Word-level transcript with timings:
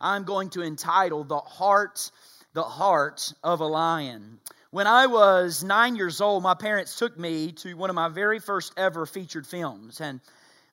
I'm 0.00 0.24
going 0.24 0.48
to 0.50 0.62
entitle 0.62 1.24
The 1.24 1.38
Heart, 1.38 2.10
the 2.54 2.62
Heart 2.62 3.34
of 3.44 3.60
a 3.60 3.66
Lion. 3.66 4.38
When 4.70 4.86
I 4.86 5.06
was 5.06 5.62
nine 5.62 5.96
years 5.96 6.20
old, 6.20 6.42
my 6.42 6.54
parents 6.54 6.96
took 6.96 7.18
me 7.18 7.52
to 7.52 7.74
one 7.74 7.90
of 7.90 7.96
my 7.96 8.08
very 8.08 8.38
first 8.38 8.72
ever 8.76 9.04
featured 9.04 9.46
films. 9.46 10.00
And 10.00 10.20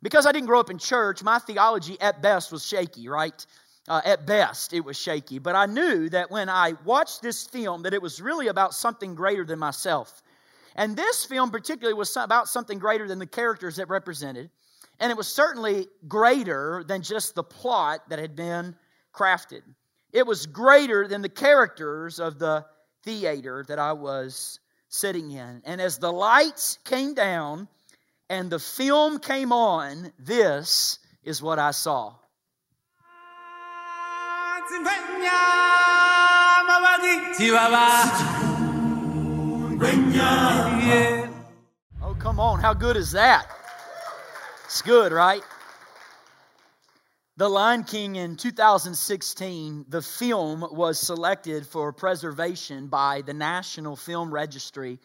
because 0.02 0.26
I 0.26 0.32
didn't 0.32 0.48
grow 0.48 0.60
up 0.60 0.70
in 0.70 0.78
church, 0.78 1.24
my 1.24 1.40
theology 1.40 2.00
at 2.00 2.22
best 2.22 2.52
was 2.52 2.66
shaky, 2.66 3.10
right? 3.10 3.46
Uh, 3.88 4.02
at 4.06 4.26
best, 4.28 4.74
it 4.74 4.82
was 4.82 4.98
shaky. 4.98 5.40
But 5.40 5.56
I 5.56 5.66
knew 5.66 6.10
that 6.10 6.30
when 6.30 6.48
I 6.48 6.74
watched 6.86 7.22
this 7.22 7.48
film, 7.48 7.84
that 7.84 7.94
it 7.94 8.02
was 8.02 8.22
really 8.22 8.48
about 8.48 8.74
something 8.74 9.16
greater 9.16 9.44
than 9.44 9.60
myself. 9.60 10.22
And 10.76 10.96
this 10.96 11.26
film, 11.26 11.50
particularly, 11.50 11.98
was 11.98 12.16
about 12.16 12.48
something 12.48 12.80
greater 12.80 13.08
than 13.08 13.20
the 13.20 13.26
characters 13.26 13.80
it 13.80 13.90
represented. 13.90 14.52
And 15.00 15.12
it 15.12 15.18
was 15.18 15.28
certainly 15.28 15.88
greater 16.08 16.84
than 16.88 17.02
just 17.02 17.34
the 17.34 17.44
plot 17.44 18.10
that 18.10 18.20
had 18.20 18.36
been 18.36 18.76
crafted. 19.18 19.64
It 20.14 20.26
was 20.26 20.46
greater 20.46 21.08
than 21.08 21.22
the 21.22 21.30
characters 21.30 22.20
of 22.20 22.40
the 22.40 22.66
theater 23.04 23.66
that 23.68 23.80
I 23.80 23.94
was 23.94 24.60
sitting 24.90 25.32
in. 25.32 25.62
And 25.66 25.82
as 25.82 25.98
the 25.98 26.12
lights 26.12 26.78
came 26.86 27.14
down 27.14 27.68
and 28.30 28.50
the 28.50 28.60
film 28.60 29.20
came 29.20 29.52
on, 29.52 30.12
this 30.20 31.00
is 31.24 31.42
what 31.42 31.60
I 31.60 31.72
saw. 31.72 32.14
Oh, 42.02 42.16
come 42.20 42.40
on. 42.40 42.60
How 42.60 42.74
good 42.74 42.98
is 42.98 43.12
that? 43.12 43.48
It's 44.66 44.82
good, 44.82 45.12
right? 45.12 45.44
The 47.38 47.48
Lion 47.48 47.84
King 47.84 48.16
in 48.16 48.36
2016, 48.36 49.86
the 49.90 50.02
film 50.02 50.68
was 50.72 51.00
selected 51.00 51.68
for 51.68 51.94
preservation 51.94 52.88
by 52.88 53.22
the 53.22 53.34
National 53.36 53.96
Film 53.96 54.34
Registry 54.34 54.98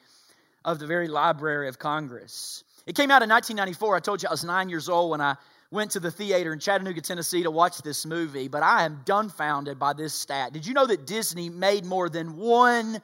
of 0.64 0.78
the 0.78 0.86
very 0.86 1.08
Library 1.08 1.69
of 1.69 1.78
Congress. 1.78 2.64
It 2.86 2.94
came 2.94 3.10
out 3.10 3.22
in 3.22 3.28
1994. 3.28 3.97
I 3.97 4.00
told 4.00 4.22
you 4.22 4.30
I 4.30 4.33
was 4.33 4.44
nine 4.44 4.70
years 4.70 4.88
old 4.88 5.10
when 5.10 5.20
I 5.20 5.36
went 5.70 5.91
to 5.91 6.00
the 6.00 6.10
theater 6.10 6.55
in 6.55 6.58
Chattanooga, 6.58 7.03
Tennessee 7.03 7.42
to 7.42 7.50
watch 7.50 7.83
this 7.83 8.06
movie, 8.06 8.48
but 8.48 8.62
I 8.62 8.86
am 8.86 9.03
dumbfounded 9.05 9.78
by 9.78 9.92
this 9.92 10.14
stat. 10.14 10.55
Did 10.55 10.66
you 10.66 10.72
know 10.72 10.86
that 10.86 11.06
Disney 11.06 11.50
made 11.50 11.84
more 11.84 12.08
than 12.08 12.36
$1 12.38 12.98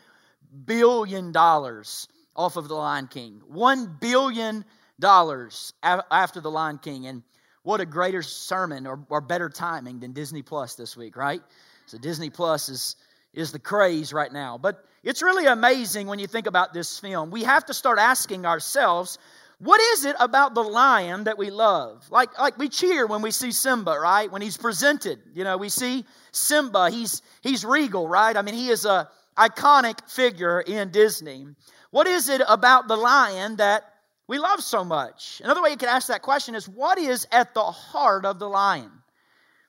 billion 0.64 1.36
off 1.36 2.56
of 2.56 2.68
The 2.68 2.74
Lion 2.74 3.08
King? 3.08 3.42
$1 3.52 4.00
billion 4.00 4.64
after 5.02 6.40
the 6.40 6.50
Lion 6.50 6.78
King. 6.78 7.06
And 7.06 7.22
what 7.68 7.82
a 7.82 7.86
greater 7.86 8.22
sermon 8.22 8.86
or, 8.86 8.98
or 9.10 9.20
better 9.20 9.50
timing 9.50 10.00
than 10.00 10.12
Disney 10.12 10.40
Plus 10.40 10.74
this 10.74 10.96
week, 10.96 11.18
right? 11.18 11.42
So 11.84 11.98
Disney 11.98 12.30
Plus 12.30 12.70
is 12.70 12.96
is 13.34 13.52
the 13.52 13.58
craze 13.58 14.10
right 14.10 14.32
now. 14.32 14.56
But 14.56 14.86
it's 15.02 15.20
really 15.20 15.44
amazing 15.44 16.06
when 16.06 16.18
you 16.18 16.26
think 16.26 16.46
about 16.46 16.72
this 16.72 16.98
film. 16.98 17.30
We 17.30 17.44
have 17.44 17.66
to 17.66 17.74
start 17.74 17.98
asking 17.98 18.46
ourselves, 18.46 19.18
what 19.58 19.82
is 19.92 20.06
it 20.06 20.16
about 20.18 20.54
the 20.54 20.62
lion 20.62 21.24
that 21.24 21.36
we 21.36 21.50
love? 21.50 22.10
Like, 22.10 22.38
like 22.38 22.56
we 22.56 22.70
cheer 22.70 23.06
when 23.06 23.20
we 23.20 23.30
see 23.30 23.52
Simba, 23.52 23.98
right? 24.00 24.32
When 24.32 24.40
he's 24.40 24.56
presented. 24.56 25.18
You 25.34 25.44
know, 25.44 25.58
we 25.58 25.68
see 25.68 26.06
Simba, 26.32 26.88
he's 26.88 27.20
he's 27.42 27.66
regal, 27.66 28.08
right? 28.08 28.34
I 28.34 28.40
mean, 28.40 28.54
he 28.54 28.70
is 28.70 28.86
a 28.86 29.10
iconic 29.36 30.08
figure 30.08 30.62
in 30.62 30.90
Disney. 30.90 31.46
What 31.90 32.06
is 32.06 32.30
it 32.30 32.40
about 32.48 32.88
the 32.88 32.96
lion 32.96 33.56
that 33.56 33.84
we 34.28 34.38
love 34.38 34.62
so 34.62 34.84
much? 34.84 35.40
Another 35.42 35.62
way 35.62 35.70
you 35.70 35.76
could 35.76 35.88
ask 35.88 36.08
that 36.08 36.22
question 36.22 36.54
is 36.54 36.68
what 36.68 36.98
is 36.98 37.26
at 37.32 37.54
the 37.54 37.62
heart 37.62 38.26
of 38.26 38.38
the 38.38 38.48
lion? 38.48 38.90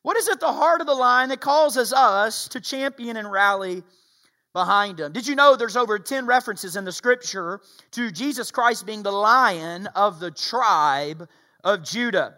What 0.02 0.18
is 0.18 0.28
at 0.30 0.40
the 0.40 0.52
heart 0.52 0.82
of 0.82 0.88
the 0.88 0.94
lion 0.94 1.30
that 1.30 1.42
causes 1.42 1.94
us 1.94 2.50
to 2.50 2.62
champion 2.62 3.18
and 3.18 3.32
rally 3.32 3.84
behind 4.54 5.00
him? 5.00 5.14
Did 5.14 5.28
you 5.28 5.36
know 5.36 5.56
there's 5.56 5.78
over 5.78 5.98
10 5.98 6.26
references 6.26 6.76
in 6.76 6.86
the 6.86 6.92
scripture 6.92 7.62
to 7.92 8.12
Jesus 8.12 8.52
Christ 8.52 8.86
being 8.86 9.04
the 9.04 9.12
lion 9.12 9.88
of 9.88 10.20
the 10.20 10.32
tribe 10.32 11.28
of 11.64 11.84
Judah? 11.84 12.36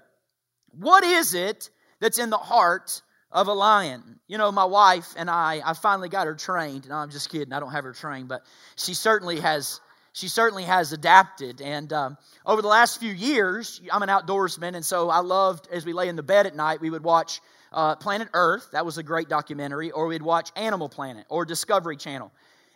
What 0.78 1.04
is 1.04 1.34
it 1.34 1.70
that's 2.00 2.20
in 2.20 2.30
the 2.30 2.38
heart 2.38 3.02
of 3.32 3.48
a 3.48 3.54
lion? 3.54 4.20
You 4.28 4.38
know, 4.38 4.52
my 4.52 4.66
wife 4.66 5.14
and 5.18 5.30
I, 5.30 5.62
I 5.66 5.74
finally 5.74 6.10
got 6.10 6.28
her 6.28 6.36
trained. 6.36 6.88
No, 6.88 6.96
I'm 6.96 7.10
just 7.10 7.30
kidding. 7.30 7.54
I 7.54 7.60
don't 7.60 7.72
have 7.72 7.84
her 7.84 7.94
trained, 7.94 8.28
but 8.28 8.44
she 8.76 8.94
certainly 8.94 9.40
has 9.40 9.82
she 10.14 10.28
certainly 10.28 10.64
has 10.64 10.94
adapted. 10.94 11.62
And 11.62 11.92
um, 11.94 12.18
over 12.46 12.62
the 12.62 12.68
last 12.68 13.00
few 13.00 13.14
years, 13.14 13.82
I'm 13.92 14.04
an 14.04 14.10
outdoorsman, 14.10 14.76
and 14.76 14.86
so 14.86 15.10
I 15.10 15.20
loved, 15.20 15.68
as 15.72 15.86
we 15.86 15.94
lay 15.94 16.10
in 16.10 16.16
the 16.16 16.24
bed 16.24 16.46
at 16.46 16.56
night, 16.56 16.82
we 16.82 16.90
would 16.90 17.04
watch 17.04 17.42
uh, 17.72 17.96
Planet 17.96 18.30
Earth. 18.34 18.70
That 18.72 18.86
was 18.86 18.98
a 18.98 19.04
great 19.04 19.30
documentary. 19.30 19.92
Or 19.92 20.08
we'd 20.08 20.22
watch 20.22 20.52
Animal 20.56 20.90
Planet 20.90 21.26
or 21.30 21.46
Discovery 21.46 21.98
Channel. 21.98 22.32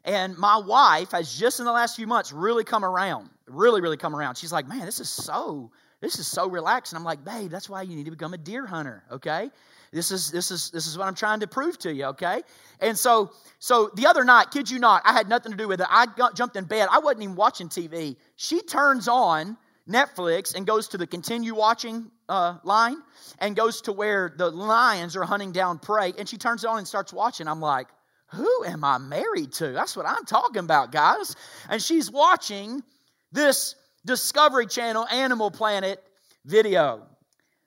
And 0.06 0.38
my 0.38 0.58
wife 0.58 1.12
has 1.12 1.38
just 1.38 1.60
in 1.60 1.66
the 1.66 1.72
last 1.72 1.96
few 1.96 2.08
months 2.08 2.32
really 2.32 2.64
come 2.64 2.86
around, 2.86 3.30
really, 3.48 3.82
really 3.82 3.98
come 3.98 4.16
around. 4.16 4.36
She's 4.38 4.52
like, 4.52 4.68
man, 4.68 4.86
this 4.86 5.00
is 5.00 5.10
so, 5.10 5.72
this 6.00 6.20
is 6.20 6.28
so 6.28 6.48
relaxed. 6.48 6.94
And 6.94 7.00
I'm 7.00 7.04
like, 7.04 7.26
babe, 7.26 7.50
that's 7.50 7.70
why 7.70 7.82
you 7.82 7.96
need 7.96 8.06
to 8.06 8.12
become 8.12 8.34
a 8.34 8.38
deer 8.38 8.68
hunter, 8.68 9.04
okay? 9.12 9.50
This 9.96 10.12
is 10.12 10.30
this 10.30 10.52
is 10.52 10.72
this 10.72 10.88
is 10.88 10.98
what 10.98 11.08
I'm 11.08 11.16
trying 11.16 11.40
to 11.40 11.48
prove 11.48 11.78
to 11.80 11.94
you, 11.94 12.04
okay? 12.08 12.42
And 12.82 13.00
so 13.00 13.32
so 13.60 13.90
the 13.96 14.06
other 14.08 14.26
night, 14.26 14.52
kid 14.52 14.70
you 14.70 14.78
not, 14.78 15.02
I 15.06 15.14
had 15.14 15.30
nothing 15.30 15.54
to 15.54 15.58
do 15.58 15.70
with 15.70 15.80
it. 15.80 15.88
I 15.90 16.06
got, 16.06 16.36
jumped 16.36 16.58
in 16.58 16.66
bed. 16.66 16.90
I 16.92 17.00
wasn't 17.00 17.24
even 17.24 17.36
watching 17.38 17.70
TV. 17.70 18.18
She 18.36 18.62
turns 18.62 19.08
on 19.08 19.56
Netflix 19.90 20.54
and 20.54 20.68
goes 20.68 20.90
to 20.90 20.98
the 20.98 21.08
continue 21.08 21.56
watching 21.56 22.12
uh, 22.28 22.58
line 22.66 22.98
and 23.40 23.56
goes 23.56 23.80
to 23.84 23.94
where 23.94 24.34
the 24.38 24.52
lions 24.52 25.16
are 25.16 25.24
hunting 25.24 25.54
down 25.54 25.80
prey. 25.80 26.12
And 26.18 26.28
she 26.28 26.36
turns 26.38 26.66
it 26.66 26.68
on 26.68 26.78
and 26.78 26.88
starts 26.88 27.14
watching. 27.14 27.48
I'm 27.48 27.62
like, 27.62 27.88
who 28.28 28.66
am 28.66 28.84
I 28.84 28.98
married 28.98 29.54
to? 29.54 29.72
That's 29.72 29.96
what 29.96 30.06
I'm 30.06 30.26
talking 30.26 30.60
about, 30.60 30.92
guys. 30.92 31.38
And 31.70 31.82
she's 31.82 32.12
watching 32.12 32.84
this 33.32 33.76
Discovery 34.06 34.68
Channel 34.68 35.08
Animal 35.08 35.52
Planet 35.52 36.04
video. 36.44 37.08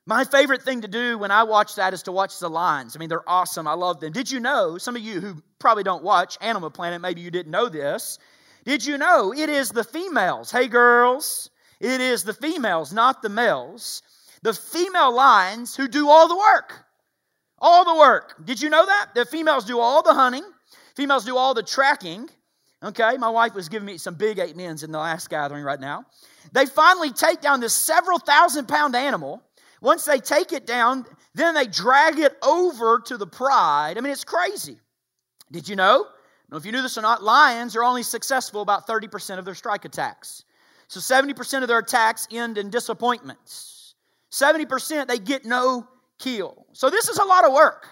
My 0.08 0.24
favorite 0.24 0.62
thing 0.62 0.80
to 0.80 0.88
do 0.88 1.18
when 1.18 1.30
I 1.30 1.42
watch 1.42 1.74
that 1.74 1.92
is 1.92 2.04
to 2.04 2.12
watch 2.12 2.38
the 2.38 2.48
lions. 2.48 2.96
I 2.96 2.98
mean, 2.98 3.10
they're 3.10 3.28
awesome. 3.28 3.68
I 3.68 3.74
love 3.74 4.00
them. 4.00 4.10
Did 4.10 4.30
you 4.30 4.40
know, 4.40 4.78
some 4.78 4.96
of 4.96 5.02
you 5.02 5.20
who 5.20 5.42
probably 5.58 5.82
don't 5.82 6.02
watch 6.02 6.38
Animal 6.40 6.70
Planet, 6.70 7.02
maybe 7.02 7.20
you 7.20 7.30
didn't 7.30 7.52
know 7.52 7.68
this. 7.68 8.18
Did 8.64 8.86
you 8.86 8.96
know 8.96 9.34
it 9.34 9.50
is 9.50 9.68
the 9.68 9.84
females? 9.84 10.50
Hey, 10.50 10.66
girls, 10.66 11.50
it 11.78 12.00
is 12.00 12.24
the 12.24 12.32
females, 12.32 12.90
not 12.90 13.20
the 13.20 13.28
males. 13.28 14.00
The 14.40 14.54
female 14.54 15.14
lions 15.14 15.76
who 15.76 15.86
do 15.88 16.08
all 16.08 16.26
the 16.26 16.38
work. 16.38 16.86
All 17.58 17.84
the 17.84 18.00
work. 18.00 18.46
Did 18.46 18.62
you 18.62 18.70
know 18.70 18.86
that? 18.86 19.08
The 19.14 19.26
females 19.26 19.66
do 19.66 19.78
all 19.78 20.02
the 20.02 20.14
hunting, 20.14 20.44
females 20.96 21.26
do 21.26 21.36
all 21.36 21.52
the 21.52 21.62
tracking. 21.62 22.30
Okay, 22.82 23.18
my 23.18 23.28
wife 23.28 23.54
was 23.54 23.68
giving 23.68 23.84
me 23.84 23.98
some 23.98 24.14
big 24.14 24.38
eight 24.38 24.58
ins 24.58 24.84
in 24.84 24.90
the 24.90 24.98
last 24.98 25.28
gathering 25.28 25.64
right 25.64 25.80
now. 25.80 26.06
They 26.52 26.64
finally 26.64 27.12
take 27.12 27.42
down 27.42 27.60
this 27.60 27.74
several 27.74 28.18
thousand 28.18 28.68
pound 28.68 28.96
animal 28.96 29.42
once 29.80 30.04
they 30.04 30.18
take 30.18 30.52
it 30.52 30.66
down, 30.66 31.06
then 31.34 31.54
they 31.54 31.66
drag 31.66 32.18
it 32.18 32.36
over 32.42 33.00
to 33.06 33.16
the 33.16 33.26
pride. 33.26 33.94
I 33.96 34.00
mean, 34.00 34.12
it's 34.12 34.24
crazy. 34.24 34.78
Did 35.50 35.68
you 35.68 35.76
know? 35.76 36.06
if 36.52 36.64
you 36.64 36.72
knew 36.72 36.82
this 36.82 36.96
or 36.96 37.02
not, 37.02 37.22
lions 37.22 37.76
are 37.76 37.84
only 37.84 38.02
successful 38.02 38.62
about 38.62 38.86
30% 38.86 39.38
of 39.38 39.44
their 39.44 39.54
strike 39.54 39.84
attacks. 39.84 40.44
So 40.88 41.00
70% 41.00 41.62
of 41.62 41.68
their 41.68 41.78
attacks 41.78 42.26
end 42.32 42.56
in 42.56 42.70
disappointments. 42.70 43.94
70% 44.30 45.06
they 45.06 45.18
get 45.18 45.44
no 45.44 45.86
kill. 46.18 46.66
So 46.72 46.90
this 46.90 47.08
is 47.08 47.18
a 47.18 47.24
lot 47.24 47.44
of 47.44 47.52
work. 47.52 47.86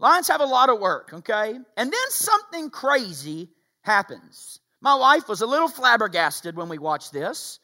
Lions 0.00 0.26
have 0.28 0.40
a 0.40 0.46
lot 0.46 0.68
of 0.68 0.80
work, 0.80 1.10
okay? 1.12 1.54
And 1.76 1.92
then 1.92 2.10
something 2.10 2.70
crazy 2.70 3.50
happens. 3.82 4.58
My 4.80 4.96
wife 4.96 5.28
was 5.28 5.42
a 5.42 5.46
little 5.46 5.68
flabbergasted 5.68 6.56
when 6.56 6.68
we 6.68 6.78
watched 6.78 7.12
this. 7.12 7.60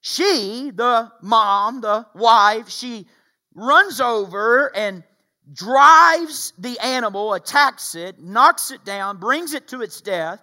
She, 0.00 0.70
the 0.74 1.10
mom, 1.22 1.80
the 1.80 2.06
wife, 2.14 2.68
she 2.68 3.06
runs 3.54 4.00
over 4.00 4.74
and 4.74 5.02
drives 5.52 6.52
the 6.58 6.78
animal, 6.78 7.34
attacks 7.34 7.94
it, 7.94 8.20
knocks 8.20 8.70
it 8.70 8.84
down, 8.84 9.18
brings 9.18 9.54
it 9.54 9.68
to 9.68 9.82
its 9.82 10.00
death, 10.00 10.40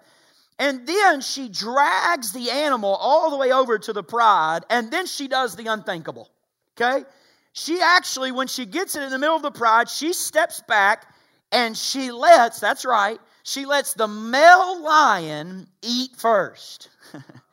and 0.58 0.86
then 0.86 1.20
she 1.20 1.48
drags 1.48 2.32
the 2.32 2.50
animal 2.50 2.94
all 2.94 3.30
the 3.30 3.36
way 3.36 3.52
over 3.52 3.78
to 3.78 3.92
the 3.92 4.02
pride, 4.02 4.64
and 4.70 4.90
then 4.90 5.06
she 5.06 5.28
does 5.28 5.54
the 5.56 5.66
unthinkable. 5.66 6.30
Okay? 6.78 7.04
She 7.52 7.80
actually, 7.80 8.32
when 8.32 8.48
she 8.48 8.66
gets 8.66 8.96
it 8.96 9.02
in 9.02 9.10
the 9.10 9.18
middle 9.18 9.36
of 9.36 9.42
the 9.42 9.50
pride, 9.50 9.88
she 9.88 10.12
steps 10.12 10.62
back 10.68 11.14
and 11.52 11.76
she 11.76 12.10
lets, 12.10 12.60
that's 12.60 12.84
right, 12.84 13.18
she 13.44 13.64
lets 13.64 13.94
the 13.94 14.08
male 14.08 14.82
lion 14.82 15.68
eat 15.82 16.10
first. 16.16 16.90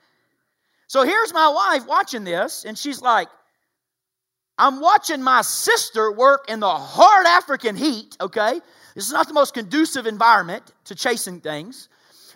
so 0.93 1.01
here's 1.01 1.33
my 1.33 1.49
wife 1.49 1.87
watching 1.87 2.23
this, 2.23 2.65
and 2.65 2.77
she's 2.77 3.01
like, 3.01 3.27
I'm 4.59 4.79
watching 4.79 5.23
my 5.23 5.41
sister 5.41 6.11
work 6.11 6.45
in 6.49 6.59
the 6.59 6.69
hard 6.69 7.25
African 7.25 7.75
heat, 7.75 8.15
okay? 8.21 8.61
This 8.93 9.07
is 9.07 9.11
not 9.11 9.27
the 9.27 9.33
most 9.33 9.55
conducive 9.55 10.05
environment 10.05 10.71
to 10.85 10.93
chasing 10.93 11.41
things. 11.41 11.89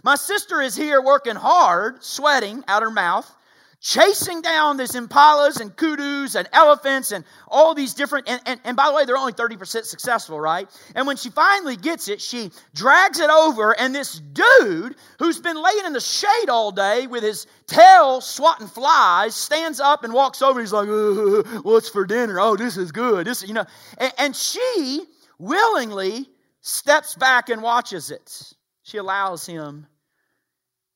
My 0.04 0.15
sister 0.15 0.59
is 0.59 0.75
here 0.75 1.04
working 1.04 1.36
hard, 1.36 2.04
sweating 2.04 2.63
out 2.68 2.81
her 2.81 2.89
mouth 2.89 3.31
chasing 3.79 4.41
down 4.41 4.77
these 4.77 4.94
impalas 4.94 5.59
and 5.62 5.75
kudus 5.75 6.35
and 6.35 6.50
elephants 6.51 7.12
and 7.12 7.24
all 7.47 7.75
these 7.75 7.94
different 7.94 8.27
and, 8.27 8.41
and, 8.47 8.59
and, 8.63 8.75
by 8.75 8.88
the 8.88 8.94
way 8.94 9.06
they're 9.06 9.18
only 9.18 9.33
30% 9.33 9.85
successful 9.85 10.39
right? 10.39 10.68
And 10.95 11.06
when 11.06 11.15
she 11.15 11.29
finally 11.29 11.75
gets 11.75 12.07
it 12.07 12.19
she 12.19 12.51
drags 12.74 13.19
it 13.19 13.29
over 13.29 13.79
and 13.79 13.94
this 13.94 14.19
dude 14.19 14.95
who's 15.19 15.39
been 15.39 15.62
laying 15.62 15.85
in 15.85 15.94
the 15.94 16.00
shade 16.00 16.50
all 16.50 16.71
day 16.71 17.06
with 17.06 17.24
his 17.24 17.45
tail 17.68 18.19
swatting 18.19 18.68
flies 18.68 19.35
stands 19.35 19.79
up 19.79 20.03
and 20.03 20.12
walks 20.12 20.41
over. 20.41 20.59
He's 20.59 20.74
like 20.74 20.89
uh, 20.89 21.44
what's 21.62 21.89
for 21.89 22.06
dinner? 22.06 22.39
Oh 22.39 22.56
this 22.56 22.77
is 22.77 22.91
good. 22.91 23.27
This 23.27 23.47
you 23.47 23.53
know 23.53 23.65
and, 24.00 24.13
and 24.18 24.35
she 24.35 25.03
willingly 25.38 26.27
steps 26.62 27.13
back 27.13 27.50
and 27.50 27.62
watches 27.62 28.09
it. 28.09 28.53
She 28.81 28.97
allows 28.97 29.45
him 29.45 29.85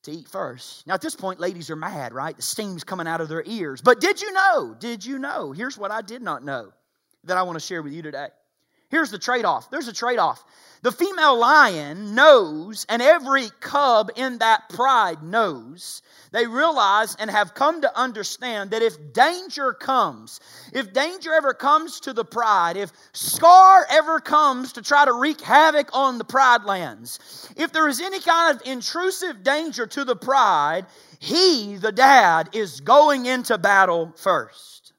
to 0.03 0.11
eat 0.11 0.27
first. 0.27 0.85
Now, 0.87 0.95
at 0.95 1.01
this 1.01 1.15
point, 1.15 1.39
ladies 1.39 1.69
are 1.69 1.75
mad, 1.75 2.13
right? 2.13 2.35
The 2.35 2.41
steam's 2.41 2.83
coming 2.83 3.07
out 3.07 3.21
of 3.21 3.29
their 3.29 3.43
ears. 3.45 3.81
But 3.81 3.99
did 3.99 4.21
you 4.21 4.31
know? 4.33 4.75
Did 4.79 5.05
you 5.05 5.19
know? 5.19 5.51
Here's 5.51 5.77
what 5.77 5.91
I 5.91 6.01
did 6.01 6.21
not 6.21 6.43
know 6.43 6.71
that 7.23 7.37
I 7.37 7.43
want 7.43 7.59
to 7.59 7.65
share 7.65 7.81
with 7.81 7.93
you 7.93 8.01
today. 8.01 8.29
Here's 8.91 9.09
the 9.09 9.17
trade 9.17 9.45
off. 9.45 9.71
There's 9.71 9.87
a 9.87 9.93
trade 9.93 10.19
off. 10.19 10.43
The 10.83 10.91
female 10.91 11.37
lion 11.37 12.15
knows, 12.15 12.85
and 12.89 13.01
every 13.01 13.49
cub 13.59 14.11
in 14.15 14.39
that 14.39 14.67
pride 14.69 15.21
knows, 15.21 16.01
they 16.31 16.47
realize 16.47 17.15
and 17.15 17.29
have 17.29 17.53
come 17.53 17.81
to 17.81 17.97
understand 17.97 18.71
that 18.71 18.81
if 18.81 19.13
danger 19.13 19.73
comes, 19.73 20.39
if 20.73 20.91
danger 20.91 21.33
ever 21.33 21.53
comes 21.53 21.99
to 22.01 22.13
the 22.13 22.25
pride, 22.25 22.77
if 22.77 22.91
Scar 23.13 23.85
ever 23.91 24.19
comes 24.19 24.73
to 24.73 24.81
try 24.81 25.05
to 25.05 25.13
wreak 25.13 25.39
havoc 25.39 25.89
on 25.93 26.17
the 26.17 26.23
pride 26.23 26.63
lands, 26.63 27.47
if 27.55 27.71
there 27.71 27.87
is 27.87 28.01
any 28.01 28.19
kind 28.19 28.55
of 28.55 28.67
intrusive 28.67 29.43
danger 29.43 29.85
to 29.85 30.03
the 30.03 30.15
pride, 30.15 30.87
he, 31.19 31.77
the 31.77 31.91
dad, 31.91 32.49
is 32.53 32.81
going 32.81 33.27
into 33.27 33.57
battle 33.59 34.13
first. 34.17 34.93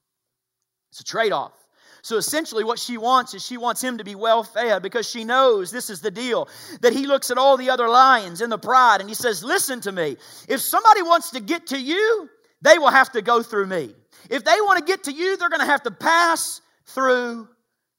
It's 0.91 1.00
a 1.00 1.05
trade 1.05 1.33
off. 1.33 1.62
So 2.02 2.16
essentially, 2.16 2.64
what 2.64 2.81
she 2.81 2.99
wants 2.99 3.32
is 3.32 3.46
she 3.46 3.56
wants 3.56 3.82
him 3.82 3.99
to 3.99 4.04
be 4.04 4.16
well 4.16 4.43
fed 4.43 4.82
because 4.82 5.08
she 5.08 5.22
knows 5.25 5.70
this 5.70 5.88
is 5.88 6.00
the 6.00 6.10
deal. 6.10 6.49
That 6.81 6.93
he 6.93 7.06
looks 7.06 7.31
at 7.31 7.38
all 7.38 7.56
the 7.56 7.70
other 7.70 7.88
lions 7.88 8.40
in 8.40 8.50
the 8.50 8.58
pride 8.58 9.00
and 9.00 9.08
he 9.08 9.14
says, 9.14 9.44
Listen 9.44 9.81
to 9.82 9.93
me. 9.93 10.16
If 10.49 10.60
somebody 10.60 11.02
wants 11.02 11.31
to 11.31 11.40
get 11.40 11.69
to 11.69 11.81
you, 11.81 12.28
they 12.60 12.78
will 12.78 12.90
have 12.90 13.12
to 13.12 13.22
go 13.22 13.43
through 13.43 13.66
me. 13.66 13.94
If 14.28 14.44
they 14.44 14.60
want 14.60 14.78
to 14.81 14.84
get 14.84 15.04
to 15.04 15.12
you, 15.12 15.37
they're 15.37 15.49
going 15.49 15.60
to 15.60 15.66
have 15.66 15.84
to 15.84 15.93
pass 15.93 16.60
through 16.87 17.49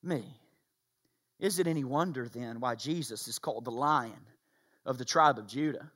me. 0.03 0.23
Is 1.39 1.59
it 1.59 1.67
any 1.67 1.85
wonder 1.85 2.27
then 2.27 2.59
why 2.59 2.75
Jesus 2.75 3.27
is 3.27 3.39
called 3.39 3.65
the 3.65 3.71
lion 3.71 4.11
of 4.85 4.97
the 4.97 5.05
tribe 5.05 5.37
of 5.37 5.47
Judah? 5.47 5.89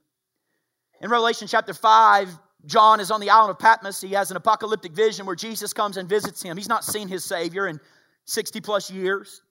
In 1.00 1.10
Revelation 1.10 1.46
chapter 1.46 1.74
5, 1.74 2.38
John 2.66 3.00
is 3.00 3.10
on 3.10 3.20
the 3.20 3.30
island 3.30 3.50
of 3.50 3.58
Patmos. 3.58 4.00
He 4.00 4.12
has 4.12 4.30
an 4.30 4.36
apocalyptic 4.36 4.92
vision 4.92 5.26
where 5.26 5.36
Jesus 5.36 5.72
comes 5.72 5.96
and 5.96 6.08
visits 6.08 6.42
him. 6.42 6.56
He's 6.56 6.68
not 6.68 6.84
seen 6.84 7.08
his 7.08 7.24
Savior, 7.24 7.66
and 7.66 7.80
60 8.28 8.60
plus 8.60 8.90
years. 8.90 9.42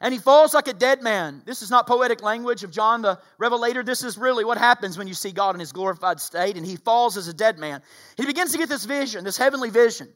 And 0.00 0.14
he 0.14 0.20
falls 0.20 0.54
like 0.54 0.68
a 0.68 0.72
dead 0.72 1.02
man. 1.02 1.42
This 1.44 1.60
is 1.62 1.70
not 1.70 1.86
poetic 1.86 2.22
language 2.22 2.62
of 2.62 2.70
John 2.70 3.02
the 3.02 3.18
Revelator. 3.38 3.82
This 3.82 4.04
is 4.04 4.16
really 4.16 4.44
what 4.44 4.58
happens 4.58 4.96
when 4.96 5.08
you 5.08 5.14
see 5.14 5.32
God 5.32 5.56
in 5.56 5.60
his 5.60 5.72
glorified 5.72 6.20
state, 6.20 6.56
and 6.56 6.64
he 6.64 6.76
falls 6.76 7.16
as 7.16 7.26
a 7.26 7.34
dead 7.34 7.58
man. 7.58 7.82
He 8.16 8.24
begins 8.24 8.52
to 8.52 8.58
get 8.58 8.68
this 8.68 8.84
vision, 8.84 9.24
this 9.24 9.36
heavenly 9.36 9.70
vision. 9.70 10.08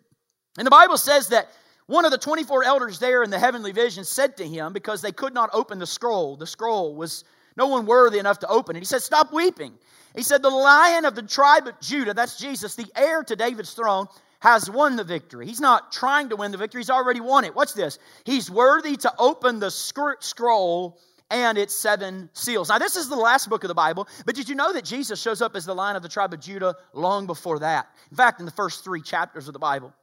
And 0.57 0.67
the 0.67 0.71
Bible 0.71 0.97
says 0.97 1.29
that 1.29 1.49
one 1.87 2.05
of 2.05 2.13
the 2.13 2.19
24 2.19 2.63
elders 2.63 3.01
there 3.01 3.25
in 3.25 3.31
the 3.31 3.39
heavenly 3.39 3.73
vision 3.73 4.05
said 4.05 4.37
to 4.37 4.47
him, 4.47 4.73
because 4.73 5.03
they 5.03 5.11
could 5.11 5.35
not 5.35 5.51
open 5.53 5.81
the 5.81 5.87
scroll, 5.87 6.37
the 6.37 6.47
scroll 6.47 6.95
was 6.95 7.25
no 7.57 7.67
one 7.67 7.87
worthy 7.87 8.19
enough 8.19 8.39
to 8.41 8.49
open 8.49 8.77
it. 8.77 8.81
He 8.81 8.85
said, 8.85 9.03
Stop 9.03 9.33
weeping. 9.33 9.75
He 10.15 10.23
said, 10.23 10.43
The 10.43 10.51
lion 10.51 11.05
of 11.05 11.15
the 11.15 11.23
tribe 11.23 11.67
of 11.67 11.81
Judah, 11.81 12.15
that's 12.15 12.39
Jesus, 12.39 12.77
the 12.77 12.87
heir 12.95 13.25
to 13.25 13.35
David's 13.35 13.75
throne, 13.75 14.07
has 14.43 14.69
won 14.69 14.97
the 14.97 15.05
victory. 15.05 15.47
He's 15.47 15.61
not 15.61 15.93
trying 15.93 16.29
to 16.31 16.37
win 16.37 16.51
the 16.51 16.59
victory, 16.59 16.81
he's 16.81 16.91
already 16.91 17.21
won 17.21 17.45
it. 17.45 17.55
What's 17.55 17.75
this? 17.75 18.01
He's 18.25 18.51
worthy 18.51 18.97
to 18.97 19.13
open 19.17 19.61
the 19.61 19.71
scroll 19.71 20.99
and 21.31 21.57
its 21.57 21.75
seven 21.75 22.29
seals. 22.33 22.69
Now, 22.69 22.79
this 22.79 22.97
is 22.97 23.09
the 23.09 23.15
last 23.15 23.49
book 23.49 23.63
of 23.63 23.69
the 23.69 23.75
Bible, 23.75 24.09
but 24.27 24.35
did 24.35 24.49
you 24.49 24.57
know 24.57 24.73
that 24.73 24.85
Jesus 24.85 25.23
shows 25.23 25.43
up 25.43 25.55
as 25.55 25.65
the 25.65 25.75
lion 25.75 25.95
of 25.95 26.03
the 26.03 26.09
tribe 26.09 26.35
of 26.35 26.41
Judah 26.41 26.75
long 26.93 27.29
before 27.29 27.61
that? 27.61 27.87
In 28.11 28.17
fact, 28.17 28.41
in 28.41 28.45
the 28.45 28.53
first 28.53 28.83
three 28.83 29.01
chapters 29.01 29.47
of 29.47 29.53
the 29.53 29.61
Bible. 29.61 29.95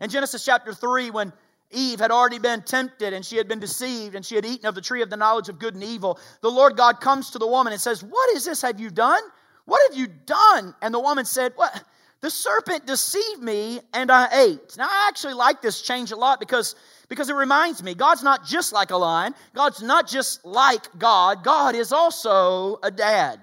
In 0.00 0.10
Genesis 0.10 0.44
chapter 0.44 0.74
3, 0.74 1.10
when 1.12 1.32
Eve 1.70 2.00
had 2.00 2.10
already 2.10 2.40
been 2.40 2.62
tempted 2.62 3.12
and 3.12 3.24
she 3.24 3.36
had 3.36 3.46
been 3.46 3.60
deceived 3.60 4.16
and 4.16 4.26
she 4.26 4.34
had 4.34 4.44
eaten 4.44 4.66
of 4.66 4.74
the 4.74 4.80
tree 4.80 5.00
of 5.00 5.10
the 5.10 5.16
knowledge 5.16 5.48
of 5.48 5.60
good 5.60 5.74
and 5.74 5.84
evil, 5.84 6.18
the 6.40 6.50
Lord 6.50 6.76
God 6.76 7.00
comes 7.00 7.30
to 7.30 7.38
the 7.38 7.46
woman 7.46 7.72
and 7.72 7.80
says, 7.80 8.02
What 8.02 8.36
is 8.36 8.44
this 8.44 8.62
have 8.62 8.80
you 8.80 8.90
done? 8.90 9.22
What 9.64 9.80
have 9.88 9.96
you 9.96 10.08
done? 10.08 10.74
And 10.82 10.92
the 10.92 11.00
woman 11.00 11.24
said, 11.24 11.52
What? 11.54 11.84
The 12.22 12.30
serpent 12.30 12.86
deceived 12.86 13.42
me 13.42 13.80
and 13.92 14.10
I 14.10 14.28
ate. 14.32 14.76
Now, 14.78 14.88
I 14.88 15.06
actually 15.08 15.34
like 15.34 15.62
this 15.62 15.82
change 15.82 16.12
a 16.12 16.16
lot 16.16 16.40
because, 16.40 16.74
because 17.08 17.28
it 17.28 17.34
reminds 17.34 17.82
me 17.82 17.94
God's 17.94 18.22
not 18.22 18.44
just 18.46 18.72
like 18.72 18.90
a 18.90 18.96
lion, 18.96 19.34
God's 19.54 19.82
not 19.82 20.08
just 20.08 20.44
like 20.44 20.86
God, 20.98 21.44
God 21.44 21.74
is 21.74 21.92
also 21.92 22.78
a 22.82 22.90
dad. 22.90 23.40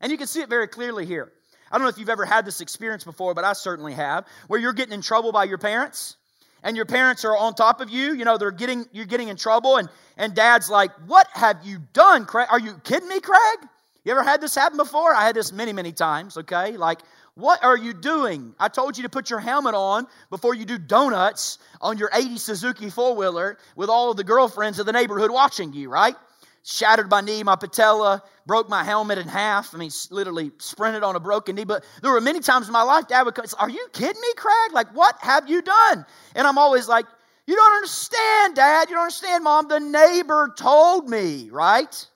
And 0.00 0.10
you 0.10 0.18
can 0.18 0.26
see 0.26 0.40
it 0.40 0.48
very 0.48 0.66
clearly 0.66 1.06
here. 1.06 1.32
I 1.70 1.76
don't 1.76 1.84
know 1.84 1.90
if 1.90 1.98
you've 1.98 2.08
ever 2.08 2.24
had 2.24 2.44
this 2.44 2.60
experience 2.60 3.04
before, 3.04 3.34
but 3.34 3.44
I 3.44 3.52
certainly 3.52 3.92
have, 3.92 4.26
where 4.48 4.58
you're 4.58 4.72
getting 4.72 4.94
in 4.94 5.02
trouble 5.02 5.30
by 5.30 5.44
your 5.44 5.58
parents 5.58 6.16
and 6.62 6.76
your 6.76 6.86
parents 6.86 7.24
are 7.24 7.36
on 7.36 7.54
top 7.54 7.80
of 7.80 7.90
you. 7.90 8.14
You 8.14 8.24
know 8.24 8.36
they're 8.36 8.50
getting 8.50 8.86
you're 8.92 9.06
getting 9.06 9.28
in 9.28 9.36
trouble 9.36 9.76
and 9.76 9.88
and 10.16 10.34
dad's 10.34 10.68
like 10.68 10.90
what 11.06 11.26
have 11.32 11.58
you 11.64 11.78
done 11.92 12.26
craig? 12.26 12.48
Are 12.50 12.60
you 12.60 12.74
kidding 12.84 13.08
me 13.08 13.20
craig? 13.20 13.68
You 14.04 14.12
ever 14.12 14.22
had 14.22 14.40
this 14.40 14.54
happen 14.54 14.76
before? 14.76 15.14
I 15.14 15.24
had 15.24 15.36
this 15.36 15.52
many 15.52 15.72
many 15.72 15.92
times 15.92 16.36
okay? 16.36 16.76
Like 16.76 17.00
what 17.34 17.62
are 17.64 17.76
you 17.76 17.92
doing? 17.92 18.54
I 18.58 18.68
told 18.68 18.96
you 18.96 19.04
to 19.04 19.08
put 19.08 19.30
your 19.30 19.38
helmet 19.38 19.74
on 19.74 20.06
before 20.30 20.54
you 20.54 20.64
do 20.64 20.78
donuts 20.78 21.58
on 21.80 21.96
your 21.96 22.10
80 22.12 22.38
Suzuki 22.38 22.90
four 22.90 23.14
wheeler 23.14 23.58
with 23.76 23.88
all 23.88 24.10
of 24.10 24.16
the 24.16 24.24
girlfriends 24.24 24.78
of 24.78 24.86
the 24.86 24.92
neighborhood 24.92 25.30
watching 25.30 25.72
you, 25.72 25.88
right? 25.88 26.16
Shattered 26.62 27.10
my 27.10 27.22
knee, 27.22 27.42
my 27.42 27.56
patella, 27.56 28.22
broke 28.46 28.68
my 28.68 28.84
helmet 28.84 29.16
in 29.16 29.26
half. 29.28 29.74
I 29.74 29.78
mean, 29.78 29.90
literally 30.10 30.50
sprinted 30.58 31.02
on 31.02 31.16
a 31.16 31.20
broken 31.20 31.56
knee. 31.56 31.64
But 31.64 31.84
there 32.02 32.12
were 32.12 32.20
many 32.20 32.40
times 32.40 32.66
in 32.66 32.72
my 32.72 32.82
life, 32.82 33.08
Dad 33.08 33.22
would 33.22 33.34
come, 33.34 33.46
Are 33.58 33.70
you 33.70 33.88
kidding 33.92 34.20
me, 34.20 34.28
Craig? 34.36 34.72
Like, 34.72 34.94
what 34.94 35.16
have 35.20 35.48
you 35.48 35.62
done? 35.62 36.04
And 36.34 36.46
I'm 36.46 36.58
always 36.58 36.86
like, 36.86 37.06
You 37.46 37.56
don't 37.56 37.74
understand, 37.76 38.56
Dad. 38.56 38.90
You 38.90 38.96
don't 38.96 39.04
understand, 39.04 39.44
Mom. 39.44 39.68
The 39.68 39.80
neighbor 39.80 40.52
told 40.58 41.08
me, 41.08 41.48
right? 41.50 42.06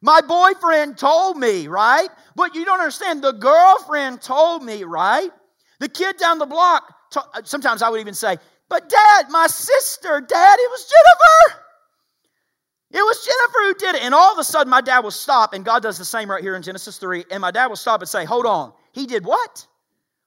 My 0.00 0.20
boyfriend 0.20 0.96
told 0.96 1.36
me, 1.36 1.66
right? 1.66 2.08
But 2.36 2.54
you 2.54 2.64
don't 2.64 2.80
understand. 2.80 3.22
The 3.22 3.32
girlfriend 3.32 4.22
told 4.22 4.62
me, 4.62 4.84
right? 4.84 5.30
The 5.80 5.88
kid 5.88 6.16
down 6.16 6.38
the 6.38 6.46
block, 6.46 6.94
sometimes 7.44 7.82
I 7.82 7.88
would 7.88 8.00
even 8.00 8.14
say, 8.14 8.36
But 8.68 8.88
dad, 8.88 9.26
my 9.30 9.46
sister, 9.46 10.20
dad, 10.20 10.58
it 10.58 10.70
was 10.70 10.90
Jennifer. 10.90 11.64
It 12.90 13.02
was 13.02 13.24
Jennifer 13.24 13.58
who 13.64 13.74
did 13.74 13.94
it. 13.96 14.02
And 14.02 14.14
all 14.14 14.32
of 14.32 14.38
a 14.38 14.44
sudden, 14.44 14.70
my 14.70 14.80
dad 14.80 15.00
will 15.00 15.10
stop, 15.10 15.52
and 15.52 15.64
God 15.64 15.82
does 15.82 15.98
the 15.98 16.04
same 16.04 16.30
right 16.30 16.42
here 16.42 16.56
in 16.56 16.62
Genesis 16.62 16.96
3. 16.96 17.24
And 17.30 17.40
my 17.40 17.50
dad 17.50 17.66
will 17.66 17.76
stop 17.76 18.00
and 18.00 18.08
say, 18.08 18.24
Hold 18.24 18.46
on. 18.46 18.72
He 18.92 19.06
did 19.06 19.24
what? 19.24 19.66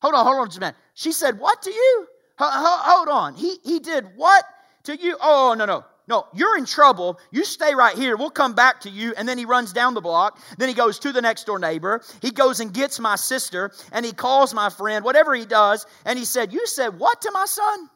Hold 0.01 0.15
on, 0.15 0.25
hold 0.25 0.37
on 0.37 0.47
just 0.47 0.57
a 0.57 0.61
minute. 0.61 0.75
She 0.93 1.11
said, 1.11 1.39
What 1.39 1.61
to 1.63 1.71
you? 1.71 2.07
Hold 2.37 3.09
on. 3.09 3.35
He, 3.35 3.57
he 3.63 3.79
did 3.79 4.05
what 4.15 4.43
to 4.83 4.95
you? 4.95 5.17
Oh, 5.21 5.55
no, 5.57 5.65
no. 5.65 5.85
No, 6.07 6.25
you're 6.33 6.57
in 6.57 6.65
trouble. 6.65 7.19
You 7.31 7.45
stay 7.45 7.73
right 7.75 7.95
here. 7.95 8.17
We'll 8.17 8.31
come 8.31 8.53
back 8.53 8.81
to 8.81 8.89
you. 8.89 9.13
And 9.15 9.27
then 9.27 9.37
he 9.37 9.45
runs 9.45 9.71
down 9.71 9.93
the 9.93 10.01
block. 10.01 10.39
Then 10.57 10.67
he 10.67 10.75
goes 10.75 10.99
to 10.99 11.11
the 11.11 11.21
next 11.21 11.45
door 11.45 11.59
neighbor. 11.59 12.03
He 12.21 12.31
goes 12.31 12.59
and 12.59 12.73
gets 12.73 12.99
my 12.99 13.15
sister 13.15 13.71
and 13.91 14.05
he 14.05 14.11
calls 14.11 14.53
my 14.53 14.69
friend, 14.69 15.05
whatever 15.05 15.33
he 15.33 15.45
does. 15.45 15.85
And 16.05 16.17
he 16.17 16.25
said, 16.25 16.53
You 16.53 16.65
said 16.67 16.99
what 16.99 17.21
to 17.21 17.31
my 17.31 17.45
son? 17.45 17.89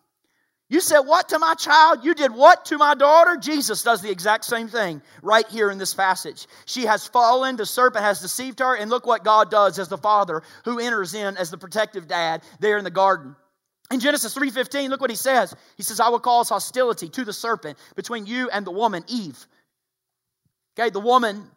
You 0.67 0.81
said 0.81 1.01
what 1.01 1.29
to 1.29 1.37
my 1.37 1.53
child? 1.53 2.03
You 2.03 2.15
did 2.15 2.33
what 2.33 2.65
to 2.65 2.77
my 2.77 2.95
daughter? 2.95 3.37
Jesus 3.37 3.83
does 3.83 4.01
the 4.01 4.09
exact 4.09 4.45
same 4.45 4.67
thing 4.67 5.01
right 5.21 5.47
here 5.47 5.69
in 5.69 5.77
this 5.77 5.93
passage. 5.93 6.47
She 6.65 6.85
has 6.87 7.07
fallen, 7.07 7.55
the 7.55 7.67
serpent 7.67 8.03
has 8.03 8.19
deceived 8.19 8.59
her, 8.59 8.75
and 8.75 8.89
look 8.89 9.05
what 9.05 9.23
God 9.23 9.51
does 9.51 9.77
as 9.77 9.89
the 9.89 9.97
father 9.97 10.41
who 10.63 10.79
enters 10.79 11.13
in 11.13 11.37
as 11.37 11.51
the 11.51 11.57
protective 11.59 12.07
dad 12.07 12.41
there 12.59 12.79
in 12.79 12.83
the 12.83 12.89
garden. 12.89 13.35
In 13.91 13.99
Genesis 13.99 14.33
3:15, 14.33 14.89
look 14.89 15.01
what 15.01 15.09
he 15.09 15.15
says. 15.15 15.55
He 15.77 15.83
says, 15.83 15.99
"I 15.99 16.09
will 16.09 16.19
cause 16.19 16.49
hostility 16.49 17.09
to 17.09 17.23
the 17.23 17.33
serpent 17.33 17.77
between 17.95 18.25
you 18.25 18.49
and 18.49 18.65
the 18.65 18.71
woman 18.71 19.03
Eve." 19.07 19.47
Okay, 20.77 20.89
the 20.89 20.99
woman 20.99 21.51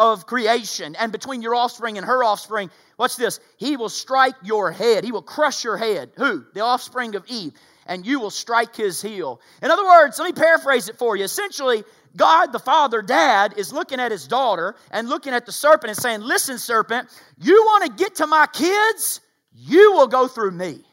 of 0.00 0.26
creation 0.26 0.96
and 0.96 1.12
between 1.12 1.42
your 1.42 1.54
offspring 1.54 1.98
and 1.98 2.06
her 2.06 2.24
offspring. 2.24 2.70
Watch 2.96 3.16
this. 3.16 3.38
He 3.58 3.76
will 3.76 3.90
strike 3.90 4.34
your 4.42 4.72
head. 4.72 5.04
He 5.04 5.12
will 5.12 5.22
crush 5.22 5.62
your 5.62 5.76
head. 5.76 6.10
Who? 6.16 6.44
The 6.54 6.60
offspring 6.60 7.14
of 7.16 7.24
Eve. 7.26 7.52
And 7.86 8.06
you 8.06 8.18
will 8.18 8.30
strike 8.30 8.74
his 8.74 9.02
heel. 9.02 9.40
In 9.62 9.70
other 9.70 9.84
words, 9.84 10.18
let 10.18 10.26
me 10.26 10.32
paraphrase 10.32 10.88
it 10.88 10.96
for 10.96 11.16
you. 11.16 11.24
Essentially, 11.24 11.84
God, 12.16 12.52
the 12.52 12.58
Father, 12.58 13.02
Dad, 13.02 13.54
is 13.58 13.72
looking 13.72 14.00
at 14.00 14.10
his 14.10 14.26
daughter 14.26 14.74
and 14.90 15.08
looking 15.08 15.34
at 15.34 15.44
the 15.44 15.52
serpent 15.52 15.90
and 15.90 15.98
saying, 15.98 16.20
Listen, 16.22 16.56
serpent, 16.56 17.08
you 17.38 17.62
want 17.66 17.84
to 17.84 18.02
get 18.02 18.16
to 18.16 18.26
my 18.26 18.46
kids? 18.46 19.20
You 19.52 19.92
will 19.92 20.08
go 20.08 20.28
through 20.28 20.52
me. 20.52 20.84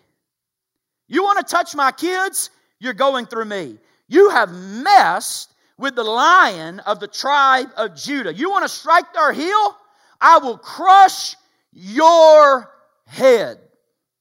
You 1.08 1.24
want 1.24 1.46
to 1.46 1.52
touch 1.52 1.76
my 1.76 1.92
kids? 1.92 2.50
You're 2.80 2.94
going 2.94 3.26
through 3.26 3.46
me. 3.46 3.78
You 4.08 4.30
have 4.30 4.52
messed 4.52 5.54
with 5.78 5.96
the 5.96 6.04
lion 6.04 6.80
of 6.82 7.00
the 7.00 7.08
tribe 7.08 7.70
of 7.78 7.96
Judah. 7.96 8.34
You 8.34 8.50
want 8.50 8.64
to 8.64 8.70
strike 8.70 9.14
their 9.14 9.32
heel? 9.32 9.78
I 10.20 10.40
will 10.40 10.58
crush 10.58 11.36
your 11.72 12.72
head. 13.06 13.60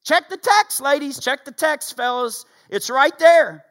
Check 0.05 0.29
the 0.29 0.37
text, 0.37 0.81
ladies. 0.81 1.19
Check 1.19 1.45
the 1.45 1.53
text, 1.53 1.97
fellas. 1.97 2.45
It's 2.71 2.91
right 2.91 3.17
there. 3.19 3.65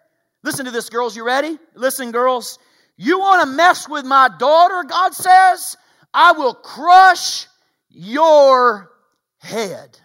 Listen 0.44 0.66
to 0.66 0.72
this, 0.72 0.90
girls. 0.90 1.16
You 1.16 1.26
ready? 1.26 1.58
Listen, 1.76 2.12
girls. 2.12 2.60
You 2.98 3.20
want 3.20 3.42
to 3.42 3.56
mess 3.56 3.90
with 3.90 4.06
my 4.06 4.30
daughter, 4.40 4.84
God 4.88 5.14
says? 5.14 5.78
I 6.14 6.32
will 6.32 6.54
crush 6.54 7.48
your 7.90 8.92
head. 9.40 10.00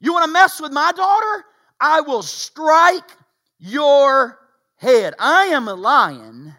You 0.00 0.12
want 0.12 0.26
to 0.26 0.32
mess 0.32 0.60
with 0.60 0.72
my 0.72 0.92
daughter? 0.92 1.44
I 1.84 2.00
will 2.00 2.22
strike 2.22 3.10
your 3.58 4.38
head. 4.76 5.12
I 5.18 5.48
am 5.48 5.68
a 5.68 5.74
lion, 5.74 6.54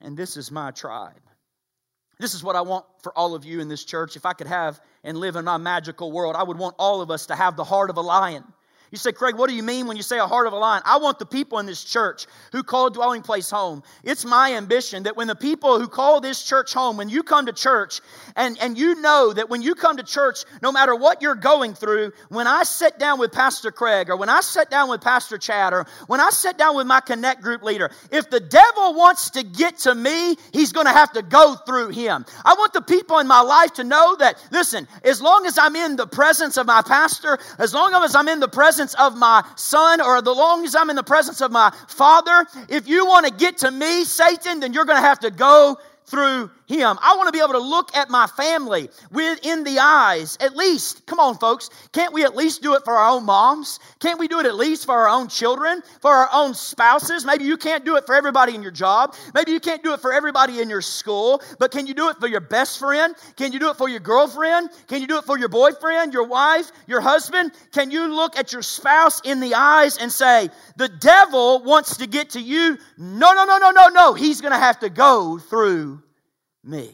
and 0.00 0.16
this 0.16 0.38
is 0.38 0.50
my 0.50 0.70
tribe. 0.70 1.20
This 2.18 2.32
is 2.32 2.42
what 2.42 2.56
I 2.56 2.62
want 2.62 2.86
for 3.02 3.12
all 3.18 3.34
of 3.34 3.44
you 3.44 3.60
in 3.60 3.68
this 3.68 3.84
church. 3.84 4.16
If 4.16 4.24
I 4.24 4.32
could 4.32 4.46
have 4.46 4.80
and 5.04 5.18
live 5.18 5.36
in 5.36 5.44
my 5.44 5.58
magical 5.58 6.10
world, 6.10 6.36
I 6.36 6.42
would 6.42 6.56
want 6.56 6.74
all 6.78 7.02
of 7.02 7.10
us 7.10 7.26
to 7.26 7.34
have 7.34 7.54
the 7.54 7.64
heart 7.64 7.90
of 7.90 7.98
a 7.98 8.00
lion. 8.00 8.44
You 8.92 8.98
say, 8.98 9.10
Craig, 9.10 9.36
what 9.36 9.48
do 9.48 9.56
you 9.56 9.62
mean 9.62 9.86
when 9.86 9.96
you 9.96 10.02
say 10.02 10.18
a 10.18 10.26
heart 10.26 10.46
of 10.46 10.52
a 10.52 10.56
lion? 10.56 10.82
I 10.84 10.98
want 10.98 11.18
the 11.18 11.24
people 11.24 11.58
in 11.60 11.64
this 11.64 11.82
church 11.82 12.26
who 12.52 12.62
call 12.62 12.90
dwelling 12.90 13.22
place 13.22 13.48
home. 13.48 13.82
It's 14.04 14.26
my 14.26 14.52
ambition 14.52 15.04
that 15.04 15.16
when 15.16 15.28
the 15.28 15.34
people 15.34 15.80
who 15.80 15.88
call 15.88 16.20
this 16.20 16.44
church 16.44 16.74
home, 16.74 16.98
when 16.98 17.08
you 17.08 17.22
come 17.22 17.46
to 17.46 17.54
church, 17.54 18.02
and, 18.36 18.58
and 18.60 18.76
you 18.76 18.96
know 18.96 19.32
that 19.32 19.48
when 19.48 19.62
you 19.62 19.74
come 19.74 19.96
to 19.96 20.02
church, 20.02 20.44
no 20.60 20.70
matter 20.70 20.94
what 20.94 21.22
you're 21.22 21.34
going 21.34 21.72
through, 21.72 22.12
when 22.28 22.46
I 22.46 22.64
sit 22.64 22.98
down 22.98 23.18
with 23.18 23.32
Pastor 23.32 23.72
Craig, 23.72 24.10
or 24.10 24.16
when 24.18 24.28
I 24.28 24.42
sit 24.42 24.68
down 24.68 24.90
with 24.90 25.00
Pastor 25.00 25.38
Chad, 25.38 25.72
or 25.72 25.86
when 26.06 26.20
I 26.20 26.28
sit 26.28 26.58
down 26.58 26.76
with 26.76 26.86
my 26.86 27.00
Connect 27.00 27.40
group 27.40 27.62
leader, 27.62 27.90
if 28.10 28.28
the 28.28 28.40
devil 28.40 28.92
wants 28.92 29.30
to 29.30 29.42
get 29.42 29.78
to 29.78 29.94
me, 29.94 30.36
he's 30.52 30.70
going 30.70 30.86
to 30.86 30.92
have 30.92 31.12
to 31.12 31.22
go 31.22 31.54
through 31.64 31.88
him. 31.88 32.26
I 32.44 32.52
want 32.58 32.74
the 32.74 32.82
people 32.82 33.20
in 33.20 33.26
my 33.26 33.40
life 33.40 33.72
to 33.74 33.84
know 33.84 34.16
that, 34.16 34.36
listen, 34.50 34.86
as 35.02 35.22
long 35.22 35.46
as 35.46 35.56
I'm 35.56 35.76
in 35.76 35.96
the 35.96 36.06
presence 36.06 36.58
of 36.58 36.66
my 36.66 36.82
pastor, 36.82 37.38
as 37.58 37.72
long 37.72 37.94
as 37.94 38.14
I'm 38.14 38.28
in 38.28 38.40
the 38.40 38.48
presence 38.48 38.81
presence 38.82 38.94
of 39.00 39.16
my 39.16 39.44
son 39.54 40.00
or 40.00 40.20
the 40.20 40.34
long 40.34 40.64
as 40.64 40.74
I'm 40.74 40.90
in 40.90 40.96
the 40.96 41.04
presence 41.04 41.40
of 41.40 41.52
my 41.52 41.72
father, 41.86 42.44
if 42.68 42.88
you 42.88 43.06
want 43.06 43.26
to 43.26 43.32
get 43.32 43.58
to 43.58 43.70
me, 43.70 44.02
Satan, 44.02 44.58
then 44.58 44.72
you're 44.72 44.84
going 44.84 45.00
to 45.00 45.06
have 45.06 45.20
to 45.20 45.30
go 45.30 45.78
through 46.06 46.50
him. 46.72 46.98
I 47.00 47.14
want 47.16 47.28
to 47.28 47.32
be 47.32 47.38
able 47.38 47.52
to 47.52 47.58
look 47.58 47.94
at 47.94 48.10
my 48.10 48.26
family 48.26 48.88
within 49.10 49.64
the 49.64 49.78
eyes, 49.78 50.36
at 50.40 50.56
least. 50.56 51.06
Come 51.06 51.20
on, 51.20 51.36
folks. 51.38 51.70
Can't 51.92 52.12
we 52.12 52.24
at 52.24 52.34
least 52.34 52.62
do 52.62 52.74
it 52.74 52.82
for 52.84 52.94
our 52.94 53.10
own 53.10 53.24
moms? 53.24 53.78
Can't 54.00 54.18
we 54.18 54.28
do 54.28 54.40
it 54.40 54.46
at 54.46 54.54
least 54.54 54.86
for 54.86 54.94
our 54.94 55.08
own 55.08 55.28
children, 55.28 55.82
for 56.00 56.10
our 56.10 56.28
own 56.32 56.54
spouses? 56.54 57.24
Maybe 57.24 57.44
you 57.44 57.56
can't 57.56 57.84
do 57.84 57.96
it 57.96 58.06
for 58.06 58.14
everybody 58.14 58.54
in 58.54 58.62
your 58.62 58.72
job. 58.72 59.14
Maybe 59.34 59.52
you 59.52 59.60
can't 59.60 59.82
do 59.82 59.92
it 59.92 60.00
for 60.00 60.12
everybody 60.12 60.60
in 60.60 60.68
your 60.68 60.80
school, 60.80 61.42
but 61.58 61.70
can 61.70 61.86
you 61.86 61.94
do 61.94 62.08
it 62.08 62.16
for 62.18 62.28
your 62.28 62.40
best 62.40 62.78
friend? 62.78 63.14
Can 63.36 63.52
you 63.52 63.58
do 63.58 63.70
it 63.70 63.76
for 63.76 63.88
your 63.88 64.00
girlfriend? 64.00 64.70
Can 64.88 65.00
you 65.00 65.06
do 65.06 65.18
it 65.18 65.24
for 65.24 65.38
your 65.38 65.48
boyfriend, 65.48 66.12
your 66.12 66.26
wife, 66.26 66.70
your 66.86 67.00
husband? 67.00 67.52
Can 67.72 67.90
you 67.90 68.14
look 68.14 68.36
at 68.38 68.52
your 68.52 68.62
spouse 68.62 69.20
in 69.24 69.40
the 69.40 69.54
eyes 69.54 69.98
and 69.98 70.10
say, 70.10 70.48
the 70.76 70.88
devil 70.88 71.62
wants 71.62 71.98
to 71.98 72.06
get 72.06 72.30
to 72.30 72.40
you? 72.40 72.78
No, 72.96 73.32
no, 73.32 73.44
no, 73.44 73.58
no, 73.58 73.70
no, 73.70 73.88
no. 73.88 74.14
He's 74.14 74.40
going 74.40 74.52
to 74.52 74.58
have 74.58 74.78
to 74.80 74.88
go 74.88 75.38
through 75.38 76.02
me. 76.64 76.90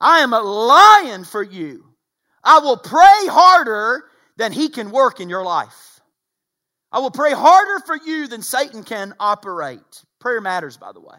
I 0.00 0.20
am 0.20 0.32
a 0.32 0.40
lion 0.40 1.24
for 1.24 1.42
you. 1.42 1.84
I 2.42 2.58
will 2.58 2.76
pray 2.76 3.26
harder 3.26 4.04
than 4.36 4.52
he 4.52 4.68
can 4.68 4.90
work 4.90 5.20
in 5.20 5.28
your 5.28 5.44
life. 5.44 6.00
I 6.92 6.98
will 6.98 7.10
pray 7.10 7.32
harder 7.32 7.84
for 7.84 7.96
you 7.96 8.28
than 8.28 8.42
Satan 8.42 8.84
can 8.84 9.14
operate. 9.18 10.04
Prayer 10.20 10.40
matters, 10.40 10.76
by 10.76 10.92
the 10.92 11.00
way. 11.00 11.18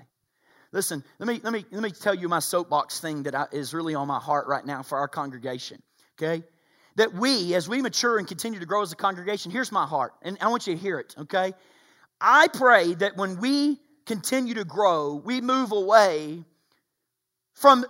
Listen, 0.72 1.04
let 1.20 1.28
me, 1.28 1.40
let 1.44 1.54
me, 1.54 1.66
let 1.72 1.82
me 1.82 1.92
tell 1.92 2.14
you 2.14 2.28
my 2.28 2.40
soapbox 2.40 3.00
thing 3.00 3.24
that 3.24 3.36
I, 3.36 3.48
is 3.52 3.74
really 3.74 3.96
on 3.96 4.08
my 4.08 4.20
heart 4.20 4.48
right 4.48 4.66
now 4.66 4.84
for 4.84 4.98
our 4.98 5.08
congregation. 5.08 5.82
Okay? 6.18 6.44
That 6.96 7.14
we, 7.14 7.56
as 7.56 7.68
we 7.68 7.82
mature 7.82 8.20
and 8.20 8.28
continue 8.28 8.60
to 8.60 8.66
grow 8.66 8.82
as 8.82 8.92
a 8.92 8.96
congregation, 8.96 9.52
here's 9.52 9.72
my 9.72 9.86
heart, 9.86 10.14
and 10.22 10.38
I 10.40 10.48
want 10.48 10.68
you 10.68 10.76
to 10.76 10.80
hear 10.80 11.00
it, 11.00 11.14
okay? 11.18 11.54
I 12.22 12.48
pray 12.48 12.94
that 12.96 13.18
when 13.18 13.38
we 13.40 13.80
continue 14.06 14.54
to 14.54 14.64
grow, 14.64 15.16
we 15.16 15.42
move 15.42 15.74
away 15.74 16.46
from 17.56 17.86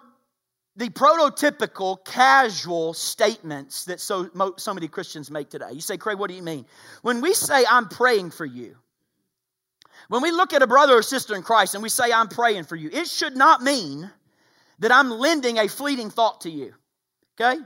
the 0.77 0.89
prototypical 0.89 2.03
casual 2.05 2.93
statements 2.93 3.86
that 3.86 4.00
so, 4.00 4.29
so 4.57 4.74
many 4.74 4.88
Christians 4.88 5.31
make 5.31 5.50
today. 5.50 5.72
You 5.72 5.81
say, 5.81 5.98
Craig, 5.98 6.17
what 6.17 6.29
do 6.29 6.36
you 6.36 6.43
mean? 6.43 6.65
When 7.01 7.22
we 7.22 7.34
say, 7.34 7.63
I'm 7.69 7.88
praying 7.88 8.31
for 8.31 8.45
you, 8.45 8.75
when 10.10 10.22
we 10.22 10.31
look 10.31 10.53
at 10.53 10.62
a 10.62 10.67
brother 10.67 10.93
or 10.93 11.01
sister 11.01 11.36
in 11.36 11.41
Christ 11.41 11.74
and 11.74 11.81
we 11.81 11.89
say, 11.89 12.12
I'm 12.12 12.27
praying 12.27 12.65
for 12.65 12.75
you, 12.75 12.89
it 12.91 13.07
should 13.07 13.36
not 13.36 13.62
mean 13.62 14.10
that 14.79 14.91
I'm 14.91 15.10
lending 15.10 15.57
a 15.57 15.67
fleeting 15.67 16.10
thought 16.10 16.41
to 16.41 16.50
you. 16.50 16.74
Okay? 17.39 17.62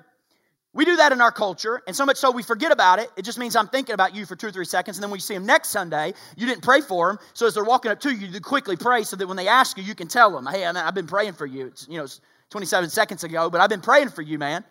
We 0.72 0.86
do 0.86 0.98
that 0.98 1.12
in 1.12 1.20
our 1.20 1.32
culture, 1.32 1.82
and 1.88 1.96
so 1.96 2.06
much 2.06 2.18
so 2.18 2.30
we 2.30 2.44
forget 2.44 2.72
about 2.72 3.00
it. 3.00 3.10
It 3.18 3.24
just 3.24 3.40
means 3.40 3.56
I'm 3.56 3.68
thinking 3.68 3.94
about 3.94 4.14
you 4.14 4.28
for 4.28 4.36
two 4.36 4.48
or 4.48 4.52
three 4.52 4.66
seconds, 4.66 4.98
and 4.98 5.04
then 5.04 5.10
when 5.10 5.18
you 5.18 5.22
see 5.22 5.34
them 5.34 5.46
next 5.46 5.70
Sunday, 5.70 6.14
you 6.38 6.46
didn't 6.46 6.62
pray 6.62 6.82
for 6.82 7.08
them. 7.08 7.20
So 7.34 7.48
as 7.48 7.56
they're 7.56 7.64
walking 7.64 7.92
up 7.92 8.00
to 8.02 8.14
you, 8.14 8.28
you 8.28 8.40
quickly 8.40 8.78
pray 8.78 9.04
so 9.04 9.16
that 9.16 9.28
when 9.28 9.36
they 9.36 9.48
ask 9.48 9.78
you, 9.78 9.84
you 9.84 9.96
can 9.96 10.08
tell 10.08 10.30
them, 10.32 10.46
"Hey, 10.46 10.64
I've 10.66 10.94
been 10.94 11.08
praying 11.08 11.34
for 11.34 11.48
you." 11.48 11.68
It's 11.68 11.88
you 11.90 11.98
know, 11.98 12.04
it's 12.04 12.22
27 12.52 12.90
seconds 12.92 13.24
ago, 13.24 13.50
but 13.50 13.62
I've 13.62 13.70
been 13.70 13.82
praying 13.82 14.10
for 14.10 14.22
you, 14.22 14.38
man. 14.38 14.64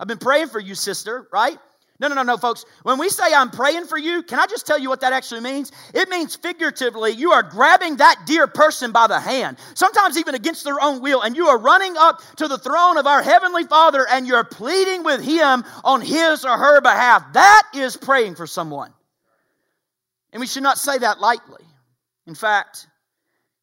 I've 0.00 0.08
been 0.08 0.18
praying 0.18 0.48
for 0.48 0.58
you, 0.58 0.74
sister. 0.74 1.28
Right? 1.32 1.58
No, 1.98 2.08
no, 2.08 2.14
no, 2.14 2.22
no, 2.22 2.36
folks. 2.36 2.66
When 2.82 2.98
we 2.98 3.08
say 3.08 3.32
I'm 3.32 3.50
praying 3.50 3.86
for 3.86 3.96
you, 3.96 4.22
can 4.22 4.38
I 4.38 4.46
just 4.46 4.66
tell 4.66 4.78
you 4.78 4.90
what 4.90 5.00
that 5.00 5.14
actually 5.14 5.40
means? 5.40 5.72
It 5.94 6.10
means 6.10 6.36
figuratively, 6.36 7.12
you 7.12 7.32
are 7.32 7.42
grabbing 7.42 7.96
that 7.96 8.22
dear 8.26 8.46
person 8.46 8.92
by 8.92 9.06
the 9.06 9.18
hand, 9.18 9.56
sometimes 9.74 10.18
even 10.18 10.34
against 10.34 10.64
their 10.64 10.80
own 10.80 11.00
will, 11.00 11.22
and 11.22 11.34
you 11.34 11.46
are 11.48 11.58
running 11.58 11.96
up 11.96 12.20
to 12.36 12.48
the 12.48 12.58
throne 12.58 12.98
of 12.98 13.06
our 13.06 13.22
Heavenly 13.22 13.64
Father 13.64 14.06
and 14.10 14.26
you're 14.26 14.44
pleading 14.44 15.04
with 15.04 15.24
Him 15.24 15.64
on 15.84 16.02
His 16.02 16.44
or 16.44 16.58
her 16.58 16.82
behalf. 16.82 17.32
That 17.32 17.62
is 17.74 17.96
praying 17.96 18.34
for 18.34 18.46
someone. 18.46 18.92
And 20.32 20.40
we 20.40 20.46
should 20.46 20.62
not 20.62 20.76
say 20.76 20.98
that 20.98 21.18
lightly. 21.18 21.64
In 22.26 22.34
fact, 22.34 22.88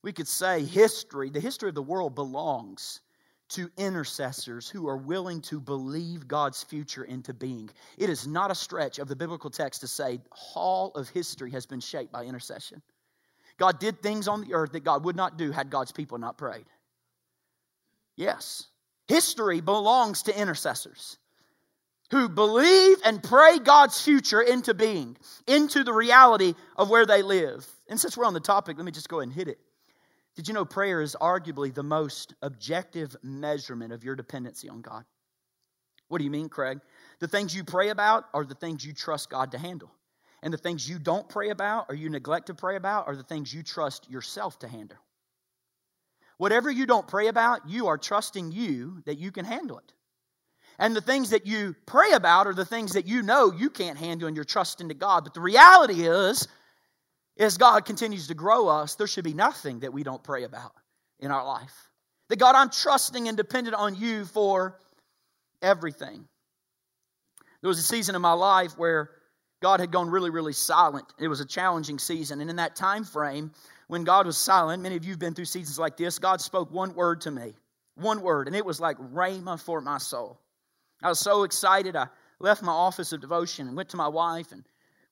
we 0.02 0.12
could 0.12 0.28
say 0.28 0.66
history, 0.66 1.30
the 1.30 1.40
history 1.40 1.70
of 1.70 1.76
the 1.76 1.84
world 1.84 2.16
belongs 2.16 3.00
to 3.50 3.70
intercessors 3.78 4.70
who 4.70 4.88
are 4.88 4.98
willing 4.98 5.42
to 5.42 5.60
believe 5.60 6.28
God's 6.28 6.64
future 6.64 7.04
into 7.04 7.34
being. 7.34 7.70
It 7.98 8.10
is 8.10 8.28
not 8.28 8.52
a 8.52 8.56
stretch 8.56 9.00
of 9.00 9.08
the 9.08 9.16
biblical 9.16 9.50
text 9.50 9.82
to 9.82 9.88
say 9.88 10.20
all 10.56 10.92
of 10.92 11.10
history 11.10 11.52
has 11.52 11.66
been 11.66 11.80
shaped 11.80 12.12
by 12.12 12.24
intercession. 12.24 12.82
God 13.58 13.80
did 13.80 14.02
things 14.02 14.28
on 14.28 14.42
the 14.42 14.54
earth 14.54 14.72
that 14.72 14.84
God 14.84 15.06
would 15.06 15.16
not 15.16 15.38
do 15.38 15.52
had 15.52 15.70
God's 15.70 15.92
people 15.92 16.18
not 16.18 16.38
prayed. 16.38 16.66
Yes. 18.16 18.68
History 19.08 19.62
belongs 19.62 20.24
to 20.24 20.40
intercessors 20.40 21.18
who 22.12 22.30
believe 22.30 22.98
and 23.04 23.22
pray 23.22 23.60
God's 23.60 24.00
future 24.02 24.42
into 24.42 24.74
being, 24.74 25.18
into 25.48 25.84
the 25.84 25.94
reality 25.94 26.54
of 26.78 26.90
where 26.90 27.06
they 27.06 27.22
live. 27.22 27.68
And 27.90 28.00
since 28.00 28.16
we're 28.16 28.26
on 28.26 28.34
the 28.34 28.40
topic, 28.40 28.78
let 28.78 28.86
me 28.86 28.92
just 28.92 29.10
go 29.10 29.20
ahead 29.20 29.28
and 29.30 29.36
hit 29.36 29.48
it. 29.48 29.60
Did 30.36 30.48
you 30.48 30.54
know 30.54 30.66
prayer 30.66 31.02
is 31.02 31.16
arguably 31.20 31.74
the 31.74 31.84
most 31.84 32.34
objective 32.42 33.16
measurement 33.22 33.94
of 33.94 34.04
your 34.04 34.16
dependency 34.16 34.68
on 34.68 34.82
God? 34.82 35.06
What 36.08 36.18
do 36.18 36.24
you 36.24 36.32
mean, 36.32 36.50
Craig? 36.50 36.80
The 37.20 37.28
things 37.28 37.56
you 37.56 37.64
pray 37.64 37.90
about 37.90 38.26
are 38.34 38.46
the 38.46 38.56
things 38.56 38.86
you 38.86 38.94
trust 38.94 39.30
God 39.30 39.52
to 39.52 39.58
handle. 39.58 39.92
And 40.42 40.54
the 40.54 40.58
things 40.58 40.90
you 40.90 41.00
don't 41.00 41.30
pray 41.30 41.50
about 41.50 41.86
or 41.90 41.96
you 41.96 42.10
neglect 42.10 42.48
to 42.48 42.54
pray 42.54 42.76
about 42.76 43.08
are 43.08 43.16
the 43.16 43.24
things 43.24 43.54
you 43.54 43.64
trust 43.64 44.10
yourself 44.10 44.60
to 44.60 44.68
handle. 44.68 44.98
Whatever 46.38 46.70
you 46.70 46.86
don't 46.86 47.08
pray 47.08 47.28
about, 47.28 47.70
you 47.70 47.88
are 47.88 47.98
trusting 47.98 48.52
you 48.52 49.02
that 49.06 49.18
you 49.18 49.32
can 49.32 49.46
handle 49.46 49.78
it. 49.78 49.94
And 50.80 50.96
the 50.96 51.02
things 51.02 51.30
that 51.30 51.46
you 51.46 51.76
pray 51.86 52.12
about 52.14 52.48
are 52.48 52.54
the 52.54 52.66
things 52.66 52.94
that 52.94 53.08
you 53.08 53.22
know 53.22 53.52
you 53.52 53.70
can't 53.70 53.98
handle 53.98 54.28
and 54.28 54.36
you're 54.36 54.44
trusting 54.44 54.90
to 54.90 54.96
God. 54.96 55.24
But 55.24 55.34
the 55.34 55.42
reality 55.42 56.08
is, 56.08 56.48
as 57.38 57.58
God 57.58 57.86
continues 57.86 58.28
to 58.28 58.34
grow 58.34 58.68
us, 58.68 58.96
there 58.96 59.08
should 59.08 59.24
be 59.24 59.34
nothing 59.34 59.80
that 59.80 59.94
we 59.94 60.04
don't 60.04 60.24
pray 60.24 60.44
about 60.44 60.74
in 61.20 61.32
our 61.32 61.46
life. 61.46 61.90
That 62.30 62.40
God, 62.40 62.56
I'm 62.56 62.70
trusting 62.70 63.28
and 63.28 63.36
dependent 63.36 63.76
on 63.76 63.96
you 63.96 64.26
for 64.26 64.80
everything. 65.62 66.28
There 67.62 67.70
was 67.70 67.80
a 67.80 67.84
season 67.84 68.16
in 68.16 68.22
my 68.22 68.34
life 68.34 68.78
where 68.78 69.10
God 69.62 69.80
had 69.80 69.92
gone 69.92 70.10
really, 70.10 70.30
really 70.30 70.54
silent. 70.54 71.06
It 71.18 71.28
was 71.28 71.40
a 71.40 71.46
challenging 71.46 71.98
season. 71.98 72.42
And 72.42 72.50
in 72.50 72.58
that 72.58 72.76
time 72.76 73.06
frame, 73.06 73.52
when 73.88 74.04
God 74.04 74.26
was 74.26 74.38
silent, 74.38 74.84
many 74.84 74.96
of 74.96 75.06
you 75.06 75.12
have 75.12 75.20
been 75.20 75.34
through 75.34 75.46
seasons 75.46 75.80
like 75.80 75.96
this, 75.96 76.20
God 76.20 76.42
spoke 76.42 76.72
one 76.72 76.94
word 76.94 77.22
to 77.22 77.32
me. 77.32 77.54
One 77.96 78.22
word. 78.22 78.48
And 78.48 78.56
it 78.56 78.66
was 78.66 78.82
like 78.82 78.98
rhema 78.98 79.60
for 79.60 79.80
my 79.80 79.98
soul. 79.98 80.40
I 81.02 81.10
was 81.10 81.20
so 81.20 81.44
excited. 81.44 81.96
I 81.96 82.08
left 82.40 82.62
my 82.62 82.72
office 82.72 83.14
of 83.14 83.22
devotion 83.22 83.68
and 83.68 83.78
went 83.78 83.90
to 83.90 83.98
my 83.98 84.08
wife 84.08 84.52
and 84.52 84.64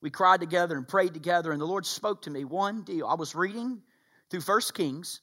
we 0.01 0.09
cried 0.09 0.39
together 0.39 0.75
and 0.77 0.87
prayed 0.87 1.13
together, 1.13 1.51
and 1.51 1.61
the 1.61 1.65
Lord 1.65 1.85
spoke 1.85 2.23
to 2.23 2.29
me 2.29 2.43
one 2.43 2.81
deal. 2.81 3.07
I 3.07 3.15
was 3.15 3.35
reading 3.35 3.81
through 4.29 4.41
First 4.41 4.73
Kings. 4.73 5.21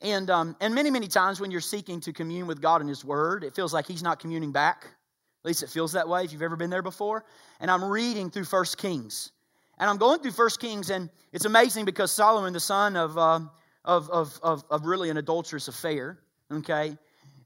And, 0.00 0.28
um, 0.28 0.56
and 0.60 0.74
many, 0.74 0.90
many 0.90 1.08
times 1.08 1.40
when 1.40 1.50
you're 1.50 1.60
seeking 1.60 2.00
to 2.00 2.12
commune 2.12 2.46
with 2.46 2.60
God 2.60 2.80
and 2.80 2.88
His 2.88 3.04
Word, 3.04 3.42
it 3.42 3.54
feels 3.54 3.72
like 3.72 3.86
He's 3.86 4.02
not 4.02 4.20
communing 4.20 4.52
back. 4.52 4.84
At 4.84 5.48
least 5.48 5.62
it 5.62 5.70
feels 5.70 5.92
that 5.92 6.08
way 6.08 6.24
if 6.24 6.32
you've 6.32 6.42
ever 6.42 6.56
been 6.56 6.70
there 6.70 6.82
before. 6.82 7.24
And 7.60 7.70
I'm 7.70 7.84
reading 7.84 8.30
through 8.30 8.44
First 8.44 8.78
Kings. 8.78 9.32
And 9.78 9.90
I'm 9.90 9.96
going 9.96 10.20
through 10.20 10.32
First 10.32 10.60
Kings, 10.60 10.90
and 10.90 11.10
it's 11.32 11.46
amazing 11.46 11.84
because 11.84 12.12
Solomon, 12.12 12.52
the 12.52 12.60
son 12.60 12.96
of, 12.96 13.18
uh, 13.18 13.40
of, 13.84 14.08
of, 14.10 14.38
of, 14.42 14.64
of 14.70 14.86
really 14.86 15.10
an 15.10 15.16
adulterous 15.16 15.68
affair, 15.68 16.18
okay, 16.52 16.96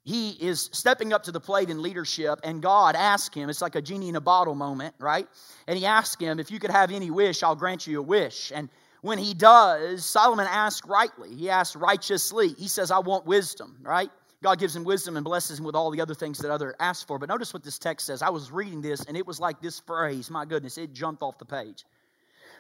he 0.09 0.31
is 0.41 0.71
stepping 0.73 1.13
up 1.13 1.23
to 1.25 1.33
the 1.33 1.39
plate 1.39 1.69
in 1.69 1.83
leadership, 1.83 2.41
and 2.43 2.63
God 2.63 2.97
asked 2.97 3.35
him, 3.35 3.51
it's 3.51 3.61
like 3.61 3.75
a 3.75 3.83
genie 3.83 4.09
in 4.09 4.17
a 4.17 4.21
bottle 4.23 4.55
moment, 4.55 4.95
right? 4.99 5.29
And 5.67 5.79
he 5.79 5.85
asked 5.85 6.19
him, 6.19 6.41
If 6.41 6.51
you 6.51 6.59
could 6.59 6.71
have 6.71 6.91
any 6.91 7.11
wish, 7.11 7.43
I'll 7.43 7.55
grant 7.55 7.87
you 7.87 7.99
a 7.99 8.03
wish. 8.03 8.51
And 8.55 8.71
when 9.03 9.19
he 9.19 9.35
does, 9.35 10.07
Solomon 10.07 10.47
asks 10.49 10.89
rightly. 10.89 11.35
He 11.35 11.51
asks 11.51 11.77
righteously. 11.77 12.55
He 12.55 12.69
says, 12.69 12.91
I 12.91 13.01
want 13.01 13.27
wisdom, 13.27 13.77
right? 13.83 14.11
God 14.43 14.59
gives 14.59 14.75
him 14.75 14.83
wisdom 14.83 15.19
and 15.19 15.25
blesses 15.25 15.59
him 15.59 15.67
with 15.67 15.75
all 15.75 15.91
the 15.91 16.01
other 16.01 16.15
things 16.15 16.39
that 16.39 16.51
other 16.51 16.75
ask 16.81 17.07
for. 17.07 17.19
But 17.19 17.29
notice 17.29 17.53
what 17.53 17.63
this 17.63 17.79
text 17.79 18.07
says. 18.07 18.23
I 18.23 18.31
was 18.31 18.51
reading 18.51 18.81
this, 18.81 19.05
and 19.05 19.15
it 19.15 19.27
was 19.27 19.39
like 19.39 19.61
this 19.61 19.79
phrase. 19.79 20.31
My 20.31 20.47
goodness, 20.47 20.79
it 20.79 20.95
jumped 20.95 21.23
off 21.23 21.37
the 21.37 21.45
page. 21.45 21.85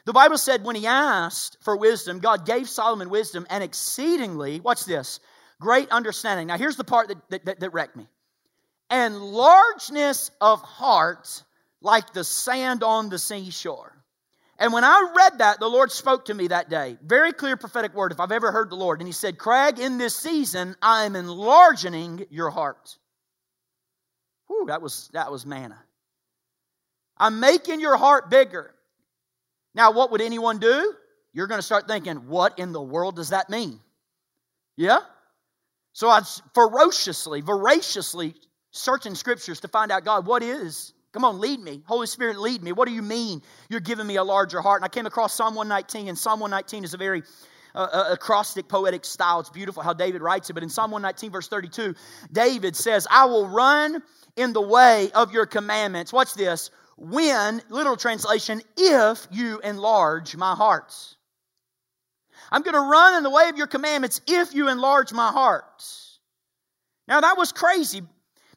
The 0.04 0.12
Bible 0.12 0.36
said 0.36 0.64
when 0.64 0.76
he 0.76 0.86
asked 0.86 1.56
for 1.62 1.78
wisdom, 1.78 2.18
God 2.18 2.44
gave 2.44 2.68
Solomon 2.68 3.08
wisdom 3.08 3.46
and 3.48 3.64
exceedingly, 3.64 4.60
watch 4.60 4.84
this, 4.84 5.20
great 5.60 5.90
understanding. 5.90 6.46
Now, 6.46 6.58
here's 6.58 6.76
the 6.76 6.84
part 6.84 7.08
that, 7.08 7.44
that, 7.44 7.60
that 7.60 7.72
wrecked 7.72 7.96
me. 7.96 8.06
And 8.90 9.20
largeness 9.20 10.30
of 10.40 10.62
heart 10.62 11.42
like 11.80 12.12
the 12.12 12.24
sand 12.24 12.82
on 12.82 13.08
the 13.08 13.18
seashore. 13.18 13.94
And 14.58 14.72
when 14.72 14.82
I 14.82 15.12
read 15.16 15.38
that, 15.38 15.60
the 15.60 15.68
Lord 15.68 15.92
spoke 15.92 16.24
to 16.26 16.34
me 16.34 16.48
that 16.48 16.68
day. 16.68 16.96
Very 17.04 17.32
clear 17.32 17.56
prophetic 17.56 17.94
word, 17.94 18.10
if 18.10 18.18
I've 18.18 18.32
ever 18.32 18.50
heard 18.50 18.70
the 18.70 18.76
Lord. 18.76 19.00
And 19.00 19.06
He 19.06 19.12
said, 19.12 19.38
Craig, 19.38 19.78
in 19.78 19.98
this 19.98 20.16
season, 20.16 20.74
I 20.82 21.04
am 21.04 21.14
enlarging 21.14 22.26
your 22.30 22.50
heart. 22.50 22.96
Whew, 24.48 24.64
that 24.66 24.82
was, 24.82 25.10
that 25.12 25.30
was 25.30 25.46
manna. 25.46 25.78
I'm 27.16 27.38
making 27.40 27.80
your 27.80 27.96
heart 27.96 28.30
bigger. 28.30 28.74
Now, 29.74 29.92
what 29.92 30.10
would 30.10 30.20
anyone 30.20 30.58
do? 30.58 30.94
You're 31.32 31.46
going 31.46 31.58
to 31.60 31.66
start 31.66 31.86
thinking, 31.86 32.28
what 32.28 32.58
in 32.58 32.72
the 32.72 32.82
world 32.82 33.16
does 33.16 33.28
that 33.30 33.50
mean? 33.50 33.78
Yeah? 34.76 35.00
So 35.98 36.08
I 36.08 36.22
ferociously, 36.54 37.40
voraciously 37.40 38.36
searching 38.70 39.16
scriptures 39.16 39.58
to 39.62 39.66
find 39.66 39.90
out, 39.90 40.04
God, 40.04 40.28
what 40.28 40.44
is? 40.44 40.92
Come 41.12 41.24
on, 41.24 41.40
lead 41.40 41.58
me. 41.58 41.82
Holy 41.88 42.06
Spirit, 42.06 42.38
lead 42.38 42.62
me. 42.62 42.70
What 42.70 42.86
do 42.86 42.94
you 42.94 43.02
mean 43.02 43.42
you're 43.68 43.80
giving 43.80 44.06
me 44.06 44.14
a 44.14 44.22
larger 44.22 44.60
heart? 44.60 44.80
And 44.80 44.84
I 44.84 44.88
came 44.90 45.06
across 45.06 45.34
Psalm 45.34 45.56
119, 45.56 46.06
and 46.06 46.16
Psalm 46.16 46.38
119 46.38 46.84
is 46.84 46.94
a 46.94 46.96
very 46.96 47.24
uh, 47.74 47.88
uh, 47.92 48.04
acrostic, 48.12 48.68
poetic 48.68 49.04
style. 49.04 49.40
It's 49.40 49.50
beautiful 49.50 49.82
how 49.82 49.92
David 49.92 50.22
writes 50.22 50.48
it. 50.48 50.52
But 50.52 50.62
in 50.62 50.68
Psalm 50.68 50.92
119, 50.92 51.32
verse 51.32 51.48
32, 51.48 51.96
David 52.30 52.76
says, 52.76 53.08
I 53.10 53.24
will 53.24 53.48
run 53.48 54.00
in 54.36 54.52
the 54.52 54.62
way 54.62 55.10
of 55.16 55.32
your 55.32 55.46
commandments. 55.46 56.12
Watch 56.12 56.32
this 56.34 56.70
when, 56.96 57.60
literal 57.70 57.96
translation, 57.96 58.62
if 58.76 59.26
you 59.32 59.58
enlarge 59.64 60.36
my 60.36 60.54
heart. 60.54 60.94
I'm 62.50 62.62
going 62.62 62.74
to 62.74 62.80
run 62.80 63.16
in 63.16 63.22
the 63.22 63.30
way 63.30 63.48
of 63.48 63.56
your 63.56 63.66
commandments 63.66 64.20
if 64.26 64.54
you 64.54 64.68
enlarge 64.68 65.12
my 65.12 65.30
heart. 65.30 65.84
Now 67.06 67.20
that 67.20 67.36
was 67.36 67.52
crazy 67.52 68.02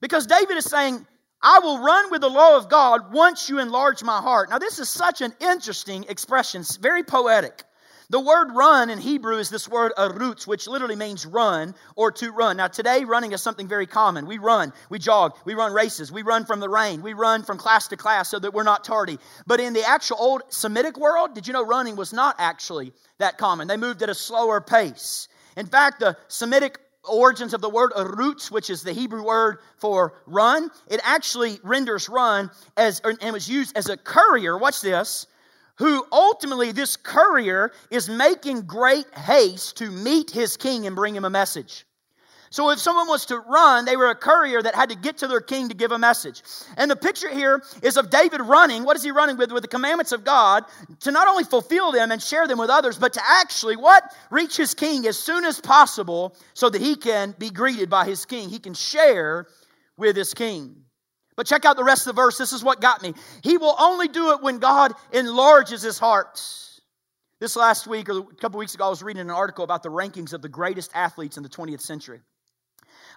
because 0.02 0.28
David 0.28 0.58
is 0.58 0.66
saying, 0.66 1.06
I 1.44 1.60
will 1.60 1.80
run 1.80 2.12
with 2.12 2.22
the 2.22 2.30
law 2.30 2.56
of 2.58 2.70
God 2.70 3.14
once 3.14 3.50
you 3.50 3.60
enlarge 3.60 4.04
my 4.04 4.22
heart. 4.22 4.50
Now, 4.50 4.60
this 4.60 4.78
is 4.78 4.90
such 4.90 5.22
an 5.22 5.34
interesting 5.40 6.06
expression, 6.08 6.62
it's 6.62 6.76
very 6.76 7.04
poetic. 7.04 7.64
The 8.12 8.20
word 8.20 8.52
run 8.52 8.90
in 8.90 9.00
Hebrew 9.00 9.38
is 9.38 9.50
this 9.50 9.70
word 9.70 9.94
arutz, 9.98 10.46
which 10.46 10.68
literally 10.68 10.98
means 10.98 11.26
run 11.26 11.74
or 11.96 12.12
to 12.12 12.34
run. 12.34 12.58
Now, 12.58 12.68
today, 12.68 13.06
running 13.06 13.32
is 13.32 13.42
something 13.42 13.70
very 13.70 13.88
common. 13.88 14.28
We 14.28 14.38
run, 14.38 14.74
we 14.90 15.00
jog, 15.00 15.38
we 15.46 15.54
run 15.54 15.72
races, 15.72 16.12
we 16.12 16.22
run 16.22 16.44
from 16.44 16.60
the 16.60 16.68
rain, 16.68 17.04
we 17.04 17.14
run 17.14 17.44
from 17.44 17.58
class 17.58 17.88
to 17.88 17.96
class 17.96 18.28
so 18.28 18.38
that 18.38 18.54
we're 18.54 18.64
not 18.64 18.84
tardy. 18.84 19.18
But 19.48 19.62
in 19.62 19.72
the 19.72 19.88
actual 19.88 20.18
old 20.20 20.42
Semitic 20.50 20.98
world, 20.98 21.36
did 21.36 21.48
you 21.48 21.54
know 21.54 21.66
running 21.66 21.96
was 21.96 22.12
not 22.12 22.36
actually 22.38 22.92
that 23.20 23.38
common? 23.38 23.70
They 23.70 23.78
moved 23.78 24.04
at 24.04 24.10
a 24.10 24.14
slower 24.14 24.60
pace. 24.60 25.30
In 25.56 25.66
fact, 25.66 26.02
the 26.02 26.18
Semitic 26.28 26.80
origins 27.06 27.54
of 27.54 27.62
the 27.62 27.70
word 27.70 27.94
arutz, 27.94 28.52
which 28.52 28.70
is 28.70 28.84
the 28.84 28.92
Hebrew 28.92 29.24
word 29.24 29.60
for 29.78 30.16
run, 30.26 30.70
it 30.90 31.00
actually 31.06 31.62
renders 31.64 32.10
run 32.10 32.52
as 32.76 33.00
and 33.00 33.32
was 33.32 33.48
used 33.48 33.78
as 33.78 33.88
a 33.88 33.96
courier. 33.96 34.58
Watch 34.58 34.82
this 34.82 35.28
who 35.78 36.06
ultimately, 36.12 36.72
this 36.72 36.98
courier 36.98 37.72
is 37.90 38.10
making 38.10 38.62
great 38.62 39.12
haste 39.16 39.78
to 39.78 39.90
meet 39.90 40.30
his 40.30 40.58
king 40.58 40.88
and 40.88 40.96
bring 40.96 41.16
him 41.16 41.26
a 41.26 41.30
message. 41.30 41.86
So 42.52 42.70
if 42.70 42.80
someone 42.80 43.08
was 43.08 43.26
to 43.28 43.40
run, 43.40 43.86
they 43.86 43.96
were 43.96 44.10
a 44.10 44.16
courier 44.16 44.62
that 44.62 44.76
had 44.76 44.90
to 44.90 44.96
get 44.96 45.18
to 45.20 45.28
their 45.28 45.40
king 45.40 45.70
to 45.70 45.74
give 45.74 45.94
a 45.94 45.98
message. 45.98 46.44
And 46.76 46.92
the 46.92 46.98
picture 46.98 47.30
here 47.30 47.64
is 47.82 47.96
of 47.96 48.10
David 48.10 48.42
running. 48.42 48.84
What 48.84 48.98
is 48.98 49.04
he 49.04 49.12
running 49.12 49.38
with? 49.38 49.54
With 49.54 49.64
the 49.64 49.70
commandments 49.70 50.12
of 50.12 50.26
God 50.26 50.66
to 51.00 51.12
not 51.12 51.30
only 51.30 51.46
fulfill 51.46 51.94
them 51.94 52.12
and 52.12 52.22
share 52.22 52.50
them 52.50 52.60
with 52.60 52.70
others, 52.70 53.00
but 53.00 53.14
to 53.14 53.22
actually 53.26 53.78
what? 53.78 54.04
Reach 54.32 54.58
his 54.58 54.74
king 54.74 55.08
as 55.08 55.18
soon 55.18 55.46
as 55.46 55.62
possible 55.62 56.36
so 56.54 56.70
that 56.70 56.82
he 56.82 56.98
can 56.98 57.34
be 57.40 57.50
greeted 57.50 57.90
by 57.90 58.04
his 58.04 58.26
king. 58.26 58.50
He 58.50 58.60
can 58.60 58.74
share 58.74 59.48
with 59.96 60.18
his 60.18 60.34
king. 60.34 60.84
But 61.36 61.48
check 61.48 61.66
out 61.66 61.78
the 61.78 61.84
rest 61.84 62.08
of 62.08 62.16
the 62.16 62.22
verse. 62.22 62.38
This 62.38 62.54
is 62.54 62.64
what 62.64 62.82
got 62.82 63.02
me. 63.02 63.14
He 63.42 63.58
will 63.58 63.76
only 63.80 64.08
do 64.08 64.32
it 64.32 64.42
when 64.42 64.60
God 64.60 64.94
enlarges 65.12 65.82
his 65.82 65.98
heart. 65.98 66.42
This 67.40 67.56
last 67.56 67.88
week 67.88 68.10
or 68.10 68.20
a 68.20 68.36
couple 68.36 68.60
weeks 68.60 68.76
ago, 68.76 68.86
I 68.86 68.90
was 68.90 69.02
reading 69.02 69.22
an 69.22 69.32
article 69.32 69.64
about 69.64 69.82
the 69.82 69.90
rankings 69.90 70.34
of 70.34 70.42
the 70.42 70.50
greatest 70.50 70.92
athletes 70.94 71.38
in 71.38 71.44
the 71.44 71.50
20th 71.50 71.82
century. 71.82 72.22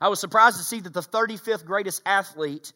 I 0.00 0.08
was 0.08 0.20
surprised 0.20 0.56
to 0.56 0.64
see 0.64 0.80
that 0.80 0.94
the 0.94 1.02
35th 1.02 1.64
greatest 1.64 2.02
athlete 2.06 2.72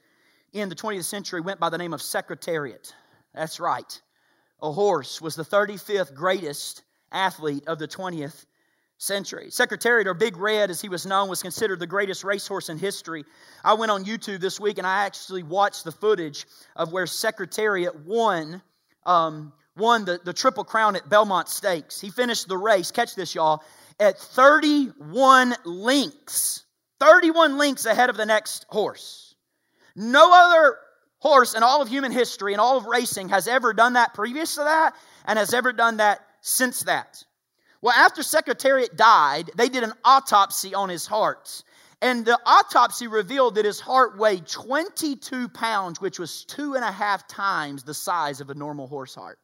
in 0.53 0.69
the 0.69 0.75
20th 0.75 1.05
century 1.05 1.41
went 1.41 1.61
by 1.61 1.71
the 1.71 1.79
name 1.79 1.95
of 1.95 2.03
Secretariat. 2.03 2.93
That's 3.35 3.61
right. 3.61 4.01
A 4.61 4.73
horse 4.73 5.21
was 5.21 5.37
the 5.37 5.45
35th 5.45 6.15
greatest 6.15 6.83
athlete 7.13 7.65
of 7.67 7.79
the 7.79 7.89
20th 7.89 8.45
century. 8.99 9.51
Secretariat, 9.51 10.07
or 10.07 10.15
Big 10.15 10.37
Red 10.37 10.71
as 10.71 10.81
he 10.81 10.89
was 10.89 11.07
known, 11.07 11.29
was 11.29 11.41
considered 11.43 11.79
the 11.79 11.87
greatest 11.87 12.25
racehorse 12.25 12.69
in 12.69 12.79
history. 12.79 13.25
I 13.65 13.75
went 13.75 13.91
on 13.91 14.05
YouTube 14.05 14.41
this 14.41 14.61
week 14.61 14.79
and 14.79 14.87
I 14.87 15.07
actually 15.07 15.43
watched 15.43 15.85
the 15.85 15.93
footage 15.93 16.45
of 16.77 16.93
where 16.93 17.07
Secretariat 17.07 18.05
won. 18.05 18.61
Um, 19.07 19.53
won 19.77 20.05
the, 20.05 20.21
the 20.25 20.33
Triple 20.33 20.65
Crown 20.65 20.97
at 20.97 21.09
Belmont 21.09 21.49
Stakes. 21.49 22.01
He 22.01 22.11
finished 22.11 22.49
the 22.49 22.59
race, 22.59 22.91
catch 22.91 23.15
this, 23.15 23.35
y'all, 23.35 23.63
at 24.01 24.19
31 24.19 25.55
lengths. 25.65 26.65
31 27.01 27.57
lengths 27.57 27.87
ahead 27.87 28.11
of 28.11 28.17
the 28.17 28.27
next 28.27 28.67
horse. 28.69 29.37
No 29.95 30.31
other 30.33 30.77
horse 31.21 31.55
in 31.55 31.63
all 31.63 31.81
of 31.81 31.89
human 31.89 32.13
history 32.13 32.53
and 32.53 32.61
all 32.61 32.77
of 32.77 32.87
racing 32.87 33.29
has 33.29 33.49
ever 33.49 33.73
done 33.73 33.95
that 33.95 34.15
previous 34.15 34.57
to 34.57 34.65
that 34.65 34.95
and 35.25 35.39
has 35.39 35.55
ever 35.55 35.73
done 35.73 35.99
that 35.99 36.21
since 36.41 36.83
that. 36.85 37.23
Well, 37.81 37.95
after 37.95 38.23
Secretariat 38.23 38.97
died, 38.97 39.51
they 39.57 39.69
did 39.69 39.85
an 39.85 39.93
autopsy 40.05 40.75
on 40.75 40.89
his 40.89 41.07
heart. 41.07 41.63
And 42.01 42.25
the 42.25 42.39
autopsy 42.47 43.09
revealed 43.09 43.57
that 43.57 43.65
his 43.65 43.81
heart 43.81 44.19
weighed 44.19 44.47
22 44.47 45.49
pounds, 45.49 46.01
which 46.01 46.19
was 46.19 46.45
two 46.45 46.75
and 46.75 46.85
a 46.85 46.93
half 46.93 47.27
times 47.27 47.83
the 47.83 47.95
size 47.95 48.41
of 48.41 48.51
a 48.51 48.55
normal 48.55 48.87
horse 48.87 49.15
heart. 49.15 49.39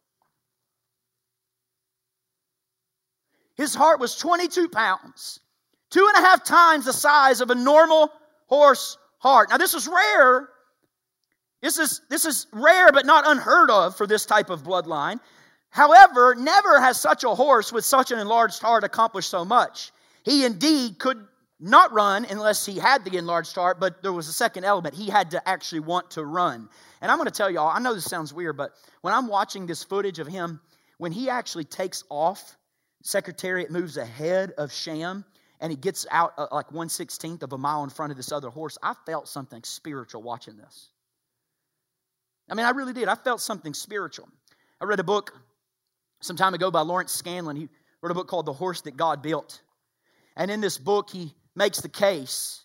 His 3.57 3.75
heart 3.75 4.01
was 4.01 4.17
22 4.17 4.69
pounds, 4.69 5.41
two 5.91 6.11
and 6.15 6.25
a 6.25 6.27
half 6.27 6.45
times 6.45 6.85
the 6.85 6.93
size 6.93 7.41
of 7.41 7.51
a 7.51 7.55
normal 7.55 8.11
horse 8.47 8.99
heart. 9.19 9.51
Now, 9.51 9.59
this 9.59 9.75
is 9.75 9.89
rare. 9.89 10.49
This 11.63 11.79
is, 11.79 12.03
this 12.11 12.25
is 12.25 12.47
rare, 12.53 12.93
but 12.93 13.07
not 13.07 13.27
unheard 13.27 13.71
of 13.71 13.97
for 13.97 14.07
this 14.07 14.27
type 14.27 14.51
of 14.51 14.63
bloodline. 14.63 15.19
However, 15.75 16.37
never 16.37 16.81
has 16.81 17.01
such 17.01 17.25
a 17.25 17.35
horse 17.35 17.73
with 17.73 17.85
such 17.85 18.13
an 18.13 18.21
enlarged 18.21 18.63
heart 18.63 18.85
accomplished 18.85 19.29
so 19.29 19.45
much. 19.45 19.91
He 20.23 20.45
indeed 20.45 21.01
could 21.01 21.27
not 21.59 21.93
run 21.93 22.25
unless 22.31 22.65
he 22.65 22.79
had 22.79 23.05
the 23.05 23.17
enlarged 23.17 23.57
heart, 23.57 23.81
but 23.81 24.01
there 24.01 24.13
was 24.13 24.29
a 24.29 24.33
second 24.33 24.63
element. 24.63 24.95
He 24.95 25.11
had 25.11 25.33
to 25.33 25.49
actually 25.49 25.81
want 25.81 26.13
to 26.13 26.25
run. 26.25 26.69
And 27.01 27.11
I'm 27.11 27.19
going 27.19 27.27
to 27.27 27.33
tell 27.33 27.51
y'all, 27.51 27.73
I 27.75 27.81
know 27.81 27.93
this 27.93 28.05
sounds 28.05 28.33
weird, 28.33 28.57
but 28.57 28.71
when 29.01 29.13
I'm 29.13 29.27
watching 29.27 29.67
this 29.67 29.83
footage 29.83 30.21
of 30.21 30.29
him, 30.29 30.61
when 30.99 31.11
he 31.11 31.29
actually 31.29 31.65
takes 31.65 32.05
off, 32.09 32.57
Secretariat 33.03 33.69
moves 33.69 33.97
ahead 33.97 34.53
of 34.57 34.73
Sham, 34.73 35.25
and 35.61 35.73
he 35.73 35.77
gets 35.77 36.07
out 36.13 36.35
uh, 36.39 36.47
like 36.53 36.71
1 36.71 36.87
16th 36.87 37.43
of 37.43 37.53
a 37.53 37.59
mile 37.59 37.83
in 37.83 37.91
front 37.91 38.13
of 38.13 38.17
this 38.17 38.31
other 38.31 38.49
horse. 38.49 38.79
I 38.81 38.95
felt 39.07 39.27
something 39.27 39.65
spiritual 39.65 40.23
watching 40.23 40.57
this. 40.57 40.91
I 42.49 42.55
mean, 42.55 42.65
I 42.65 42.71
really 42.71 42.93
did. 42.93 43.09
I 43.09 43.17
felt 43.17 43.41
something 43.41 43.75
spiritual. 43.75 44.29
I 44.81 44.85
read 44.85 45.01
a 45.01 45.05
book 45.05 45.33
some 46.25 46.37
time 46.37 46.55
ago 46.55 46.71
by 46.71 46.81
Lawrence 46.81 47.13
Scanlan. 47.13 47.57
He 47.57 47.69
wrote 48.01 48.11
a 48.11 48.15
book 48.15 48.29
called 48.29 48.47
The 48.47 48.53
Horse 48.53 48.81
That 48.83 48.97
God 48.97 49.23
Built. 49.23 49.61
And 50.37 50.51
in 50.51 50.61
this 50.61 50.79
book, 50.79 51.11
he 51.11 51.35
makes 51.55 51.81
the 51.81 51.89
case 51.89 52.65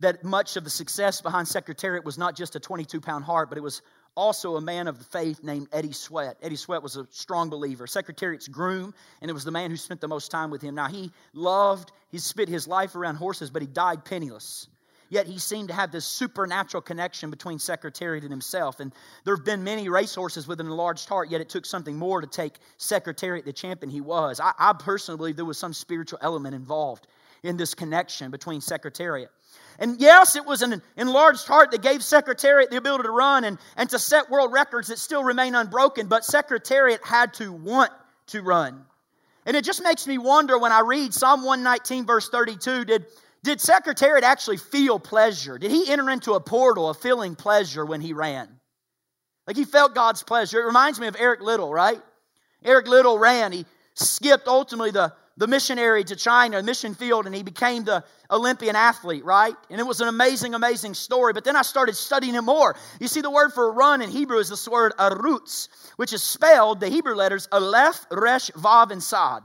that 0.00 0.22
much 0.22 0.56
of 0.56 0.64
the 0.64 0.70
success 0.70 1.20
behind 1.20 1.48
Secretariat 1.48 2.04
was 2.04 2.18
not 2.18 2.36
just 2.36 2.54
a 2.54 2.60
22 2.60 3.00
pound 3.00 3.24
heart, 3.24 3.48
but 3.48 3.58
it 3.58 3.62
was 3.62 3.82
also 4.14 4.56
a 4.56 4.60
man 4.60 4.88
of 4.88 4.98
the 4.98 5.04
faith 5.04 5.42
named 5.42 5.68
Eddie 5.72 5.92
Sweat. 5.92 6.36
Eddie 6.42 6.56
Sweat 6.56 6.82
was 6.82 6.96
a 6.96 7.06
strong 7.10 7.50
believer, 7.50 7.86
Secretariat's 7.86 8.48
groom, 8.48 8.94
and 9.20 9.30
it 9.30 9.34
was 9.34 9.44
the 9.44 9.50
man 9.50 9.70
who 9.70 9.76
spent 9.76 10.00
the 10.00 10.08
most 10.08 10.30
time 10.30 10.50
with 10.50 10.60
him. 10.60 10.74
Now, 10.74 10.88
he 10.88 11.12
loved, 11.32 11.92
he 12.10 12.18
spent 12.18 12.48
his 12.48 12.68
life 12.68 12.94
around 12.94 13.16
horses, 13.16 13.50
but 13.50 13.62
he 13.62 13.68
died 13.68 14.04
penniless. 14.04 14.68
Yet 15.10 15.26
he 15.26 15.38
seemed 15.38 15.68
to 15.68 15.74
have 15.74 15.90
this 15.90 16.04
supernatural 16.04 16.82
connection 16.82 17.30
between 17.30 17.58
Secretariat 17.58 18.24
and 18.24 18.30
himself. 18.30 18.80
And 18.80 18.92
there 19.24 19.34
have 19.34 19.44
been 19.44 19.64
many 19.64 19.88
racehorses 19.88 20.46
with 20.46 20.60
an 20.60 20.66
enlarged 20.66 21.08
heart, 21.08 21.30
yet 21.30 21.40
it 21.40 21.48
took 21.48 21.64
something 21.64 21.96
more 21.96 22.20
to 22.20 22.26
take 22.26 22.58
Secretariat 22.76 23.44
the 23.44 23.52
champion 23.52 23.90
he 23.90 24.00
was. 24.00 24.40
I, 24.40 24.52
I 24.58 24.72
personally 24.74 25.16
believe 25.16 25.36
there 25.36 25.44
was 25.44 25.58
some 25.58 25.72
spiritual 25.72 26.18
element 26.22 26.54
involved 26.54 27.06
in 27.42 27.56
this 27.56 27.74
connection 27.74 28.30
between 28.30 28.60
Secretariat. 28.60 29.30
And 29.78 30.00
yes, 30.00 30.34
it 30.34 30.44
was 30.44 30.62
an 30.62 30.82
enlarged 30.96 31.46
heart 31.46 31.70
that 31.70 31.82
gave 31.82 32.02
Secretariat 32.02 32.70
the 32.70 32.76
ability 32.76 33.04
to 33.04 33.10
run 33.10 33.44
and, 33.44 33.58
and 33.76 33.88
to 33.90 33.98
set 33.98 34.28
world 34.28 34.52
records 34.52 34.88
that 34.88 34.98
still 34.98 35.22
remain 35.22 35.54
unbroken, 35.54 36.08
but 36.08 36.24
Secretariat 36.24 37.04
had 37.04 37.32
to 37.34 37.52
want 37.52 37.92
to 38.28 38.42
run. 38.42 38.84
And 39.46 39.56
it 39.56 39.64
just 39.64 39.82
makes 39.82 40.06
me 40.06 40.18
wonder 40.18 40.58
when 40.58 40.72
I 40.72 40.80
read 40.80 41.14
Psalm 41.14 41.44
119, 41.44 42.04
verse 42.06 42.28
32, 42.28 42.84
did, 42.84 43.06
did 43.42 43.60
Secretariat 43.60 44.24
actually 44.24 44.56
feel 44.56 44.98
pleasure? 44.98 45.58
Did 45.58 45.70
he 45.70 45.90
enter 45.90 46.10
into 46.10 46.34
a 46.34 46.40
portal 46.40 46.88
of 46.88 46.98
feeling 46.98 47.34
pleasure 47.34 47.84
when 47.84 48.00
he 48.00 48.12
ran? 48.12 48.48
Like 49.46 49.56
he 49.56 49.64
felt 49.64 49.94
God's 49.94 50.22
pleasure. 50.22 50.60
It 50.60 50.66
reminds 50.66 51.00
me 51.00 51.06
of 51.06 51.16
Eric 51.18 51.40
Liddell, 51.40 51.72
right? 51.72 52.00
Eric 52.64 52.86
Liddell 52.88 53.18
ran. 53.18 53.52
He 53.52 53.64
skipped 53.94 54.46
ultimately 54.46 54.90
the 54.90 55.12
the 55.38 55.46
missionary 55.46 56.02
to 56.02 56.16
China, 56.16 56.60
mission 56.62 56.94
field, 56.94 57.26
and 57.26 57.34
he 57.34 57.44
became 57.44 57.84
the 57.84 58.04
Olympian 58.28 58.74
athlete, 58.74 59.24
right? 59.24 59.54
And 59.70 59.80
it 59.80 59.84
was 59.84 60.00
an 60.00 60.08
amazing, 60.08 60.54
amazing 60.54 60.94
story. 60.94 61.32
But 61.32 61.44
then 61.44 61.54
I 61.54 61.62
started 61.62 61.94
studying 61.94 62.34
him 62.34 62.44
more. 62.44 62.74
You 63.00 63.06
see, 63.06 63.20
the 63.20 63.30
word 63.30 63.52
for 63.52 63.72
run 63.72 64.02
in 64.02 64.10
Hebrew 64.10 64.38
is 64.38 64.48
this 64.48 64.66
word 64.66 64.92
arutz, 64.98 65.68
which 65.94 66.12
is 66.12 66.24
spelled 66.24 66.80
the 66.80 66.88
Hebrew 66.88 67.14
letters 67.14 67.48
aleph, 67.52 68.04
resh, 68.10 68.50
vav, 68.50 68.90
and 68.90 69.02
sad. 69.02 69.44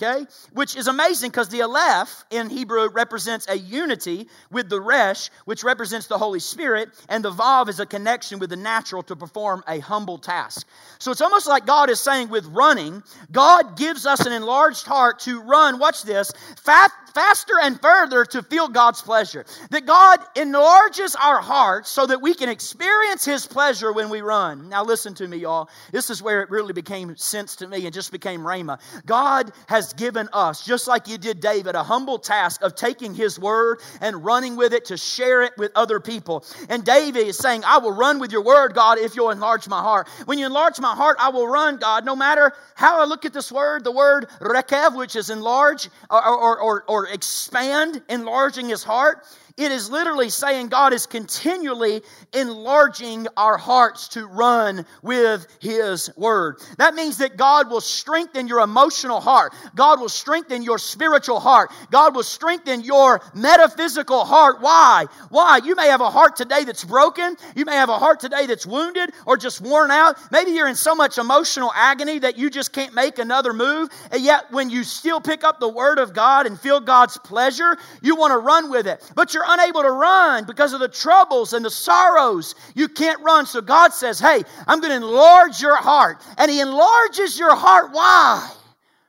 Okay? 0.00 0.26
Which 0.52 0.76
is 0.76 0.86
amazing 0.86 1.30
because 1.30 1.48
the 1.48 1.62
Aleph 1.62 2.24
in 2.30 2.50
Hebrew 2.50 2.88
represents 2.88 3.48
a 3.48 3.58
unity 3.58 4.28
with 4.50 4.68
the 4.68 4.80
Resh, 4.80 5.28
which 5.44 5.64
represents 5.64 6.06
the 6.06 6.16
Holy 6.16 6.38
Spirit, 6.38 6.90
and 7.08 7.24
the 7.24 7.32
Vav 7.32 7.68
is 7.68 7.80
a 7.80 7.86
connection 7.86 8.38
with 8.38 8.50
the 8.50 8.56
natural 8.56 9.02
to 9.04 9.16
perform 9.16 9.64
a 9.66 9.80
humble 9.80 10.18
task. 10.18 10.68
So 11.00 11.10
it's 11.10 11.20
almost 11.20 11.48
like 11.48 11.66
God 11.66 11.90
is 11.90 12.00
saying 12.00 12.28
with 12.28 12.46
running, 12.46 13.02
God 13.32 13.76
gives 13.76 14.06
us 14.06 14.24
an 14.24 14.32
enlarged 14.32 14.86
heart 14.86 15.18
to 15.20 15.40
run, 15.40 15.80
watch 15.80 16.04
this, 16.04 16.32
fast, 16.62 16.92
faster 17.18 17.54
and 17.60 17.80
further 17.80 18.24
to 18.24 18.42
feel 18.44 18.68
God's 18.68 19.02
pleasure. 19.02 19.44
That 19.70 19.86
God 19.86 20.20
enlarges 20.36 21.16
our 21.16 21.40
hearts 21.40 21.90
so 21.90 22.06
that 22.06 22.22
we 22.22 22.34
can 22.34 22.48
experience 22.48 23.24
His 23.24 23.46
pleasure 23.46 23.92
when 23.92 24.08
we 24.08 24.20
run. 24.20 24.68
Now, 24.68 24.84
listen 24.84 25.14
to 25.14 25.26
me, 25.26 25.38
y'all. 25.38 25.68
This 25.90 26.10
is 26.10 26.22
where 26.22 26.42
it 26.42 26.50
really 26.50 26.72
became 26.72 27.16
sense 27.16 27.56
to 27.56 27.66
me 27.66 27.84
and 27.84 27.92
just 27.92 28.12
became 28.12 28.42
Rhema. 28.42 28.80
God 29.04 29.50
has 29.66 29.87
given 29.92 30.28
us, 30.32 30.64
just 30.64 30.86
like 30.86 31.08
you 31.08 31.18
did 31.18 31.40
David, 31.40 31.74
a 31.74 31.82
humble 31.82 32.18
task 32.18 32.62
of 32.62 32.74
taking 32.74 33.14
His 33.14 33.38
word 33.38 33.80
and 34.00 34.24
running 34.24 34.56
with 34.56 34.72
it 34.72 34.86
to 34.86 34.96
share 34.96 35.42
it 35.42 35.52
with 35.56 35.72
other 35.74 36.00
people. 36.00 36.44
And 36.68 36.84
David 36.84 37.26
is 37.26 37.36
saying, 37.36 37.62
I 37.64 37.78
will 37.78 37.92
run 37.92 38.18
with 38.18 38.32
your 38.32 38.42
word, 38.42 38.74
God, 38.74 38.98
if 38.98 39.16
you'll 39.16 39.30
enlarge 39.30 39.68
my 39.68 39.80
heart. 39.80 40.08
When 40.26 40.38
you 40.38 40.46
enlarge 40.46 40.80
my 40.80 40.94
heart, 40.94 41.16
I 41.20 41.30
will 41.30 41.46
run, 41.46 41.76
God, 41.76 42.04
no 42.04 42.16
matter 42.16 42.52
how 42.74 43.00
I 43.00 43.04
look 43.04 43.24
at 43.24 43.32
this 43.32 43.50
word, 43.50 43.84
the 43.84 43.92
word 43.92 44.28
rekev, 44.40 44.96
which 44.96 45.16
is 45.16 45.30
enlarge 45.30 45.88
or, 46.10 46.24
or, 46.24 46.60
or, 46.60 46.84
or 46.88 47.06
expand, 47.08 48.02
enlarging 48.08 48.68
his 48.68 48.82
heart. 48.82 49.24
It 49.58 49.72
is 49.72 49.90
literally 49.90 50.30
saying 50.30 50.68
God 50.68 50.92
is 50.92 51.06
continually 51.06 52.02
enlarging 52.32 53.26
our 53.36 53.56
hearts 53.56 54.06
to 54.10 54.24
run 54.24 54.86
with 55.02 55.48
His 55.60 56.10
Word. 56.16 56.58
That 56.78 56.94
means 56.94 57.18
that 57.18 57.36
God 57.36 57.68
will 57.68 57.80
strengthen 57.80 58.46
your 58.46 58.60
emotional 58.60 59.20
heart. 59.20 59.52
God 59.74 59.98
will 60.00 60.08
strengthen 60.08 60.62
your 60.62 60.78
spiritual 60.78 61.40
heart. 61.40 61.72
God 61.90 62.14
will 62.14 62.22
strengthen 62.22 62.82
your 62.82 63.20
metaphysical 63.34 64.24
heart. 64.24 64.60
Why? 64.60 65.06
Why? 65.30 65.58
You 65.64 65.74
may 65.74 65.88
have 65.88 66.02
a 66.02 66.10
heart 66.10 66.36
today 66.36 66.62
that's 66.62 66.84
broken. 66.84 67.36
You 67.56 67.64
may 67.64 67.74
have 67.74 67.88
a 67.88 67.98
heart 67.98 68.20
today 68.20 68.46
that's 68.46 68.64
wounded 68.64 69.10
or 69.26 69.36
just 69.36 69.60
worn 69.60 69.90
out. 69.90 70.18
Maybe 70.30 70.52
you're 70.52 70.68
in 70.68 70.76
so 70.76 70.94
much 70.94 71.18
emotional 71.18 71.72
agony 71.74 72.20
that 72.20 72.38
you 72.38 72.48
just 72.48 72.72
can't 72.72 72.94
make 72.94 73.18
another 73.18 73.52
move. 73.52 73.88
And 74.12 74.22
yet, 74.22 74.52
when 74.52 74.70
you 74.70 74.84
still 74.84 75.20
pick 75.20 75.42
up 75.42 75.58
the 75.58 75.68
Word 75.68 75.98
of 75.98 76.14
God 76.14 76.46
and 76.46 76.60
feel 76.60 76.78
God's 76.78 77.18
pleasure, 77.18 77.76
you 78.02 78.14
want 78.14 78.30
to 78.30 78.38
run 78.38 78.70
with 78.70 78.86
it. 78.86 79.02
But 79.16 79.34
you're 79.34 79.47
unable 79.48 79.82
to 79.82 79.90
run 79.90 80.44
because 80.44 80.72
of 80.72 80.80
the 80.80 80.88
troubles 80.88 81.52
and 81.52 81.64
the 81.64 81.70
sorrows. 81.70 82.54
You 82.74 82.88
can't 82.88 83.20
run. 83.22 83.46
So 83.46 83.60
God 83.60 83.92
says, 83.92 84.20
Hey, 84.20 84.42
I'm 84.66 84.80
going 84.80 84.90
to 84.90 84.96
enlarge 84.96 85.60
your 85.60 85.76
heart. 85.76 86.22
And 86.36 86.50
He 86.50 86.60
enlarges 86.60 87.38
your 87.38 87.56
heart. 87.56 87.92
Why? 87.92 88.48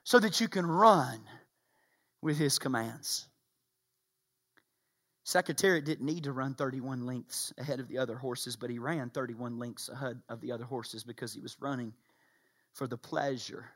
So 0.03 0.19
that 0.19 0.41
you 0.41 0.47
can 0.47 0.65
run 0.65 1.19
with 2.21 2.37
His 2.37 2.57
commands. 2.57 3.27
Secretariat 5.29 5.85
didn't 5.85 6.07
need 6.07 6.23
to 6.23 6.31
run 6.31 6.55
31 6.55 7.05
lengths 7.05 7.53
ahead 7.59 7.79
of 7.79 7.87
the 7.87 7.99
other 7.99 8.15
horses, 8.15 8.55
but 8.55 8.71
he 8.71 8.79
ran 8.79 9.11
31 9.11 9.59
lengths 9.59 9.87
ahead 9.87 10.19
of 10.27 10.41
the 10.41 10.51
other 10.51 10.63
horses 10.63 11.03
because 11.03 11.31
he 11.31 11.39
was 11.39 11.55
running 11.59 11.93
for 12.73 12.87
the 12.87 12.97
pleasure 12.97 13.69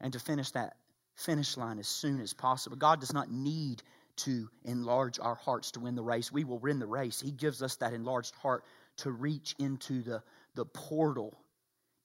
and 0.00 0.12
to 0.12 0.18
finish 0.18 0.50
that 0.50 0.74
finish 1.14 1.56
line 1.56 1.78
as 1.78 1.86
soon 1.86 2.20
as 2.20 2.32
possible. 2.32 2.76
God 2.76 2.98
does 2.98 3.12
not 3.12 3.30
need 3.30 3.84
to 4.24 4.48
enlarge 4.64 5.18
our 5.18 5.34
hearts 5.34 5.70
to 5.72 5.80
win 5.80 5.94
the 5.94 6.02
race. 6.02 6.32
We 6.32 6.44
will 6.44 6.58
win 6.58 6.78
the 6.78 6.86
race. 6.86 7.20
He 7.20 7.30
gives 7.30 7.62
us 7.62 7.76
that 7.76 7.92
enlarged 7.92 8.34
heart 8.36 8.64
to 8.98 9.10
reach 9.10 9.54
into 9.58 10.02
the, 10.02 10.22
the 10.54 10.64
portal 10.64 11.38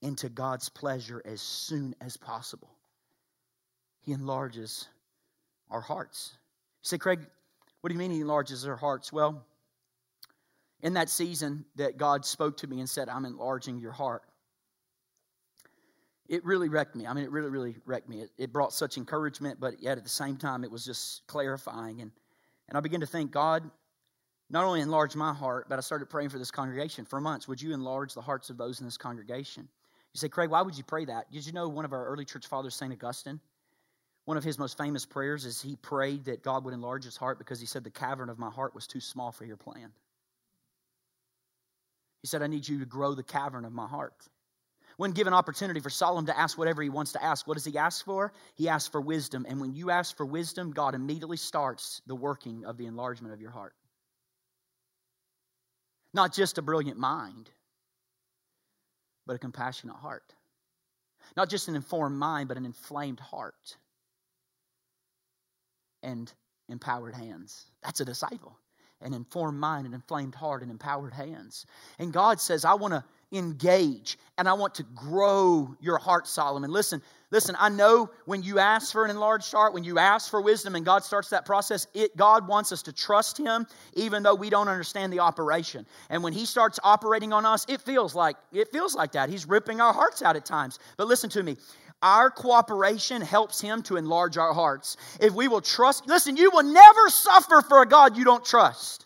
into 0.02 0.30
God's 0.30 0.70
pleasure 0.70 1.22
as 1.26 1.42
soon 1.42 1.96
as 2.00 2.16
possible. 2.18 2.70
He 4.02 4.12
enlarges 4.12 4.88
our 5.70 5.82
hearts. 5.82 6.32
You 6.84 6.88
say, 6.88 6.98
Craig, 6.98 7.20
what 7.82 7.90
do 7.90 7.94
you 7.94 8.00
mean 8.00 8.12
he 8.12 8.22
enlarges 8.22 8.68
our 8.68 8.76
hearts? 8.76 9.12
Well, 9.12 9.44
in 10.82 10.94
that 10.94 11.10
season 11.10 11.66
that 11.76 11.98
God 11.98 12.26
spoke 12.26 12.58
to 12.58 12.68
me 12.68 12.80
and 12.80 12.90
said, 12.90 13.10
I'm 13.10 13.26
enlarging 13.26 13.80
your 13.80 13.92
heart, 13.92 14.24
it 16.28 16.44
really 16.46 16.70
wrecked 16.70 16.96
me. 16.96 17.06
I 17.06 17.14
mean, 17.14 17.24
it 17.24 17.32
really, 17.32 17.50
really 17.50 17.76
wrecked 17.86 18.10
me. 18.10 18.22
It, 18.22 18.30
it, 18.38 18.54
brought 18.54 18.74
such 18.74 18.98
encouragement, 18.98 19.60
but 19.60 19.82
yet 19.82 19.98
at 19.98 20.04
the 20.04 20.10
same 20.10 20.38
time, 20.38 20.64
it 20.64 20.72
was 20.72 20.84
just 20.84 21.26
clarifying. 21.28 22.02
And, 22.02 22.12
and 22.68 22.78
I 22.78 22.82
began 22.82 23.02
to 23.02 23.06
think, 23.06 23.32
God, 23.32 23.70
not 24.50 24.64
only 24.64 24.82
enlarge 24.82 25.16
my 25.16 25.34
heart, 25.34 25.68
but 25.70 25.78
I 25.78 25.82
started 25.82 26.10
praying 26.10 26.30
for 26.30 26.40
this 26.40 26.52
congregation 26.52 27.06
for 27.06 27.22
months. 27.22 27.48
Would 27.48 27.62
you 27.62 27.74
enlarge 27.74 28.14
the 28.14 28.22
hearts 28.22 28.50
of 28.50 28.58
those 28.58 28.80
in 28.80 28.86
this 28.86 28.98
congregation? 28.98 29.68
You 30.14 30.20
say, 30.20 30.30
Craig, 30.30 30.50
why 30.50 30.62
would 30.62 30.78
you 30.78 30.84
pray 30.84 31.06
that? 31.06 31.32
Did 31.32 31.46
you 31.46 31.52
know 31.52 31.68
one 31.68 31.86
of 31.86 31.94
our 31.94 32.06
early 32.08 32.26
church 32.26 32.48
fathers, 32.48 32.76
St. 32.76 32.92
Augustine, 32.92 33.40
one 34.26 34.38
of 34.38 34.44
his 34.44 34.58
most 34.58 34.78
famous 34.78 35.06
prayers 35.06 35.46
is 35.46 35.62
he 35.62 35.76
prayed 35.76 36.26
that 36.26 36.42
God 36.42 36.66
would 36.66 36.74
enlarge 36.74 37.04
his 37.04 37.18
heart 37.18 37.38
because 37.38 37.60
he 37.60 37.68
said, 37.68 37.84
The 37.84 37.92
cavern 37.92 38.30
of 38.30 38.40
my 38.40 38.50
heart 38.50 38.74
was 38.74 38.88
too 38.88 39.00
small 39.00 39.32
for 39.32 39.46
your 39.46 39.58
plan. 39.58 39.92
He 42.22 42.28
said, 42.28 42.42
I 42.42 42.48
need 42.48 42.68
you 42.68 42.80
to 42.80 42.86
grow 42.86 43.14
the 43.14 43.24
cavern 43.24 43.66
of 43.66 43.72
my 43.72 43.86
heart. 43.86 44.16
When 44.98 45.12
given 45.12 45.34
opportunity 45.34 45.80
for 45.80 45.90
Solomon 45.90 46.28
to 46.28 46.38
ask 46.38 46.58
whatever 46.58 46.82
he 46.82 46.90
wants 46.90 47.12
to 47.14 47.24
ask, 47.24 47.48
what 47.48 47.56
does 47.56 47.66
he 47.66 47.78
ask 47.78 48.06
for? 48.06 48.32
He 48.56 48.70
asks 48.70 48.90
for 48.90 49.02
wisdom. 49.02 49.46
And 49.48 49.60
when 49.60 49.74
you 49.74 49.92
ask 49.92 50.16
for 50.16 50.26
wisdom, 50.26 50.72
God 50.72 50.96
immediately 50.96 51.38
starts 51.38 52.02
the 52.08 52.16
working 52.16 52.66
of 52.66 52.78
the 52.78 52.86
enlargement 52.86 53.34
of 53.34 53.42
your 53.42 53.52
heart. 53.52 53.74
Not 56.14 56.34
just 56.34 56.58
a 56.58 56.62
brilliant 56.62 56.98
mind, 56.98 57.50
but 59.28 59.36
a 59.36 59.40
compassionate 59.40 59.98
heart. 59.98 60.34
Not 61.36 61.50
just 61.50 61.68
an 61.68 61.76
informed 61.76 62.18
mind, 62.18 62.48
but 62.48 62.58
an 62.58 62.66
inflamed 62.66 63.20
heart 63.20 63.76
and 66.04 66.32
empowered 66.70 67.16
hands. 67.16 67.66
That's 67.84 68.00
a 68.00 68.06
disciple. 68.06 68.58
An 69.02 69.14
informed 69.14 69.60
mind, 69.60 69.88
an 69.88 69.94
inflamed 69.94 70.36
heart, 70.36 70.62
and 70.62 70.72
empowered 70.72 71.14
hands. 71.14 71.66
And 72.00 72.14
God 72.14 72.40
says, 72.40 72.64
I 72.64 72.76
want 72.76 72.94
to 72.94 73.04
engage 73.32 74.18
and 74.38 74.50
I 74.50 74.54
want 74.54 74.76
to 74.76 74.84
grow 74.96 75.76
your 75.80 75.98
heart, 75.98 76.28
Solomon. 76.28 76.72
Listen, 76.72 77.02
listen, 77.32 77.56
I 77.58 77.70
know 77.70 78.10
when 78.26 78.44
you 78.44 78.60
ask 78.60 78.92
for 78.92 79.06
an 79.06 79.12
enlarged 79.12 79.52
heart, 79.52 79.74
when 79.74 79.84
you 79.84 79.98
ask 79.98 80.30
for 80.30 80.42
wisdom 80.42 80.76
and 80.76 80.86
God 80.86 81.04
starts 81.04 81.30
that 81.30 81.46
process, 81.46 81.88
it 81.94 82.16
God 82.18 82.48
wants 82.48 82.72
us 82.72 82.82
to 82.84 82.94
trust 82.94 83.38
him 83.38 83.66
even 83.94 84.24
though 84.24 84.36
we 84.36 84.50
don't 84.50 84.68
understand 84.68 85.14
the 85.14 85.20
operation. 85.20 85.86
And 86.10 86.22
when 86.22 86.34
he 86.34 86.46
starts 86.46 86.80
operating 86.84 87.32
on 87.32 87.46
us, 87.46 87.66
it 87.70 87.82
feels 87.82 88.14
like 88.14 88.36
it 88.52 88.72
feels 88.72 88.94
like 88.94 89.14
that. 89.14 89.30
He's 89.30 89.48
ripping 89.48 89.80
our 89.80 89.94
hearts 89.94 90.22
out 90.22 90.36
at 90.36 90.46
times. 90.46 90.80
But 90.98 91.08
listen 91.08 91.30
to 91.32 91.44
me. 91.44 91.56
Our 92.02 92.30
cooperation 92.30 93.22
helps 93.22 93.62
him 93.62 93.82
to 93.84 93.96
enlarge 93.96 94.38
our 94.38 94.54
hearts. 94.54 94.98
If 95.20 95.34
we 95.34 95.48
will 95.48 95.62
trust, 95.62 96.08
listen, 96.08 96.36
you 96.36 96.52
will 96.52 96.64
never 96.64 97.10
suffer 97.10 97.62
for 97.62 97.82
a 97.82 97.86
God 97.88 98.18
you 98.18 98.26
don't 98.26 98.44
trust. 98.44 99.06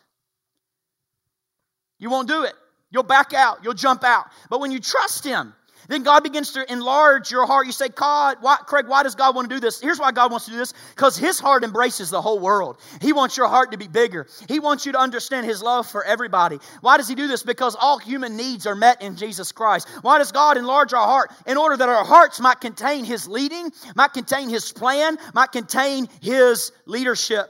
You 1.99 2.09
won't 2.09 2.27
do 2.27 2.43
it. 2.43 2.53
You'll 2.91 3.03
back 3.03 3.33
out, 3.33 3.59
you'll 3.63 3.73
jump 3.73 4.03
out. 4.03 4.25
But 4.49 4.59
when 4.59 4.71
you 4.71 4.79
trust 4.79 5.23
Him, 5.23 5.53
Then 5.89 6.03
God 6.03 6.21
begins 6.21 6.51
to 6.51 6.71
enlarge 6.71 7.31
your 7.31 7.47
heart. 7.47 7.65
You 7.65 7.71
say, 7.71 7.89
God, 7.89 8.37
why, 8.41 8.57
Craig, 8.57 8.87
why 8.87 9.01
does 9.01 9.15
God 9.15 9.35
want 9.35 9.49
to 9.49 9.55
do 9.55 9.59
this? 9.59 9.81
Here's 9.81 9.99
why 9.99 10.11
God 10.11 10.29
wants 10.29 10.45
to 10.45 10.51
do 10.51 10.57
this 10.57 10.73
because 10.95 11.17
His 11.17 11.39
heart 11.39 11.63
embraces 11.63 12.11
the 12.11 12.21
whole 12.21 12.39
world. 12.39 12.79
He 13.01 13.11
wants 13.11 13.35
your 13.35 13.47
heart 13.47 13.71
to 13.71 13.77
be 13.77 13.87
bigger. 13.87 14.27
He 14.47 14.59
wants 14.59 14.85
you 14.85 14.91
to 14.91 14.99
understand 14.99 15.47
His 15.47 15.63
love 15.63 15.87
for 15.87 16.03
everybody. 16.03 16.59
Why 16.81 16.97
does 16.97 17.07
He 17.07 17.15
do 17.15 17.27
this? 17.27 17.41
Because 17.41 17.75
all 17.75 17.97
human 17.97 18.37
needs 18.37 18.67
are 18.67 18.75
met 18.75 19.01
in 19.01 19.15
Jesus 19.15 19.51
Christ. 19.51 19.89
Why 20.03 20.19
does 20.19 20.31
God 20.31 20.57
enlarge 20.57 20.93
our 20.93 21.05
heart? 21.05 21.31
In 21.47 21.57
order 21.57 21.75
that 21.75 21.89
our 21.89 22.05
hearts 22.05 22.39
might 22.39 22.61
contain 22.61 23.03
His 23.03 23.27
leading, 23.27 23.71
might 23.95 24.13
contain 24.13 24.47
His 24.47 24.71
plan, 24.71 25.17
might 25.33 25.51
contain 25.51 26.07
His 26.21 26.71
leadership. 26.85 27.47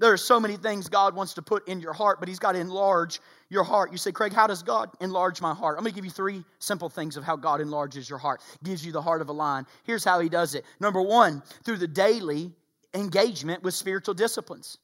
There 0.00 0.12
are 0.12 0.18
so 0.18 0.38
many 0.38 0.56
things 0.58 0.90
God 0.90 1.16
wants 1.16 1.34
to 1.34 1.42
put 1.42 1.66
in 1.66 1.80
your 1.80 1.94
heart, 1.94 2.20
but 2.20 2.28
He's 2.28 2.38
got 2.38 2.52
to 2.52 2.60
enlarge 2.60 3.20
your 3.50 3.64
heart. 3.64 3.92
You 3.92 3.98
say, 3.98 4.12
Craig, 4.12 4.32
how 4.32 4.46
does 4.46 4.62
God 4.62 4.90
enlarge 5.00 5.40
my 5.40 5.54
heart? 5.54 5.78
I'm 5.78 5.84
going 5.84 5.92
to 5.92 5.96
give 5.96 6.04
you 6.04 6.10
three 6.10 6.44
simple 6.58 6.88
things 6.88 7.16
of 7.16 7.24
how 7.24 7.36
God 7.36 7.60
enlarges 7.60 8.08
your 8.08 8.18
heart, 8.18 8.42
gives 8.62 8.84
you 8.84 8.92
the 8.92 9.02
heart 9.02 9.22
of 9.22 9.28
a 9.28 9.32
lion. 9.32 9.66
Here's 9.84 10.04
how 10.04 10.20
He 10.20 10.28
does 10.28 10.54
it. 10.54 10.64
Number 10.80 11.00
one, 11.00 11.42
through 11.64 11.78
the 11.78 11.88
daily 11.88 12.52
engagement 12.94 13.62
with 13.62 13.74
spiritual 13.74 14.14
disciplines. 14.14 14.78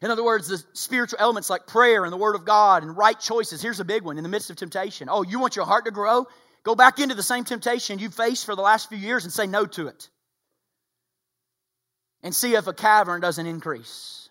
In 0.00 0.10
other 0.10 0.24
words, 0.24 0.48
the 0.48 0.62
spiritual 0.74 1.18
elements 1.20 1.50
like 1.50 1.66
prayer 1.66 2.04
and 2.04 2.12
the 2.12 2.18
Word 2.18 2.36
of 2.36 2.44
God 2.44 2.82
and 2.82 2.96
right 2.96 3.18
choices. 3.18 3.60
Here's 3.60 3.80
a 3.80 3.84
big 3.84 4.02
one 4.02 4.16
in 4.16 4.22
the 4.22 4.28
midst 4.28 4.50
of 4.50 4.56
temptation. 4.56 5.08
Oh, 5.10 5.22
you 5.22 5.40
want 5.40 5.56
your 5.56 5.64
heart 5.64 5.86
to 5.86 5.90
grow? 5.90 6.26
Go 6.62 6.74
back 6.74 6.98
into 6.98 7.14
the 7.14 7.22
same 7.22 7.44
temptation 7.44 7.98
you've 7.98 8.14
faced 8.14 8.44
for 8.44 8.54
the 8.54 8.62
last 8.62 8.88
few 8.88 8.98
years 8.98 9.24
and 9.24 9.32
say 9.32 9.46
no 9.46 9.66
to 9.66 9.88
it. 9.88 10.08
And 12.22 12.34
see 12.34 12.54
if 12.54 12.66
a 12.66 12.72
cavern 12.72 13.20
doesn't 13.20 13.46
increase. 13.46 14.27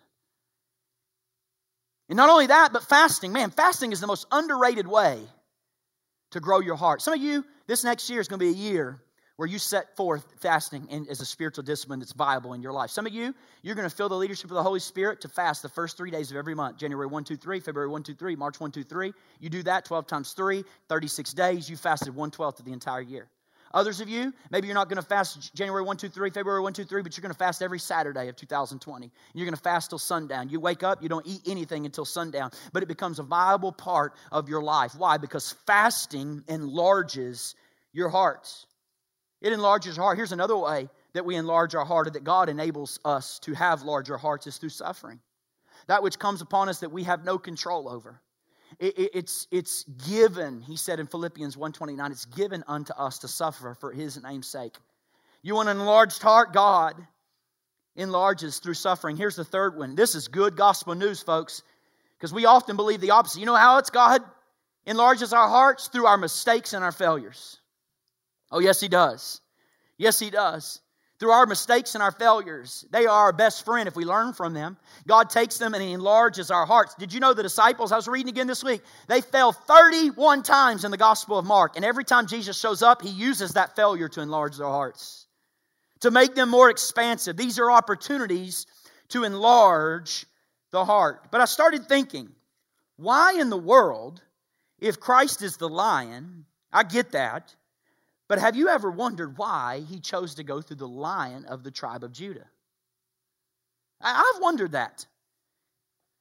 And 2.09 2.17
not 2.17 2.29
only 2.29 2.47
that, 2.47 2.71
but 2.71 2.83
fasting. 2.83 3.33
Man, 3.33 3.51
fasting 3.51 3.91
is 3.91 3.99
the 3.99 4.07
most 4.07 4.27
underrated 4.31 4.87
way 4.87 5.19
to 6.31 6.39
grow 6.39 6.59
your 6.59 6.75
heart. 6.75 7.01
Some 7.01 7.13
of 7.13 7.21
you, 7.21 7.45
this 7.67 7.83
next 7.83 8.09
year 8.09 8.21
is 8.21 8.27
going 8.27 8.39
to 8.39 8.45
be 8.45 8.51
a 8.51 8.55
year 8.71 9.01
where 9.37 9.47
you 9.47 9.59
set 9.59 9.95
forth 9.95 10.25
fasting 10.39 10.87
in, 10.89 11.07
as 11.09 11.21
a 11.21 11.25
spiritual 11.25 11.63
discipline 11.63 11.99
that's 11.99 12.11
viable 12.11 12.53
in 12.53 12.61
your 12.61 12.71
life. 12.71 12.89
Some 12.89 13.05
of 13.05 13.13
you, 13.13 13.35
you're 13.61 13.75
going 13.75 13.87
to 13.87 13.95
feel 13.95 14.09
the 14.09 14.15
leadership 14.15 14.49
of 14.49 14.55
the 14.55 14.63
Holy 14.63 14.79
Spirit 14.79 15.21
to 15.21 15.29
fast 15.29 15.61
the 15.61 15.69
first 15.69 15.95
three 15.95 16.09
days 16.09 16.31
of 16.31 16.37
every 16.37 16.55
month 16.55 16.77
January 16.77 17.05
1, 17.05 17.23
2, 17.23 17.37
3, 17.37 17.59
February 17.59 17.89
1, 17.89 18.03
2, 18.03 18.15
3, 18.15 18.35
March 18.35 18.59
1, 18.59 18.71
2, 18.71 18.83
3. 18.83 19.13
You 19.39 19.49
do 19.49 19.61
that 19.63 19.85
12 19.85 20.07
times 20.07 20.33
3, 20.33 20.63
36 20.89 21.33
days. 21.33 21.69
You 21.69 21.77
fasted 21.77 22.15
1 22.15 22.31
12th 22.31 22.59
of 22.59 22.65
the 22.65 22.73
entire 22.73 23.01
year. 23.01 23.27
Others 23.73 24.01
of 24.01 24.09
you, 24.09 24.33
maybe 24.49 24.67
you're 24.67 24.75
not 24.75 24.89
going 24.89 25.01
to 25.01 25.07
fast 25.07 25.53
January 25.53 25.83
1, 25.83 25.97
2, 25.97 26.09
3, 26.09 26.29
February 26.29 26.61
1, 26.61 26.73
2, 26.73 26.83
3, 26.83 27.01
but 27.01 27.17
you're 27.17 27.21
going 27.21 27.33
to 27.33 27.37
fast 27.37 27.61
every 27.61 27.79
Saturday 27.79 28.27
of 28.27 28.35
2020. 28.35 29.11
You're 29.33 29.45
going 29.45 29.55
to 29.55 29.61
fast 29.61 29.89
till 29.89 29.99
sundown. 29.99 30.49
You 30.49 30.59
wake 30.59 30.83
up, 30.83 31.03
you 31.03 31.09
don't 31.09 31.27
eat 31.27 31.41
anything 31.45 31.85
until 31.85 32.05
sundown, 32.05 32.51
but 32.73 32.83
it 32.83 32.87
becomes 32.87 33.19
a 33.19 33.23
viable 33.23 33.71
part 33.71 34.13
of 34.31 34.49
your 34.49 34.61
life. 34.61 34.95
Why? 34.95 35.17
Because 35.17 35.51
fasting 35.65 36.43
enlarges 36.47 37.55
your 37.93 38.09
heart. 38.09 38.49
It 39.41 39.53
enlarges 39.53 39.97
your 39.97 40.05
heart. 40.05 40.17
Here's 40.17 40.31
another 40.31 40.57
way 40.57 40.89
that 41.13 41.25
we 41.25 41.35
enlarge 41.35 41.75
our 41.75 41.85
heart, 41.85 42.07
or 42.07 42.11
that 42.11 42.23
God 42.23 42.49
enables 42.49 42.99
us 43.03 43.39
to 43.39 43.53
have 43.53 43.83
larger 43.83 44.17
hearts, 44.17 44.47
is 44.47 44.57
through 44.57 44.69
suffering. 44.69 45.19
That 45.87 46.03
which 46.03 46.19
comes 46.19 46.41
upon 46.41 46.69
us 46.69 46.79
that 46.79 46.91
we 46.91 47.03
have 47.03 47.23
no 47.23 47.37
control 47.37 47.89
over. 47.89 48.21
It, 48.79 48.97
it, 48.97 49.11
it's, 49.13 49.47
it's 49.51 49.83
given, 49.83 50.61
he 50.61 50.75
said 50.75 50.99
in 50.99 51.07
Philippians 51.07 51.55
1.29, 51.55 52.11
it's 52.11 52.25
given 52.25 52.63
unto 52.67 52.93
us 52.93 53.19
to 53.19 53.27
suffer 53.27 53.75
for 53.79 53.91
his 53.91 54.21
name's 54.21 54.47
sake. 54.47 54.75
You 55.41 55.55
want 55.55 55.69
an 55.69 55.79
enlarged 55.79 56.21
heart? 56.21 56.53
God 56.53 56.95
enlarges 57.95 58.59
through 58.59 58.75
suffering. 58.75 59.15
Here's 59.17 59.35
the 59.35 59.45
third 59.45 59.77
one. 59.77 59.95
This 59.95 60.15
is 60.15 60.27
good 60.27 60.55
gospel 60.55 60.95
news, 60.95 61.21
folks, 61.21 61.63
because 62.17 62.33
we 62.33 62.45
often 62.45 62.75
believe 62.75 63.01
the 63.01 63.11
opposite. 63.11 63.39
You 63.39 63.45
know 63.45 63.55
how 63.55 63.77
it's 63.77 63.89
God 63.89 64.21
enlarges 64.85 65.33
our 65.33 65.47
hearts? 65.47 65.87
Through 65.87 66.05
our 66.05 66.17
mistakes 66.17 66.73
and 66.73 66.83
our 66.83 66.91
failures. 66.91 67.59
Oh, 68.51 68.59
yes, 68.59 68.79
he 68.79 68.87
does. 68.87 69.41
Yes, 69.97 70.19
he 70.19 70.29
does 70.29 70.81
through 71.19 71.31
our 71.31 71.45
mistakes 71.45 71.95
and 71.95 72.03
our 72.03 72.11
failures. 72.11 72.85
They 72.91 73.05
are 73.05 73.25
our 73.25 73.33
best 73.33 73.65
friend 73.65 73.87
if 73.87 73.95
we 73.95 74.05
learn 74.05 74.33
from 74.33 74.53
them. 74.53 74.77
God 75.07 75.29
takes 75.29 75.57
them 75.57 75.73
and 75.73 75.81
He 75.81 75.93
enlarges 75.93 76.51
our 76.51 76.65
hearts. 76.65 76.95
Did 76.95 77.11
you 77.13 77.19
know 77.19 77.33
the 77.33 77.43
disciples, 77.43 77.91
I 77.91 77.95
was 77.95 78.07
reading 78.07 78.29
again 78.29 78.47
this 78.47 78.63
week, 78.63 78.81
they 79.07 79.21
fell 79.21 79.51
31 79.51 80.43
times 80.43 80.85
in 80.85 80.91
the 80.91 80.97
Gospel 80.97 81.39
of 81.39 81.45
Mark. 81.45 81.75
And 81.75 81.83
every 81.83 82.03
time 82.03 82.27
Jesus 82.27 82.59
shows 82.59 82.81
up, 82.83 83.01
He 83.01 83.09
uses 83.09 83.53
that 83.53 83.75
failure 83.75 84.09
to 84.09 84.21
enlarge 84.21 84.57
their 84.57 84.67
hearts, 84.67 85.25
to 86.01 86.11
make 86.11 86.35
them 86.35 86.49
more 86.49 86.69
expansive. 86.69 87.35
These 87.35 87.57
are 87.57 87.71
opportunities 87.71 88.67
to 89.09 89.23
enlarge 89.23 90.25
the 90.71 90.85
heart. 90.85 91.31
But 91.31 91.41
I 91.41 91.45
started 91.45 91.87
thinking, 91.87 92.29
why 92.97 93.33
in 93.39 93.49
the 93.49 93.57
world, 93.57 94.21
if 94.79 94.99
Christ 94.99 95.41
is 95.41 95.57
the 95.57 95.69
lion, 95.69 96.45
I 96.71 96.83
get 96.83 97.13
that. 97.13 97.55
But 98.27 98.39
have 98.39 98.55
you 98.55 98.67
ever 98.67 98.91
wondered 98.91 99.37
why 99.37 99.83
he 99.87 99.99
chose 99.99 100.35
to 100.35 100.43
go 100.43 100.61
through 100.61 100.77
the 100.77 100.87
lion 100.87 101.45
of 101.45 101.63
the 101.63 101.71
tribe 101.71 102.03
of 102.03 102.11
Judah? 102.11 102.47
I've 104.01 104.41
wondered 104.41 104.73
that. 104.73 105.05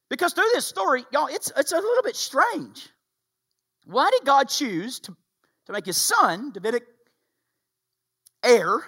Because 0.09 0.33
through 0.33 0.49
this 0.53 0.65
story, 0.65 1.05
y'all, 1.11 1.27
it's, 1.27 1.51
it's 1.57 1.73
a 1.73 1.75
little 1.75 2.03
bit 2.03 2.15
strange. 2.15 2.89
Why 3.85 4.09
did 4.11 4.25
God 4.25 4.49
choose 4.49 4.99
to, 5.01 5.15
to 5.65 5.71
make 5.71 5.85
his 5.85 5.97
son, 5.97 6.51
Davidic 6.51 6.83
heir, 8.43 8.81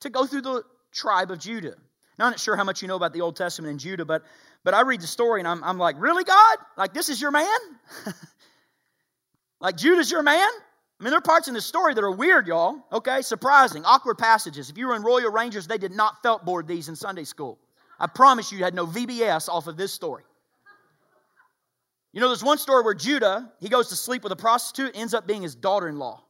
to 0.00 0.10
go 0.10 0.26
through 0.26 0.42
the 0.42 0.64
tribe 0.92 1.30
of 1.30 1.38
Judah? 1.38 1.76
Now, 2.18 2.26
I'm 2.26 2.32
not 2.32 2.40
sure 2.40 2.56
how 2.56 2.64
much 2.64 2.82
you 2.82 2.88
know 2.88 2.96
about 2.96 3.12
the 3.12 3.20
Old 3.20 3.36
Testament 3.36 3.70
and 3.70 3.80
Judah, 3.80 4.04
but, 4.04 4.22
but 4.62 4.74
I 4.74 4.82
read 4.82 5.00
the 5.00 5.06
story 5.06 5.40
and 5.40 5.48
I'm, 5.48 5.62
I'm 5.64 5.78
like, 5.78 5.96
really, 5.98 6.24
God? 6.24 6.58
Like, 6.76 6.92
this 6.92 7.08
is 7.08 7.20
your 7.20 7.30
man? 7.30 7.58
like, 9.60 9.76
Judah's 9.76 10.10
your 10.10 10.22
man? 10.22 10.50
I 11.04 11.06
mean, 11.06 11.10
there 11.10 11.18
are 11.18 11.20
parts 11.20 11.48
in 11.48 11.54
this 11.54 11.66
story 11.66 11.92
that 11.92 12.02
are 12.02 12.10
weird, 12.10 12.46
y'all. 12.46 12.82
Okay, 12.90 13.20
surprising, 13.20 13.84
awkward 13.84 14.16
passages. 14.16 14.70
If 14.70 14.78
you 14.78 14.86
were 14.86 14.96
in 14.96 15.02
Royal 15.02 15.30
Rangers, 15.30 15.66
they 15.66 15.76
did 15.76 15.92
not 15.92 16.22
felt 16.22 16.46
board 16.46 16.66
these 16.66 16.88
in 16.88 16.96
Sunday 16.96 17.24
school. 17.24 17.58
I 18.00 18.06
promise 18.06 18.50
you, 18.50 18.56
you 18.56 18.64
had 18.64 18.72
no 18.72 18.86
VBS 18.86 19.50
off 19.50 19.66
of 19.66 19.76
this 19.76 19.92
story. 19.92 20.22
You 22.14 22.22
know, 22.22 22.28
there's 22.28 22.42
one 22.42 22.56
story 22.56 22.82
where 22.82 22.94
Judah, 22.94 23.52
he 23.60 23.68
goes 23.68 23.90
to 23.90 23.96
sleep 23.96 24.22
with 24.22 24.32
a 24.32 24.36
prostitute, 24.36 24.92
ends 24.96 25.12
up 25.12 25.26
being 25.26 25.42
his 25.42 25.54
daughter 25.54 25.90
in 25.90 25.98
law. 25.98 26.24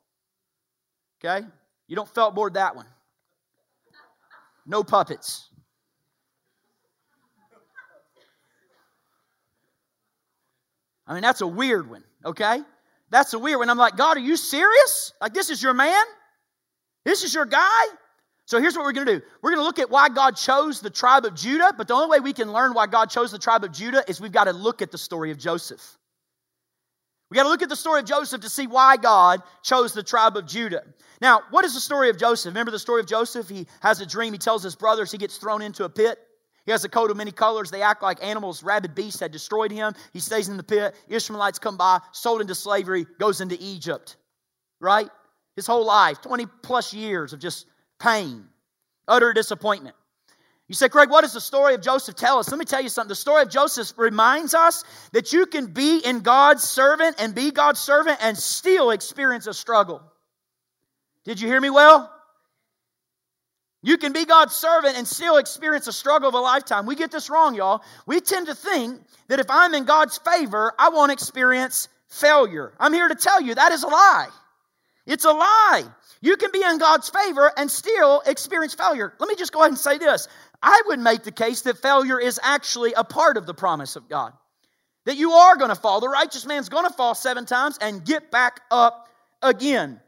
Okay? 1.24 1.46
You 1.87 1.94
don't 1.94 2.12
felt 2.12 2.34
board 2.34 2.54
that 2.54 2.74
one. 2.74 2.87
No 4.66 4.82
puppets. 4.82 5.50
I 11.06 11.14
mean, 11.14 11.22
that's 11.22 11.42
a 11.42 11.46
weird 11.46 11.88
one, 11.88 12.02
okay? 12.24 12.64
That's 13.14 13.33
a 13.33 13.38
weird 13.38 13.61
one. 13.61 13.70
I'm 13.70 13.79
like, 13.79 13.96
God, 13.96 14.16
are 14.16 14.20
you 14.20 14.37
serious? 14.37 15.12
Like, 15.20 15.35
this 15.35 15.48
is 15.48 15.62
your 15.62 15.72
man? 15.72 16.05
This 17.05 17.22
is 17.22 17.33
your 17.33 17.46
guy? 17.46 17.85
So 18.46 18.61
here's 18.61 18.74
what 18.74 18.85
we're 18.85 18.90
going 18.92 19.07
to 19.07 19.20
do. 19.20 19.24
We're 19.40 19.50
going 19.50 19.61
to 19.61 19.64
look 19.64 19.79
at 19.79 19.88
why 19.88 20.09
God 20.09 20.33
chose 20.37 20.81
the 20.81 20.90
tribe 20.90 21.24
of 21.24 21.37
Judah, 21.37 21.72
but 21.79 21.87
the 21.87 21.94
only 21.94 22.09
way 22.09 22.18
we 22.18 22.33
can 22.33 22.53
learn 22.53 22.74
why 22.74 22.88
God 22.88 23.11
chose 23.11 23.31
the 23.31 23.38
tribe 23.38 23.62
of 23.62 23.70
Judah 23.70 24.03
is 24.09 24.20
we've 24.20 24.33
got 24.33 24.44
to 24.44 24.53
look 24.53 24.83
at 24.83 24.90
the 24.90 24.98
story 24.98 25.31
of 25.31 25.38
Joseph. 25.38 25.96
We 27.31 27.37
got 27.37 27.44
to 27.44 27.50
look 27.50 27.62
at 27.62 27.68
the 27.68 27.77
story 27.77 28.00
of 28.00 28.07
Joseph 28.07 28.40
to 28.40 28.50
see 28.50 28.66
why 28.66 28.96
God 28.96 29.44
chose 29.62 29.92
the 29.92 30.03
tribe 30.03 30.37
of 30.37 30.46
Judah. 30.46 30.83
Now, 31.20 31.42
what 31.50 31.64
is 31.64 31.74
the 31.74 31.81
story 31.81 32.11
of 32.11 32.18
Joseph? 32.18 32.50
Remember 32.50 32.72
the 32.72 32.81
story 32.81 32.98
of 32.98 33.07
Joseph? 33.07 33.48
He 33.48 33.68
has 33.81 34.00
a 34.00 34.07
dream. 34.07 34.33
He 34.33 34.40
tells 34.40 34.64
his 34.64 34.74
brothers 34.74 35.12
he 35.12 35.18
gets 35.18 35.37
thrown 35.37 35.62
into 35.62 35.85
a 35.85 35.88
pit. 35.88 36.18
He 36.64 36.72
has 36.72 36.85
a 36.85 36.88
coat 36.88 37.11
of 37.11 37.16
many 37.16 37.31
colors. 37.31 37.70
They 37.70 37.83
act 37.83 38.03
like 38.03 38.24
animals. 38.24 38.62
Rabid 38.62 38.94
beasts 38.94 39.20
had 39.20 39.33
destroyed 39.33 39.70
him. 39.70 39.94
He 40.12 40.20
stays 40.20 40.48
in 40.48 40.57
the 40.57 40.62
pit. 40.62 40.94
Ishmaelites 41.09 41.59
come 41.59 41.77
by, 41.77 42.00
sold 42.12 42.40
into 42.40 42.55
slavery, 42.55 43.07
goes 43.18 43.40
into 43.40 43.57
Egypt. 43.61 44.16
Right? 44.81 45.09
His 45.57 45.66
whole 45.66 45.85
life, 45.85 46.20
20 46.22 46.46
plus 46.62 46.94
years 46.94 47.33
of 47.33 47.40
just 47.40 47.66
pain, 47.98 48.46
utter 49.07 49.33
disappointment. 49.33 49.94
You 50.66 50.74
say, 50.74 50.88
Craig, 50.88 51.11
what 51.11 51.20
does 51.20 51.35
the 51.35 51.40
story 51.42 51.74
of 51.74 51.83
Joseph 51.83 52.16
tell 52.16 52.38
us? 52.38 52.50
Let 52.50 52.59
me 52.59 52.64
tell 52.64 52.81
you 52.81 52.88
something. 52.88 53.11
The 53.11 53.14
story 53.14 53.42
of 53.42 53.50
Joseph 53.50 53.92
reminds 53.98 54.55
us 54.55 54.83
that 55.12 55.33
you 55.33 55.44
can 55.44 55.66
be 55.66 55.98
in 55.98 56.20
God's 56.20 56.64
servant 56.64 57.16
and 57.18 57.35
be 57.35 57.50
God's 57.50 57.81
servant 57.81 58.18
and 58.22 58.37
still 58.37 58.90
experience 58.90 59.46
a 59.46 59.53
struggle. 59.53 60.03
Did 61.24 61.38
you 61.40 61.48
hear 61.48 61.61
me 61.61 61.68
well? 61.68 62.11
You 63.84 63.98
can 63.98 64.14
be 64.14 64.24
God's 64.24 64.56
servant 64.56 64.96
and 64.96 65.06
still 65.06 65.36
experience 65.36 65.86
a 65.88 65.92
struggle 65.92 66.26
of 66.26 66.34
a 66.34 66.40
lifetime. 66.40 66.86
We 66.86 66.96
get 66.96 67.10
this 67.10 67.28
wrong, 67.28 67.54
y'all. 67.54 67.82
We 68.06 68.18
tend 68.18 68.46
to 68.46 68.54
think 68.54 69.02
that 69.28 69.40
if 69.40 69.46
I'm 69.50 69.74
in 69.74 69.84
God's 69.84 70.16
favor, 70.16 70.72
I 70.78 70.88
won't 70.88 71.12
experience 71.12 71.88
failure. 72.08 72.72
I'm 72.80 72.94
here 72.94 73.08
to 73.08 73.14
tell 73.14 73.42
you 73.42 73.54
that 73.54 73.72
is 73.72 73.82
a 73.82 73.88
lie. 73.88 74.28
It's 75.04 75.26
a 75.26 75.32
lie. 75.32 75.82
You 76.22 76.38
can 76.38 76.50
be 76.50 76.62
in 76.62 76.78
God's 76.78 77.10
favor 77.10 77.52
and 77.58 77.70
still 77.70 78.22
experience 78.24 78.72
failure. 78.72 79.12
Let 79.18 79.28
me 79.28 79.34
just 79.34 79.52
go 79.52 79.60
ahead 79.60 79.72
and 79.72 79.78
say 79.78 79.98
this. 79.98 80.28
I 80.62 80.80
would 80.86 80.98
make 80.98 81.22
the 81.22 81.30
case 81.30 81.60
that 81.62 81.76
failure 81.76 82.18
is 82.18 82.40
actually 82.42 82.94
a 82.94 83.04
part 83.04 83.36
of 83.36 83.44
the 83.44 83.52
promise 83.52 83.96
of 83.96 84.08
God. 84.08 84.32
That 85.04 85.18
you 85.18 85.32
are 85.32 85.56
going 85.58 85.68
to 85.68 85.76
fall. 85.76 86.00
The 86.00 86.08
righteous 86.08 86.46
man's 86.46 86.70
going 86.70 86.86
to 86.86 86.92
fall 86.94 87.14
seven 87.14 87.44
times 87.44 87.76
and 87.82 88.02
get 88.02 88.30
back 88.30 88.62
up 88.70 89.10
again. 89.42 90.00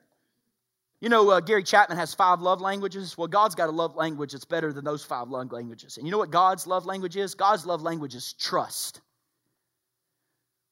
You 1.06 1.10
know, 1.10 1.30
uh, 1.30 1.38
Gary 1.38 1.62
Chapman 1.62 1.98
has 1.98 2.14
five 2.14 2.40
love 2.40 2.60
languages. 2.60 3.16
Well, 3.16 3.28
God's 3.28 3.54
got 3.54 3.68
a 3.68 3.70
love 3.70 3.94
language 3.94 4.32
that's 4.32 4.44
better 4.44 4.72
than 4.72 4.84
those 4.84 5.04
five 5.04 5.28
love 5.28 5.52
languages. 5.52 5.98
And 5.98 6.04
you 6.04 6.10
know 6.10 6.18
what 6.18 6.32
God's 6.32 6.66
love 6.66 6.84
language 6.84 7.16
is? 7.16 7.36
God's 7.36 7.64
love 7.64 7.80
language 7.80 8.16
is 8.16 8.32
trust. 8.32 9.00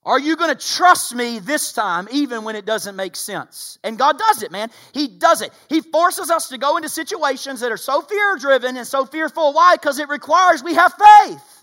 Are 0.02 0.18
you 0.18 0.34
going 0.34 0.52
to 0.52 0.66
trust 0.74 1.14
me 1.14 1.38
this 1.38 1.72
time, 1.72 2.08
even 2.10 2.42
when 2.42 2.56
it 2.56 2.66
doesn't 2.66 2.96
make 2.96 3.14
sense? 3.14 3.78
And 3.84 3.96
God 3.96 4.18
does 4.18 4.42
it, 4.42 4.50
man. 4.50 4.70
He 4.92 5.06
does 5.06 5.40
it. 5.40 5.52
He 5.68 5.80
forces 5.80 6.32
us 6.32 6.48
to 6.48 6.58
go 6.58 6.78
into 6.78 6.88
situations 6.88 7.60
that 7.60 7.70
are 7.70 7.76
so 7.76 8.00
fear 8.00 8.36
driven 8.36 8.76
and 8.76 8.88
so 8.88 9.04
fearful. 9.04 9.52
Why? 9.52 9.76
Because 9.76 10.00
it 10.00 10.08
requires 10.08 10.64
we 10.64 10.74
have 10.74 10.94
faith. 10.94 11.62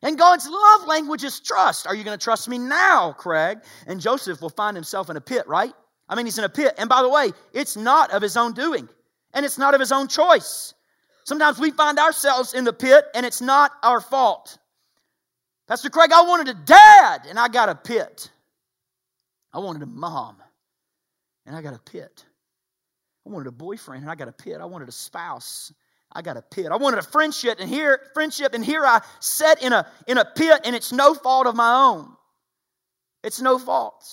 And 0.00 0.16
God's 0.16 0.48
love 0.48 0.86
language 0.86 1.22
is 1.22 1.38
trust. 1.38 1.86
Are 1.86 1.94
you 1.94 2.02
going 2.02 2.18
to 2.18 2.24
trust 2.24 2.48
me 2.48 2.56
now, 2.56 3.12
Craig? 3.12 3.58
And 3.86 4.00
Joseph 4.00 4.40
will 4.40 4.48
find 4.48 4.74
himself 4.74 5.10
in 5.10 5.18
a 5.18 5.20
pit, 5.20 5.46
right? 5.46 5.74
I 6.08 6.14
mean, 6.14 6.26
he's 6.26 6.38
in 6.38 6.44
a 6.44 6.48
pit. 6.48 6.74
And 6.78 6.88
by 6.88 7.02
the 7.02 7.08
way, 7.08 7.32
it's 7.52 7.76
not 7.76 8.10
of 8.12 8.22
his 8.22 8.36
own 8.36 8.52
doing, 8.52 8.88
and 9.34 9.44
it's 9.44 9.58
not 9.58 9.74
of 9.74 9.80
his 9.80 9.92
own 9.92 10.08
choice. 10.08 10.74
Sometimes 11.24 11.58
we 11.58 11.70
find 11.70 11.98
ourselves 11.98 12.54
in 12.54 12.64
the 12.64 12.72
pit, 12.72 13.04
and 13.14 13.26
it's 13.26 13.42
not 13.42 13.72
our 13.82 14.00
fault. 14.00 14.58
Pastor 15.68 15.90
Craig, 15.90 16.10
I 16.12 16.22
wanted 16.22 16.48
a 16.48 16.54
dad 16.54 17.26
and 17.28 17.38
I 17.38 17.48
got 17.48 17.68
a 17.68 17.74
pit. 17.74 18.30
I 19.52 19.58
wanted 19.58 19.82
a 19.82 19.86
mom 19.86 20.36
and 21.44 21.54
I 21.54 21.60
got 21.60 21.74
a 21.74 21.78
pit. 21.78 22.24
I 23.26 23.30
wanted 23.30 23.48
a 23.48 23.52
boyfriend 23.52 24.02
and 24.02 24.10
I 24.10 24.14
got 24.14 24.28
a 24.28 24.32
pit. 24.32 24.62
I 24.62 24.64
wanted 24.64 24.88
a 24.88 24.92
spouse. 24.92 25.70
I 26.10 26.22
got 26.22 26.38
a 26.38 26.42
pit. 26.42 26.68
I 26.72 26.76
wanted 26.76 27.00
a 27.00 27.02
friendship 27.02 27.58
and 27.60 27.68
here 27.68 28.00
friendship 28.14 28.54
and 28.54 28.64
here 28.64 28.86
I 28.86 29.02
sat 29.20 29.62
in 29.62 29.74
a 29.74 29.86
in 30.06 30.16
a 30.16 30.24
pit 30.24 30.62
and 30.64 30.74
it's 30.74 30.90
no 30.90 31.12
fault 31.12 31.46
of 31.46 31.54
my 31.54 31.74
own. 31.74 32.16
It's 33.22 33.42
no 33.42 33.58
fault. 33.58 34.10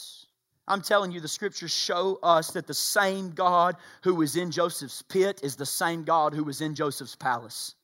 I'm 0.67 0.82
telling 0.82 1.12
you, 1.12 1.21
the 1.21 1.28
scriptures 1.28 1.73
show 1.73 2.19
us 2.23 2.51
that 2.51 2.65
the 2.65 2.73
same 2.73 3.32
God 3.32 3.75
who 4.04 4.15
was 4.15 4.36
in 4.36 4.49
Joseph's 4.49 5.01
pit 5.04 5.41
is 5.43 5.56
the 5.56 5.65
same 5.65 6.04
God 6.04 6.34
who 6.34 6.43
was 6.43 6.62
in 6.62 6.73
Joseph's 6.73 7.15
palace. 7.15 7.75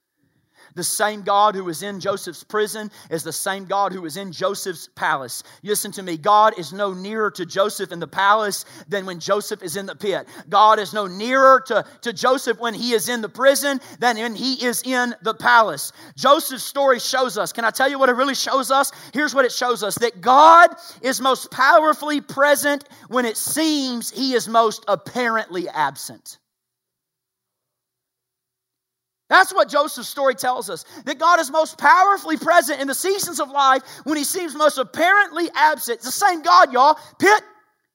The 0.76 0.84
same 0.84 1.22
God 1.22 1.56
who 1.56 1.64
was 1.64 1.84
in 1.84 2.00
Joseph's 2.00 2.44
prison 2.44 2.92
is 3.10 3.24
the 3.24 3.34
same 3.34 3.66
God 3.66 3.92
who 3.92 4.02
was 4.02 4.18
in 4.18 4.32
Joseph's 4.32 4.88
palace. 4.96 5.44
Listen 5.64 5.92
to 5.94 6.04
me. 6.04 6.18
God 6.18 6.58
is 6.58 6.74
no 6.74 6.94
nearer 6.94 7.32
to 7.32 7.46
Joseph 7.46 7.92
in 7.92 8.00
the 8.00 8.08
palace 8.08 8.66
than 8.88 9.06
when 9.06 9.20
Joseph 9.20 9.64
is 9.64 9.76
in 9.76 9.86
the 9.86 9.96
pit. 9.96 10.28
God 10.50 10.80
is 10.80 10.94
no 10.94 11.08
nearer 11.08 11.64
to, 11.68 11.86
to 12.02 12.14
Joseph 12.14 12.60
when 12.60 12.74
he 12.74 12.94
is 12.94 13.10
in 13.10 13.22
the 13.22 13.30
prison 13.30 13.80
than 14.00 14.18
when 14.18 14.36
he 14.36 14.66
is 14.66 14.84
in 14.84 15.16
the 15.22 15.34
palace. 15.34 15.92
Joseph's 16.16 16.64
story 16.64 17.00
shows 17.00 17.38
us. 17.38 17.52
Can 17.54 17.66
I 17.66 17.72
tell 17.72 17.90
you 17.90 18.00
what 18.00 18.10
it 18.10 18.16
really 18.16 18.36
shows 18.36 18.72
us? 18.72 18.92
Here's 19.14 19.36
what 19.36 19.46
it 19.46 19.52
shows 19.52 19.84
us 19.84 19.96
that 19.96 20.22
God 20.22 20.70
is 21.02 21.22
most 21.22 21.52
powerfully 21.52 22.22
present 22.22 22.86
when 23.08 23.26
it 23.26 23.38
seems 23.38 24.12
he 24.12 24.34
is 24.34 24.48
most 24.48 24.84
apparently 24.88 25.68
absent. 25.70 26.38
That's 29.32 29.54
what 29.54 29.70
Joseph's 29.70 30.10
story 30.10 30.36
tells 30.36 30.70
us. 30.70 30.84
That 31.06 31.18
God 31.18 31.40
is 31.40 31.50
most 31.50 31.78
powerfully 31.78 32.36
present 32.36 32.82
in 32.82 32.88
the 32.88 32.94
seasons 32.94 33.40
of 33.40 33.50
life 33.50 33.82
when 34.04 34.18
he 34.18 34.26
seems 34.26 34.54
most 34.54 34.78
apparently 34.78 35.50
absent. 35.56 36.00
It's 36.00 36.06
the 36.06 36.12
same 36.12 36.42
God, 36.42 36.74
y'all. 36.74 37.00
Pit, 37.18 37.42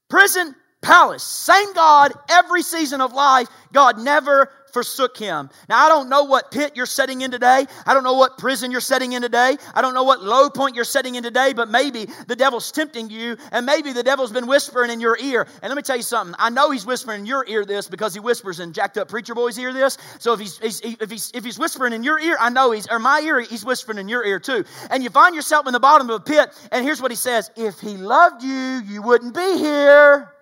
prison, 0.09 0.55
palace. 0.81 1.23
Same 1.23 1.75
God 1.75 2.15
every 2.31 2.63
season 2.63 3.03
of 3.03 3.13
life. 3.13 3.49
God 3.71 3.99
never 3.99 4.51
forsook 4.77 5.17
him. 5.17 5.49
Now, 5.71 5.87
I 5.87 5.89
don't 5.89 6.11
know 6.11 6.25
what 6.25 6.51
pit 6.51 6.73
you're 6.75 6.85
setting 6.85 7.23
in 7.23 7.31
today. 7.31 7.65
I 7.87 7.95
don't 7.95 8.05
know 8.05 8.19
what 8.19 8.37
prison 8.37 8.71
you're 8.71 8.83
setting 8.83 9.15
in 9.15 9.23
today. 9.23 9.57
I 9.75 9.81
don't 9.81 9.95
know 9.95 10.03
what 10.03 10.23
low 10.23 10.51
point 10.51 10.77
you're 10.77 10.85
setting 10.85 11.15
in 11.15 11.23
today, 11.23 11.55
but 11.55 11.71
maybe 11.71 12.07
the 12.27 12.37
devil's 12.37 12.71
tempting 12.71 13.09
you, 13.09 13.39
and 13.53 13.65
maybe 13.65 13.95
the 13.95 14.03
devil's 14.03 14.33
been 14.33 14.47
whispering 14.47 14.91
in 14.91 15.01
your 15.01 15.17
ear. 15.19 15.47
And 15.63 15.71
let 15.71 15.77
me 15.77 15.83
tell 15.83 15.97
you 15.97 16.03
something. 16.03 16.35
I 16.39 16.51
know 16.51 16.71
he's 16.71 16.85
whispering 16.85 17.21
in 17.21 17.27
your 17.27 17.47
ear 17.49 17.65
this 17.65 17.89
because 17.89 18.13
he 18.13 18.21
whispers 18.21 18.61
in 18.61 18.75
jacked 18.75 18.99
up 18.99 19.09
preacher 19.09 19.35
boys' 19.35 19.59
ear 19.59 19.73
this. 19.73 19.97
So 20.19 20.35
if 20.35 20.41
he's, 20.41 20.59
he's 20.59 20.83
if 20.83 21.11
he's 21.11 21.31
if 21.33 21.43
he's 21.43 21.59
whispering 21.59 21.95
in 21.95 22.03
your 22.03 22.19
ear, 22.19 22.37
I 22.39 22.51
know 22.51 22.71
he's 22.73 22.87
or 22.89 22.99
my 22.99 23.21
ear, 23.21 23.41
he's 23.41 23.65
whispering 23.65 23.97
in 23.97 24.11
your 24.11 24.27
ear 24.27 24.39
too. 24.39 24.63
And 24.91 25.03
you 25.03 25.09
find 25.09 25.35
yourself 25.35 25.67
in 25.67 25.73
the 25.73 25.81
bottom 25.81 26.11
of 26.11 26.21
a 26.21 26.23
pit, 26.23 26.51
and 26.71 26.85
here's 26.85 27.01
what 27.01 27.11
he 27.11 27.17
says: 27.17 27.51
If 27.57 27.81
he 27.81 27.97
loved 27.97 28.43
you, 28.43 28.83
you 28.85 29.01
wouldn't 29.01 29.35
be 29.35 29.57
here. 29.57 30.36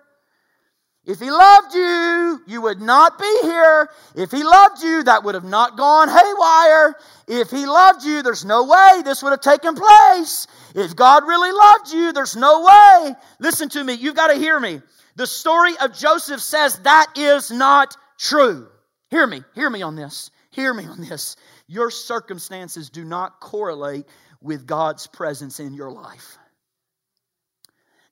If 1.05 1.19
he 1.19 1.29
loved 1.29 1.75
you, 1.75 2.41
you 2.47 2.61
would 2.61 2.81
not 2.81 3.19
be 3.19 3.39
here. 3.43 3.89
If 4.15 4.31
he 4.31 4.43
loved 4.43 4.81
you, 4.81 5.03
that 5.03 5.23
would 5.23 5.35
have 5.35 5.43
not 5.43 5.77
gone 5.77 6.09
haywire. 6.09 6.95
If 7.27 7.51
he 7.51 7.67
loved 7.67 8.03
you, 8.03 8.23
there's 8.23 8.43
no 8.43 8.63
way 8.63 9.01
this 9.03 9.21
would 9.21 9.29
have 9.29 9.41
taken 9.41 9.75
place. 9.75 10.47
If 10.73 10.95
God 10.95 11.27
really 11.27 11.51
loved 11.51 11.91
you, 11.91 12.11
there's 12.11 12.35
no 12.35 12.61
way. 12.61 13.13
Listen 13.39 13.69
to 13.69 13.83
me, 13.83 13.93
you've 13.93 14.15
got 14.15 14.27
to 14.27 14.35
hear 14.35 14.59
me. 14.59 14.81
The 15.15 15.27
story 15.27 15.73
of 15.79 15.93
Joseph 15.93 16.41
says 16.41 16.79
that 16.79 17.13
is 17.15 17.51
not 17.51 17.95
true. 18.17 18.67
Hear 19.11 19.27
me, 19.27 19.43
hear 19.53 19.69
me 19.69 19.83
on 19.83 19.95
this. 19.95 20.31
Hear 20.49 20.73
me 20.73 20.85
on 20.85 21.01
this. 21.01 21.35
Your 21.67 21.91
circumstances 21.91 22.89
do 22.89 23.03
not 23.03 23.39
correlate 23.39 24.05
with 24.41 24.65
God's 24.65 25.05
presence 25.07 25.59
in 25.59 25.73
your 25.73 25.91
life. 25.91 26.37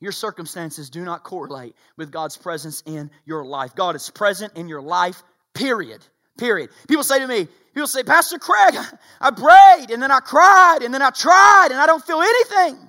Your 0.04 0.12
circumstances 0.12 0.89
do 0.89 1.06
not 1.06 1.24
correlate 1.24 1.78
with 1.96 2.12
God's 2.12 2.36
presence 2.36 2.84
in 2.86 3.10
your 3.24 3.46
life. 3.46 3.74
God 3.74 3.96
is 3.96 4.10
present 4.10 4.52
in 4.58 4.68
your 4.68 4.82
life, 4.82 5.24
period. 5.54 6.06
Period. 6.38 6.72
People 6.89 7.06
say 7.06 7.20
to 7.20 7.26
me, 7.28 7.48
people 7.74 7.88
say, 7.88 8.04
Pastor 8.04 8.38
Craig, 8.38 8.76
I 9.22 9.32
prayed 9.32 9.92
and 9.92 10.04
then 10.04 10.12
I 10.12 10.20
cried 10.20 10.80
and 10.82 10.94
then 10.94 11.02
I 11.02 11.10
tried 11.12 11.70
and 11.72 11.80
I 11.80 11.86
don't 11.86 12.04
feel 12.04 12.20
anything. 12.20 12.86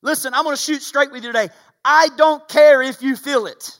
Listen, 0.00 0.34
I'm 0.34 0.44
going 0.44 0.54
to 0.54 0.62
shoot 0.62 0.82
straight 0.82 1.10
with 1.10 1.24
you 1.24 1.32
today. 1.32 1.48
I 1.84 2.10
don't 2.16 2.46
care 2.46 2.80
if 2.80 3.02
you 3.02 3.16
feel 3.16 3.46
it. 3.46 3.76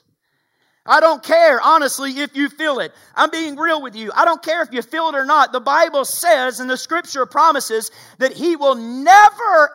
I 0.88 1.00
don't 1.00 1.22
care, 1.22 1.60
honestly, 1.60 2.18
if 2.18 2.34
you 2.34 2.48
feel 2.48 2.78
it. 2.78 2.94
I'm 3.14 3.30
being 3.30 3.56
real 3.56 3.82
with 3.82 3.94
you. 3.94 4.10
I 4.14 4.24
don't 4.24 4.42
care 4.42 4.62
if 4.62 4.72
you 4.72 4.80
feel 4.80 5.10
it 5.10 5.14
or 5.14 5.26
not. 5.26 5.52
The 5.52 5.60
Bible 5.60 6.06
says 6.06 6.60
and 6.60 6.70
the 6.70 6.78
scripture 6.78 7.26
promises 7.26 7.90
that 8.16 8.32
He 8.32 8.56
will 8.56 8.74
never, 8.74 9.70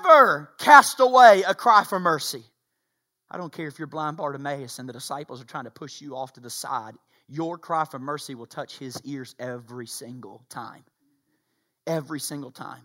ever 0.00 0.50
cast 0.58 0.98
away 0.98 1.44
a 1.46 1.54
cry 1.54 1.84
for 1.84 2.00
mercy. 2.00 2.42
I 3.30 3.38
don't 3.38 3.52
care 3.52 3.68
if 3.68 3.78
you're 3.78 3.86
blind 3.86 4.16
Bartimaeus 4.16 4.80
and 4.80 4.88
the 4.88 4.92
disciples 4.92 5.40
are 5.40 5.46
trying 5.46 5.64
to 5.64 5.70
push 5.70 6.00
you 6.00 6.16
off 6.16 6.32
to 6.32 6.40
the 6.40 6.50
side. 6.50 6.94
Your 7.28 7.58
cry 7.58 7.84
for 7.84 8.00
mercy 8.00 8.34
will 8.34 8.46
touch 8.46 8.76
His 8.76 9.00
ears 9.04 9.36
every 9.38 9.86
single 9.86 10.44
time. 10.48 10.82
Every 11.86 12.18
single 12.18 12.50
time. 12.50 12.82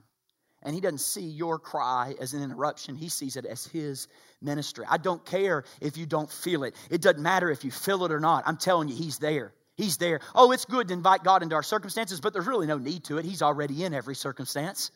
And 0.64 0.76
he 0.76 0.82
doesn't 0.82 1.00
see 1.00 1.22
your 1.26 1.58
cry 1.58 2.14
as 2.20 2.34
an 2.34 2.44
interruption, 2.44 2.96
he 2.96 3.10
sees 3.10 3.36
it 3.36 3.46
as 3.46 3.66
his 3.66 4.08
ministry. 4.42 4.86
I 4.90 4.98
don't 4.98 5.26
care 5.26 5.64
if 5.80 5.98
you 5.98 6.06
don't 6.06 6.32
feel 6.32 6.64
it, 6.64 6.76
it 6.90 7.02
doesn't 7.02 7.22
matter 7.22 7.50
if 7.50 7.64
you 7.64 7.72
feel 7.72 8.06
it 8.06 8.12
or 8.12 8.20
not. 8.20 8.44
I'm 8.46 8.58
telling 8.58 8.88
you, 8.88 8.96
he's 8.96 9.18
there. 9.18 9.54
He's 9.76 9.98
there. 9.98 10.20
Oh, 10.36 10.52
it's 10.52 10.66
good 10.66 10.90
to 10.90 10.94
invite 10.94 11.24
God 11.24 11.42
into 11.42 11.56
our 11.56 11.64
circumstances, 11.64 12.22
but 12.22 12.34
there's 12.34 12.46
really 12.46 12.68
no 12.68 12.78
need 12.78 13.06
to 13.06 13.18
it. 13.18 13.26
He's 13.26 13.42
already 13.42 13.84
in 13.84 13.94
every 13.94 14.16
circumstance. 14.16 14.92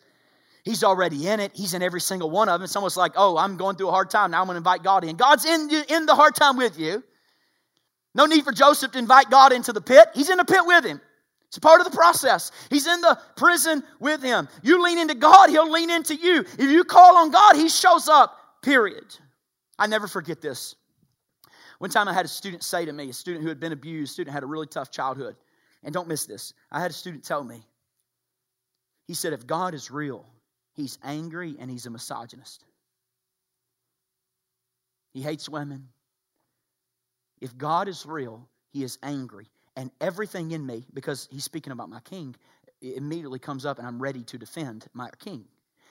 He's 0.64 0.84
already 0.84 1.28
in 1.28 1.40
it. 1.40 1.52
He's 1.56 1.74
in 1.74 1.82
every 1.82 2.02
single 2.02 2.30
one 2.30 2.50
of 2.50 2.60
them. 2.60 2.66
It's 2.66 2.76
almost 2.76 2.98
like, 2.98 3.14
oh, 3.16 3.38
I'm 3.38 3.56
going 3.56 3.78
through 3.78 3.88
a 3.88 3.92
hard 3.92 4.10
time. 4.10 4.32
Now 4.32 4.42
I'm 4.42 4.48
going 4.48 4.56
to 4.56 4.60
invite 4.60 4.84
God 4.84 5.04
in. 5.04 5.16
God's 5.16 5.46
in, 5.46 5.70
in 5.90 6.06
the 6.06 6.16
hard 6.16 6.36
time 6.36 6.58
with 6.58 6.80
you. 6.80 7.04
No 8.16 8.26
need 8.26 8.44
for 8.44 8.52
Joseph 8.52 8.92
to 8.94 9.00
invite 9.00 9.30
God 9.30 9.54
into 9.54 9.74
the 9.74 9.82
pit. 9.82 10.08
He's 10.14 10.30
in 10.30 10.38
the 10.38 10.46
pit 10.46 10.62
with 10.66 10.86
him. 10.86 11.02
It's 11.48 11.60
part 11.60 11.80
of 11.80 11.90
the 11.90 11.96
process. 11.96 12.52
He's 12.70 12.88
in 12.88 13.02
the 13.02 13.20
prison 13.36 13.84
with 14.00 14.22
him. 14.22 14.48
You 14.62 14.84
lean 14.84 14.98
into 14.98 15.16
God, 15.16 15.50
he'll 15.50 15.72
lean 15.72 15.90
into 15.90 16.16
you. 16.16 16.40
If 16.40 16.70
you 16.70 16.84
call 16.84 17.18
on 17.18 17.32
God, 17.32 17.56
he 17.56 17.70
shows 17.70 18.10
up, 18.10 18.38
period. 18.62 19.06
I 19.78 19.88
never 19.88 20.08
forget 20.08 20.42
this. 20.42 20.76
One 21.80 21.90
time 21.90 22.08
I 22.08 22.14
had 22.14 22.26
a 22.26 22.30
student 22.30 22.64
say 22.64 22.86
to 22.86 22.94
me, 22.94 23.10
a 23.10 23.14
student 23.14 23.44
who 23.44 23.50
had 23.50 23.60
been 23.60 23.74
abused, 23.74 24.12
a 24.12 24.14
student 24.14 24.34
had 24.34 24.44
a 24.44 24.48
really 24.48 24.68
tough 24.68 24.92
childhood. 24.92 25.36
And 25.84 25.94
don't 25.94 26.08
miss 26.08 26.26
this. 26.26 26.54
I 26.72 26.82
had 26.82 26.92
a 26.92 26.94
student 26.94 27.24
tell 27.24 27.44
me, 27.44 27.64
he 29.08 29.14
said, 29.14 29.34
if 29.34 29.46
God 29.46 29.74
is 29.74 29.92
real, 29.92 30.26
he's 30.74 30.98
angry 31.04 31.56
and 31.60 31.70
he's 31.70 31.86
a 31.86 31.92
misogynist. 31.92 32.66
He 35.14 35.22
hates 35.22 35.48
women. 35.48 35.90
If 37.40 37.56
God 37.58 37.88
is 37.88 38.06
real, 38.06 38.50
he 38.72 38.84
is 38.84 38.98
angry 39.04 39.48
and 39.76 39.92
everything 40.02 40.52
in 40.52 40.66
me, 40.66 40.86
because 40.94 41.28
he's 41.32 41.44
speaking 41.44 41.72
about 41.72 41.90
my 41.90 42.00
king, 42.02 42.36
immediately 42.82 43.40
comes 43.40 43.66
up 43.66 43.80
and 43.80 43.88
I'm 43.88 44.02
ready 44.02 44.24
to 44.24 44.38
defend 44.38 44.86
my 44.94 45.10
king. 45.20 45.46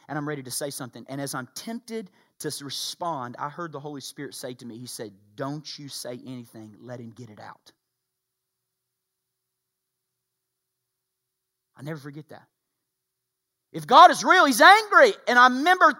And 0.09 0.19
I'm 0.19 0.29
ready 0.29 0.43
to 0.43 0.51
say 0.51 0.69
something. 0.71 1.07
And 1.09 1.19
as 1.21 1.35
I'm 1.35 1.49
tempted 1.55 2.11
to 2.41 2.53
respond, 2.63 3.37
I 3.39 3.49
heard 3.49 3.73
the 3.73 3.81
Holy 3.81 4.03
Spirit 4.03 4.35
say 4.35 4.53
to 4.55 4.67
me, 4.67 4.77
He 4.77 4.87
said, 4.87 5.13
Don't 5.35 5.79
you 5.79 5.89
say 5.89 6.21
anything, 6.27 6.77
let 6.81 7.01
him 7.01 7.11
get 7.11 7.31
it 7.31 7.41
out. 7.41 7.73
I 11.77 11.83
never 11.83 11.99
forget 11.99 12.29
that. 12.29 12.47
If 13.73 13.87
God 13.87 14.11
is 14.11 14.23
real, 14.23 14.45
He's 14.45 14.61
angry. 14.61 15.15
And 15.27 15.39
I 15.39 15.49
remember, 15.49 15.99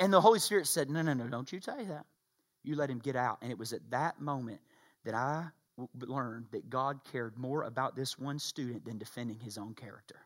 and 0.00 0.12
the 0.12 0.20
Holy 0.20 0.40
Spirit 0.40 0.66
said, 0.66 0.90
No, 0.90 1.02
no, 1.02 1.14
no, 1.14 1.28
don't 1.28 1.50
you 1.52 1.60
say 1.60 1.84
that. 1.84 2.06
You 2.64 2.74
let 2.74 2.90
him 2.90 2.98
get 2.98 3.14
out. 3.14 3.38
And 3.42 3.52
it 3.52 3.58
was 3.58 3.72
at 3.72 3.88
that 3.90 4.20
moment 4.20 4.60
that 5.04 5.14
I 5.14 5.46
learned 6.00 6.46
that 6.52 6.70
God 6.70 7.00
cared 7.10 7.38
more 7.38 7.64
about 7.64 7.96
this 7.96 8.18
one 8.18 8.38
student 8.38 8.84
than 8.84 8.98
defending 8.98 9.38
his 9.38 9.58
own 9.58 9.74
character. 9.74 10.16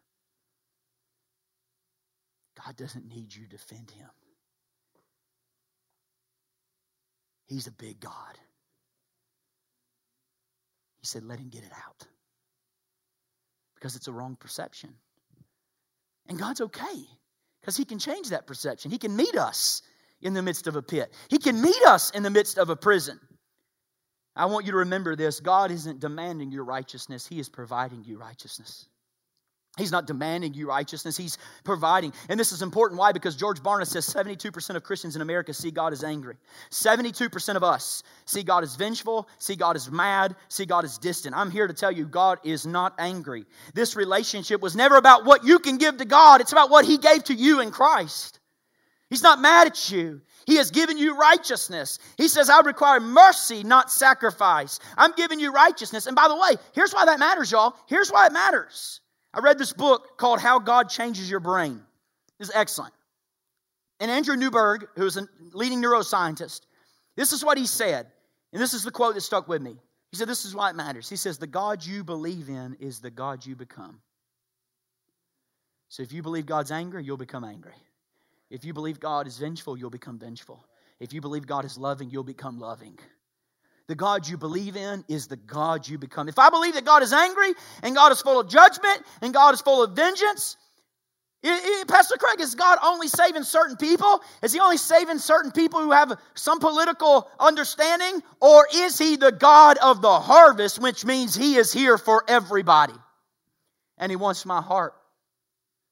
God 2.65 2.77
doesn't 2.77 3.09
need 3.09 3.35
you 3.35 3.45
to 3.45 3.51
defend 3.51 3.91
him. 3.91 4.09
He's 7.47 7.67
a 7.67 7.73
big 7.73 8.01
God. 8.01 8.39
He 11.01 11.07
said, 11.07 11.25
let 11.25 11.39
him 11.39 11.49
get 11.49 11.65
it 11.65 11.73
out. 11.73 12.07
Because 13.75 13.97
it's 13.97 14.09
a 14.09 14.13
wrong 14.13 14.37
perception. 14.37 14.91
And 16.29 16.39
God's 16.39 16.61
okay. 16.61 17.07
Because 17.61 17.77
He 17.77 17.85
can 17.85 17.99
change 17.99 18.31
that 18.31 18.47
perception. 18.47 18.91
He 18.91 18.99
can 18.99 19.15
meet 19.15 19.37
us 19.37 19.83
in 20.23 20.35
the 20.35 20.43
midst 20.43 20.67
of 20.67 20.77
a 20.77 20.83
pit, 20.83 21.13
He 21.29 21.39
can 21.39 21.61
meet 21.61 21.83
us 21.87 22.11
in 22.11 22.23
the 22.23 22.31
midst 22.31 22.59
of 22.59 22.69
a 22.71 22.77
prison. 22.77 23.19
I 24.41 24.47
want 24.47 24.65
you 24.65 24.73
to 24.73 24.79
remember 24.79 25.17
this 25.17 25.39
God 25.39 25.71
isn't 25.71 26.01
demanding 26.01 26.51
your 26.51 26.65
righteousness, 26.65 27.27
He 27.27 27.39
is 27.39 27.51
providing 27.51 28.05
you 28.05 28.17
righteousness. 28.17 28.87
He's 29.77 29.93
not 29.93 30.07
demanding 30.07 30.55
you 30.55 30.67
righteousness, 30.67 31.15
He's 31.15 31.37
providing. 31.63 32.15
And 32.31 32.41
this 32.41 32.51
is 32.51 32.63
important. 32.63 32.99
Why? 32.99 33.13
Because 33.13 33.37
George 33.37 33.63
Barna 33.63 33.87
says 33.87 34.07
72% 34.07 34.77
of 34.77 34.83
Christians 34.83 35.15
in 35.15 35.21
America 35.21 35.53
see 35.53 35.71
God 35.71 35.93
as 35.93 36.03
angry. 36.03 36.37
72% 36.71 37.57
of 37.57 37.63
us 37.63 38.03
see 38.25 38.43
God 38.43 38.65
as 38.65 38.77
vengeful, 38.77 39.29
see 39.39 39.57
God 39.57 39.77
as 39.77 39.91
mad, 39.91 40.35
see 40.49 40.65
God 40.65 40.87
as 40.87 40.97
distant. 40.97 41.37
I'm 41.37 41.51
here 41.51 41.67
to 41.67 41.75
tell 41.75 41.93
you, 41.93 42.07
God 42.07 42.39
is 42.43 42.65
not 42.67 42.95
angry. 42.99 43.45
This 43.75 43.95
relationship 43.95 44.63
was 44.63 44.75
never 44.75 44.97
about 44.97 45.27
what 45.27 45.45
you 45.45 45.59
can 45.59 45.77
give 45.77 45.99
to 45.99 46.07
God, 46.07 46.41
it's 46.41 46.53
about 46.53 46.71
what 46.71 46.87
He 46.87 46.97
gave 46.97 47.25
to 47.25 47.35
you 47.35 47.61
in 47.61 47.71
Christ. 47.71 48.40
He's 49.11 49.23
not 49.23 49.41
mad 49.41 49.67
at 49.67 49.91
you. 49.91 50.23
He 50.47 50.57
has 50.57 50.71
given 50.71 50.97
you 50.97 51.17
righteousness. 51.17 51.99
He 52.17 52.29
says, 52.29 52.49
I 52.49 52.61
require 52.61 53.01
mercy, 53.01 53.65
not 53.65 53.91
sacrifice. 53.91 54.79
I'm 54.97 55.13
giving 55.13 55.41
you 55.41 55.53
righteousness. 55.53 56.07
And 56.07 56.17
by 56.17 56.29
the 56.29 56.37
way, 56.37 56.53
here's 56.73 56.93
why 56.93 57.05
that 57.07 57.19
matters, 57.19 57.51
y'all. 57.51 57.75
Here's 57.87 58.11
why 58.11 58.27
it 58.27 58.33
matters. 58.33 59.01
I 59.35 59.41
read 59.41 59.59
this 59.59 59.73
book 59.73 60.17
called 60.17 60.41
How 60.41 60.61
God 60.61 60.89
Changes 60.89 61.29
Your 61.29 61.41
Brain. 61.41 61.83
It's 62.39 62.51
excellent. 62.55 62.95
And 63.99 64.11
Andrew 64.11 64.37
Newberg, 64.37 64.87
who's 64.97 65.17
a 65.17 65.29
leading 65.53 65.83
neuroscientist, 65.83 66.63
this 67.17 67.33
is 67.33 67.45
what 67.45 67.59
he 67.59 67.67
said. 67.67 68.07
And 68.53 68.63
this 68.63 68.75
is 68.75 68.83
the 68.83 68.91
quote 68.91 69.15
that 69.15 69.21
stuck 69.21 69.47
with 69.47 69.61
me. 69.61 69.77
He 70.11 70.17
said, 70.17 70.29
This 70.29 70.45
is 70.45 70.55
why 70.55 70.71
it 70.71 70.77
matters. 70.77 71.09
He 71.09 71.17
says, 71.17 71.39
The 71.39 71.47
God 71.47 71.85
you 71.85 72.03
believe 72.03 72.49
in 72.49 72.77
is 72.81 73.01
the 73.01 73.11
God 73.11 73.45
you 73.45 73.55
become. 73.55 74.01
So 75.89 76.03
if 76.03 76.13
you 76.13 76.23
believe 76.23 76.47
God's 76.47 76.71
angry, 76.71 77.05
you'll 77.05 77.17
become 77.17 77.45
angry. 77.45 77.75
If 78.51 78.65
you 78.65 78.73
believe 78.73 78.99
God 78.99 79.27
is 79.27 79.39
vengeful, 79.39 79.77
you'll 79.77 79.91
become 79.91 80.19
vengeful. 80.19 80.67
If 80.99 81.13
you 81.13 81.21
believe 81.21 81.47
God 81.47 81.65
is 81.65 81.79
loving, 81.79 82.11
you'll 82.11 82.25
become 82.25 82.59
loving. 82.59 82.99
The 83.87 83.95
God 83.95 84.29
you 84.29 84.37
believe 84.37 84.77
in 84.77 85.05
is 85.09 85.29
the 85.29 85.37
God 85.37 85.89
you 85.89 85.99
become. 85.99 86.29
If 86.29 86.39
I 86.39 86.51
believe 86.51 86.75
that 86.75 86.85
God 86.85 87.03
is 87.03 87.13
angry 87.13 87.55
and 87.83 87.95
God 87.95 88.13
is 88.13 88.21
full 88.21 88.39
of 88.39 88.49
judgment 88.49 89.03
and 89.23 89.33
God 89.33 89.55
is 89.55 89.61
full 89.61 89.83
of 89.83 89.97
vengeance, 89.97 90.57
it, 91.43 91.49
it, 91.49 91.89
Pastor 91.89 92.17
Craig, 92.19 92.41
is 92.41 92.55
God 92.55 92.79
only 92.85 93.09
saving 93.09 93.45
certain 93.45 93.77
people? 93.77 94.21
Is 94.43 94.53
He 94.53 94.61
only 94.61 94.77
saving 94.77 95.19
certain 95.19 95.53
people 95.53 95.81
who 95.81 95.91
have 95.91 96.21
some 96.35 96.61
political 96.61 97.31
understanding? 97.39 98.23
Or 98.41 98.67
is 98.75 98.99
He 98.99 99.17
the 99.17 99.33
God 99.33 99.79
of 99.79 100.03
the 100.03 100.21
harvest, 100.21 100.81
which 100.81 101.05
means 101.05 101.35
He 101.35 101.57
is 101.57 101.73
here 101.73 101.97
for 101.97 102.25
everybody? 102.29 102.95
And 103.97 104.13
He 104.13 104.17
wants 104.17 104.45
my 104.45 104.61
heart 104.61 104.95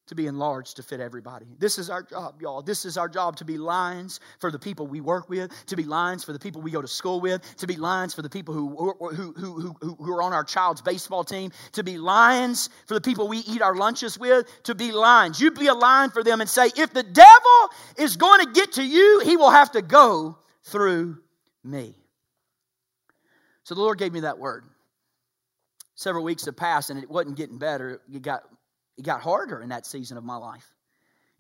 to 0.09 0.14
be 0.14 0.26
enlarged 0.26 0.76
to 0.76 0.82
fit 0.82 1.00
everybody. 1.00 1.46
This 1.59 1.78
is 1.78 1.90
our 1.90 2.02
job, 2.02 2.40
y'all. 2.40 2.62
This 2.62 2.84
is 2.84 2.96
our 2.96 3.09
job 3.09 3.36
to 3.36 3.44
be 3.44 3.56
lines 3.56 4.20
for 4.40 4.50
the 4.50 4.59
people 4.59 4.86
we 4.86 5.00
work 5.00 5.28
with, 5.28 5.52
to 5.66 5.76
be 5.76 5.84
lines 5.84 6.24
for 6.24 6.32
the 6.32 6.38
people 6.38 6.61
we 6.61 6.70
go 6.70 6.82
to 6.82 6.88
school 6.88 7.20
with, 7.20 7.42
to 7.56 7.66
be 7.66 7.76
lines 7.76 8.14
for 8.14 8.22
the 8.22 8.28
people 8.28 8.54
who, 8.54 8.94
who, 9.00 9.32
who, 9.32 9.72
who, 9.80 9.94
who 9.94 10.12
are 10.12 10.22
on 10.22 10.32
our 10.32 10.44
child's 10.44 10.82
baseball 10.82 11.24
team, 11.24 11.52
to 11.72 11.84
be 11.84 11.98
lines 11.98 12.70
for 12.86 12.94
the 12.94 13.00
people 13.00 13.28
we 13.28 13.38
eat 13.38 13.62
our 13.62 13.76
lunches 13.76 14.18
with, 14.18 14.46
to 14.64 14.74
be 14.74 14.92
lines. 14.92 15.40
You 15.40 15.50
be 15.50 15.66
a 15.66 15.74
line 15.74 16.11
for 16.11 16.24
them 16.24 16.40
and 16.40 16.48
say, 16.48 16.70
if 16.76 16.92
the 16.92 17.02
devil 17.02 17.70
is 17.96 18.16
going 18.16 18.44
to 18.44 18.52
get 18.52 18.72
to 18.72 18.84
you, 18.84 19.20
he 19.24 19.36
will 19.36 19.50
have 19.50 19.70
to 19.72 19.82
go 19.82 20.38
through 20.64 21.18
me. 21.62 21.94
So 23.64 23.74
the 23.74 23.82
Lord 23.82 23.98
gave 23.98 24.12
me 24.12 24.20
that 24.20 24.38
word. 24.38 24.64
Several 25.94 26.24
weeks 26.24 26.46
have 26.46 26.56
passed 26.56 26.90
and 26.90 27.02
it 27.02 27.11
wasn't 27.11 27.36
getting 27.36 27.59
better. 27.59 28.00
It 28.11 28.22
got 28.22 28.44
it 28.99 29.05
got 29.05 29.22
harder 29.22 29.62
in 29.62 29.70
that 29.70 29.86
season 29.86 30.18
of 30.18 30.24
my 30.24 30.36
life. 30.36 30.74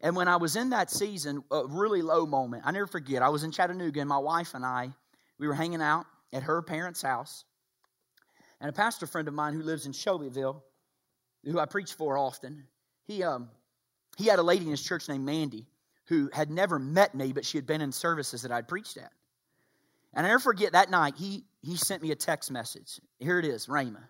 And 0.00 0.14
when 0.14 0.28
I 0.28 0.36
was 0.36 0.54
in 0.54 0.70
that 0.70 0.90
season, 0.90 1.42
a 1.50 1.66
really 1.66 2.02
low 2.02 2.24
moment, 2.24 2.62
I 2.64 2.70
never 2.70 2.86
forget, 2.86 3.20
I 3.20 3.30
was 3.30 3.42
in 3.42 3.50
Chattanooga 3.50 4.00
and 4.00 4.08
my 4.08 4.18
wife 4.18 4.54
and 4.54 4.64
I, 4.64 4.92
we 5.38 5.48
were 5.48 5.54
hanging 5.54 5.82
out 5.82 6.06
at 6.32 6.44
her 6.44 6.62
parents' 6.62 7.02
house. 7.02 7.44
And 8.60 8.70
a 8.70 8.72
pastor 8.72 9.06
friend 9.06 9.26
of 9.26 9.34
mine 9.34 9.54
who 9.54 9.62
lives 9.62 9.86
in 9.86 9.92
Shelbyville, 9.92 10.62
who 11.44 11.58
I 11.58 11.66
preach 11.66 11.94
for 11.94 12.16
often, 12.16 12.64
he, 13.06 13.24
um, 13.24 13.48
he 14.16 14.26
had 14.26 14.38
a 14.38 14.42
lady 14.42 14.64
in 14.64 14.70
his 14.70 14.82
church 14.82 15.08
named 15.08 15.24
Mandy 15.24 15.66
who 16.06 16.30
had 16.32 16.50
never 16.50 16.78
met 16.78 17.14
me, 17.14 17.32
but 17.32 17.44
she 17.44 17.58
had 17.58 17.66
been 17.66 17.80
in 17.80 17.92
services 17.92 18.42
that 18.42 18.52
I'd 18.52 18.68
preached 18.68 18.96
at. 18.96 19.12
And 20.14 20.24
I 20.26 20.30
never 20.30 20.40
forget 20.40 20.72
that 20.72 20.90
night, 20.90 21.14
he, 21.16 21.44
he 21.60 21.76
sent 21.76 22.02
me 22.02 22.12
a 22.12 22.16
text 22.16 22.50
message. 22.50 23.00
Here 23.18 23.38
it 23.38 23.44
is, 23.44 23.66
Rhema. 23.66 24.02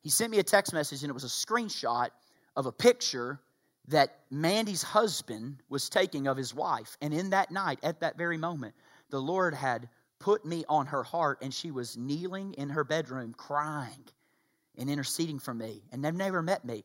He 0.00 0.10
sent 0.10 0.30
me 0.30 0.38
a 0.38 0.42
text 0.42 0.72
message, 0.72 1.02
and 1.02 1.10
it 1.10 1.12
was 1.12 1.24
a 1.24 1.28
screenshot 1.28 2.08
of 2.56 2.66
a 2.66 2.72
picture 2.72 3.40
that 3.88 4.20
Mandy's 4.30 4.82
husband 4.82 5.62
was 5.68 5.88
taking 5.88 6.26
of 6.26 6.36
his 6.36 6.54
wife. 6.54 6.96
And 7.02 7.12
in 7.12 7.30
that 7.30 7.50
night, 7.50 7.78
at 7.82 8.00
that 8.00 8.16
very 8.16 8.38
moment, 8.38 8.74
the 9.10 9.20
Lord 9.20 9.54
had 9.54 9.88
put 10.18 10.44
me 10.44 10.64
on 10.68 10.86
her 10.86 11.02
heart, 11.02 11.38
and 11.42 11.52
she 11.52 11.70
was 11.70 11.96
kneeling 11.96 12.54
in 12.54 12.70
her 12.70 12.84
bedroom 12.84 13.34
crying 13.36 14.04
and 14.78 14.88
interceding 14.88 15.38
for 15.38 15.52
me. 15.52 15.82
And 15.92 16.04
they've 16.04 16.14
never 16.14 16.42
met 16.42 16.64
me. 16.64 16.84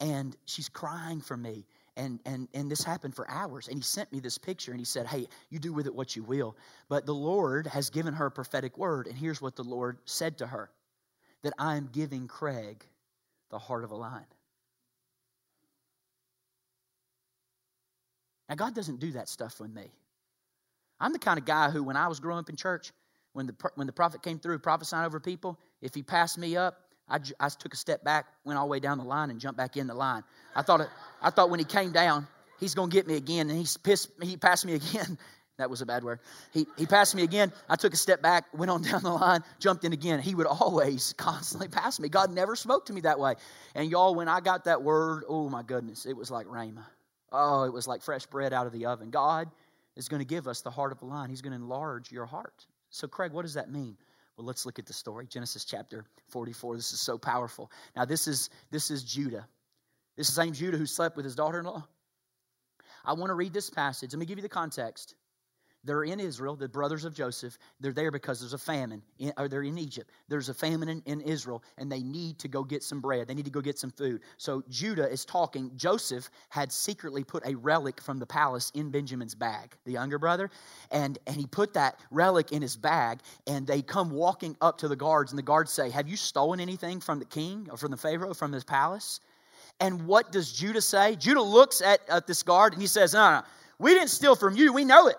And 0.00 0.36
she's 0.46 0.68
crying 0.68 1.20
for 1.20 1.36
me. 1.36 1.66
And, 1.96 2.18
and, 2.24 2.48
and 2.54 2.70
this 2.70 2.82
happened 2.82 3.14
for 3.14 3.30
hours. 3.30 3.68
And 3.68 3.76
he 3.76 3.82
sent 3.82 4.10
me 4.10 4.18
this 4.18 4.38
picture 4.38 4.72
and 4.72 4.80
he 4.80 4.86
said, 4.86 5.06
Hey, 5.06 5.28
you 5.50 5.58
do 5.58 5.72
with 5.74 5.86
it 5.86 5.94
what 5.94 6.16
you 6.16 6.22
will. 6.22 6.56
But 6.88 7.04
the 7.04 7.14
Lord 7.14 7.66
has 7.66 7.90
given 7.90 8.14
her 8.14 8.26
a 8.26 8.30
prophetic 8.30 8.78
word. 8.78 9.06
And 9.06 9.16
here's 9.16 9.42
what 9.42 9.54
the 9.54 9.62
Lord 9.62 9.98
said 10.06 10.38
to 10.38 10.46
her 10.46 10.70
that 11.42 11.52
I 11.58 11.76
am 11.76 11.90
giving 11.92 12.26
Craig 12.26 12.86
the 13.50 13.58
heart 13.58 13.84
of 13.84 13.90
a 13.90 13.96
lion. 13.96 14.24
Now, 18.52 18.56
God 18.56 18.74
doesn't 18.74 19.00
do 19.00 19.12
that 19.12 19.30
stuff 19.30 19.60
with 19.60 19.74
me. 19.74 19.90
I'm 21.00 21.14
the 21.14 21.18
kind 21.18 21.38
of 21.38 21.46
guy 21.46 21.70
who, 21.70 21.82
when 21.82 21.96
I 21.96 22.06
was 22.06 22.20
growing 22.20 22.38
up 22.38 22.50
in 22.50 22.56
church, 22.56 22.92
when 23.32 23.46
the, 23.46 23.54
when 23.76 23.86
the 23.86 23.94
prophet 23.94 24.22
came 24.22 24.38
through 24.38 24.58
prophesying 24.58 25.06
over 25.06 25.18
people, 25.20 25.58
if 25.80 25.94
he 25.94 26.02
passed 26.02 26.36
me 26.36 26.54
up, 26.54 26.76
I, 27.08 27.18
I 27.40 27.48
took 27.48 27.72
a 27.72 27.78
step 27.78 28.04
back, 28.04 28.26
went 28.44 28.58
all 28.58 28.66
the 28.66 28.70
way 28.70 28.78
down 28.78 28.98
the 28.98 29.04
line, 29.04 29.30
and 29.30 29.40
jumped 29.40 29.56
back 29.56 29.78
in 29.78 29.86
the 29.86 29.94
line. 29.94 30.22
I 30.54 30.60
thought, 30.60 30.86
I 31.22 31.30
thought 31.30 31.48
when 31.48 31.60
he 31.60 31.64
came 31.64 31.92
down, 31.92 32.28
he's 32.60 32.74
going 32.74 32.90
to 32.90 32.94
get 32.94 33.06
me 33.06 33.16
again, 33.16 33.48
and 33.48 33.58
he, 33.58 33.66
pissed, 33.82 34.10
he 34.20 34.36
passed 34.36 34.66
me 34.66 34.74
again. 34.74 35.16
that 35.56 35.70
was 35.70 35.80
a 35.80 35.86
bad 35.86 36.04
word. 36.04 36.20
He, 36.52 36.66
he 36.76 36.84
passed 36.84 37.14
me 37.14 37.22
again. 37.22 37.54
I 37.70 37.76
took 37.76 37.94
a 37.94 37.96
step 37.96 38.20
back, 38.20 38.44
went 38.52 38.70
on 38.70 38.82
down 38.90 39.02
the 39.02 39.14
line, 39.14 39.42
jumped 39.60 39.84
in 39.84 39.94
again. 39.94 40.20
He 40.20 40.34
would 40.34 40.46
always 40.46 41.14
constantly 41.16 41.68
pass 41.68 41.98
me. 41.98 42.10
God 42.10 42.30
never 42.30 42.54
spoke 42.54 42.84
to 42.84 42.92
me 42.92 43.00
that 43.00 43.18
way. 43.18 43.32
And 43.74 43.90
y'all, 43.90 44.14
when 44.14 44.28
I 44.28 44.40
got 44.40 44.66
that 44.66 44.82
word, 44.82 45.24
oh 45.26 45.48
my 45.48 45.62
goodness, 45.62 46.04
it 46.04 46.14
was 46.14 46.30
like 46.30 46.46
Rhema. 46.48 46.84
Oh, 47.32 47.64
it 47.64 47.72
was 47.72 47.88
like 47.88 48.02
fresh 48.02 48.26
bread 48.26 48.52
out 48.52 48.66
of 48.66 48.72
the 48.72 48.86
oven. 48.86 49.10
God 49.10 49.50
is 49.96 50.08
going 50.08 50.20
to 50.20 50.26
give 50.26 50.46
us 50.46 50.60
the 50.60 50.70
heart 50.70 50.92
of 50.92 51.02
a 51.02 51.04
lion. 51.04 51.30
He's 51.30 51.42
going 51.42 51.52
to 51.52 51.56
enlarge 51.56 52.12
your 52.12 52.26
heart. 52.26 52.66
So, 52.90 53.08
Craig, 53.08 53.32
what 53.32 53.42
does 53.42 53.54
that 53.54 53.70
mean? 53.70 53.96
Well, 54.36 54.46
let's 54.46 54.64
look 54.66 54.78
at 54.78 54.86
the 54.86 54.92
story. 54.92 55.26
Genesis 55.26 55.64
chapter 55.64 56.04
44. 56.28 56.76
This 56.76 56.92
is 56.92 57.00
so 57.00 57.18
powerful. 57.18 57.70
Now, 57.96 58.04
this 58.04 58.28
is 58.28 58.50
this 58.70 58.90
is 58.90 59.02
Judah. 59.02 59.46
This 60.16 60.28
is 60.28 60.34
the 60.34 60.42
same 60.42 60.52
Judah 60.52 60.76
who 60.76 60.86
slept 60.86 61.16
with 61.16 61.24
his 61.24 61.34
daughter-in-law. 61.34 61.86
I 63.04 63.12
want 63.14 63.30
to 63.30 63.34
read 63.34 63.52
this 63.52 63.70
passage. 63.70 64.12
Let 64.12 64.20
me 64.20 64.26
give 64.26 64.38
you 64.38 64.42
the 64.42 64.48
context. 64.48 65.14
They're 65.84 66.04
in 66.04 66.20
Israel, 66.20 66.54
the 66.54 66.68
brothers 66.68 67.04
of 67.04 67.14
Joseph. 67.14 67.58
They're 67.80 67.92
there 67.92 68.10
because 68.10 68.40
there's 68.40 68.52
a 68.52 68.58
famine, 68.58 69.02
in, 69.18 69.32
or 69.36 69.48
they're 69.48 69.64
in 69.64 69.78
Egypt. 69.78 70.10
There's 70.28 70.48
a 70.48 70.54
famine 70.54 70.88
in, 70.88 71.02
in, 71.06 71.20
Israel, 71.22 71.62
and 71.76 71.90
they 71.90 72.02
need 72.02 72.38
to 72.40 72.48
go 72.48 72.62
get 72.62 72.82
some 72.82 73.00
bread. 73.00 73.26
They 73.26 73.34
need 73.34 73.44
to 73.46 73.50
go 73.50 73.60
get 73.60 73.78
some 73.78 73.90
food. 73.90 74.20
So 74.36 74.62
Judah 74.68 75.10
is 75.10 75.24
talking. 75.24 75.72
Joseph 75.74 76.30
had 76.50 76.70
secretly 76.70 77.24
put 77.24 77.44
a 77.46 77.54
relic 77.56 78.00
from 78.00 78.18
the 78.18 78.26
palace 78.26 78.70
in 78.74 78.90
Benjamin's 78.90 79.34
bag, 79.34 79.74
the 79.84 79.92
younger 79.92 80.18
brother, 80.18 80.50
and, 80.90 81.18
and 81.26 81.36
he 81.36 81.46
put 81.46 81.74
that 81.74 81.98
relic 82.10 82.52
in 82.52 82.62
his 82.62 82.76
bag, 82.76 83.18
and 83.48 83.66
they 83.66 83.82
come 83.82 84.10
walking 84.10 84.56
up 84.60 84.78
to 84.78 84.88
the 84.88 84.96
guards, 84.96 85.32
and 85.32 85.38
the 85.38 85.42
guards 85.42 85.72
say, 85.72 85.90
Have 85.90 86.08
you 86.08 86.16
stolen 86.16 86.60
anything 86.60 87.00
from 87.00 87.18
the 87.18 87.24
king 87.24 87.66
or 87.70 87.76
from 87.76 87.90
the 87.90 87.96
Pharaoh, 87.96 88.34
from 88.34 88.52
his 88.52 88.64
palace? 88.64 89.20
And 89.80 90.06
what 90.06 90.30
does 90.30 90.52
Judah 90.52 90.80
say? 90.80 91.16
Judah 91.16 91.42
looks 91.42 91.82
at, 91.82 92.00
at 92.08 92.26
this 92.26 92.42
guard 92.42 92.72
and 92.72 92.80
he 92.80 92.86
says, 92.86 93.14
No, 93.14 93.38
no, 93.38 93.42
we 93.78 93.94
didn't 93.94 94.10
steal 94.10 94.36
from 94.36 94.54
you. 94.54 94.72
We 94.72 94.84
know 94.84 95.08
it. 95.08 95.16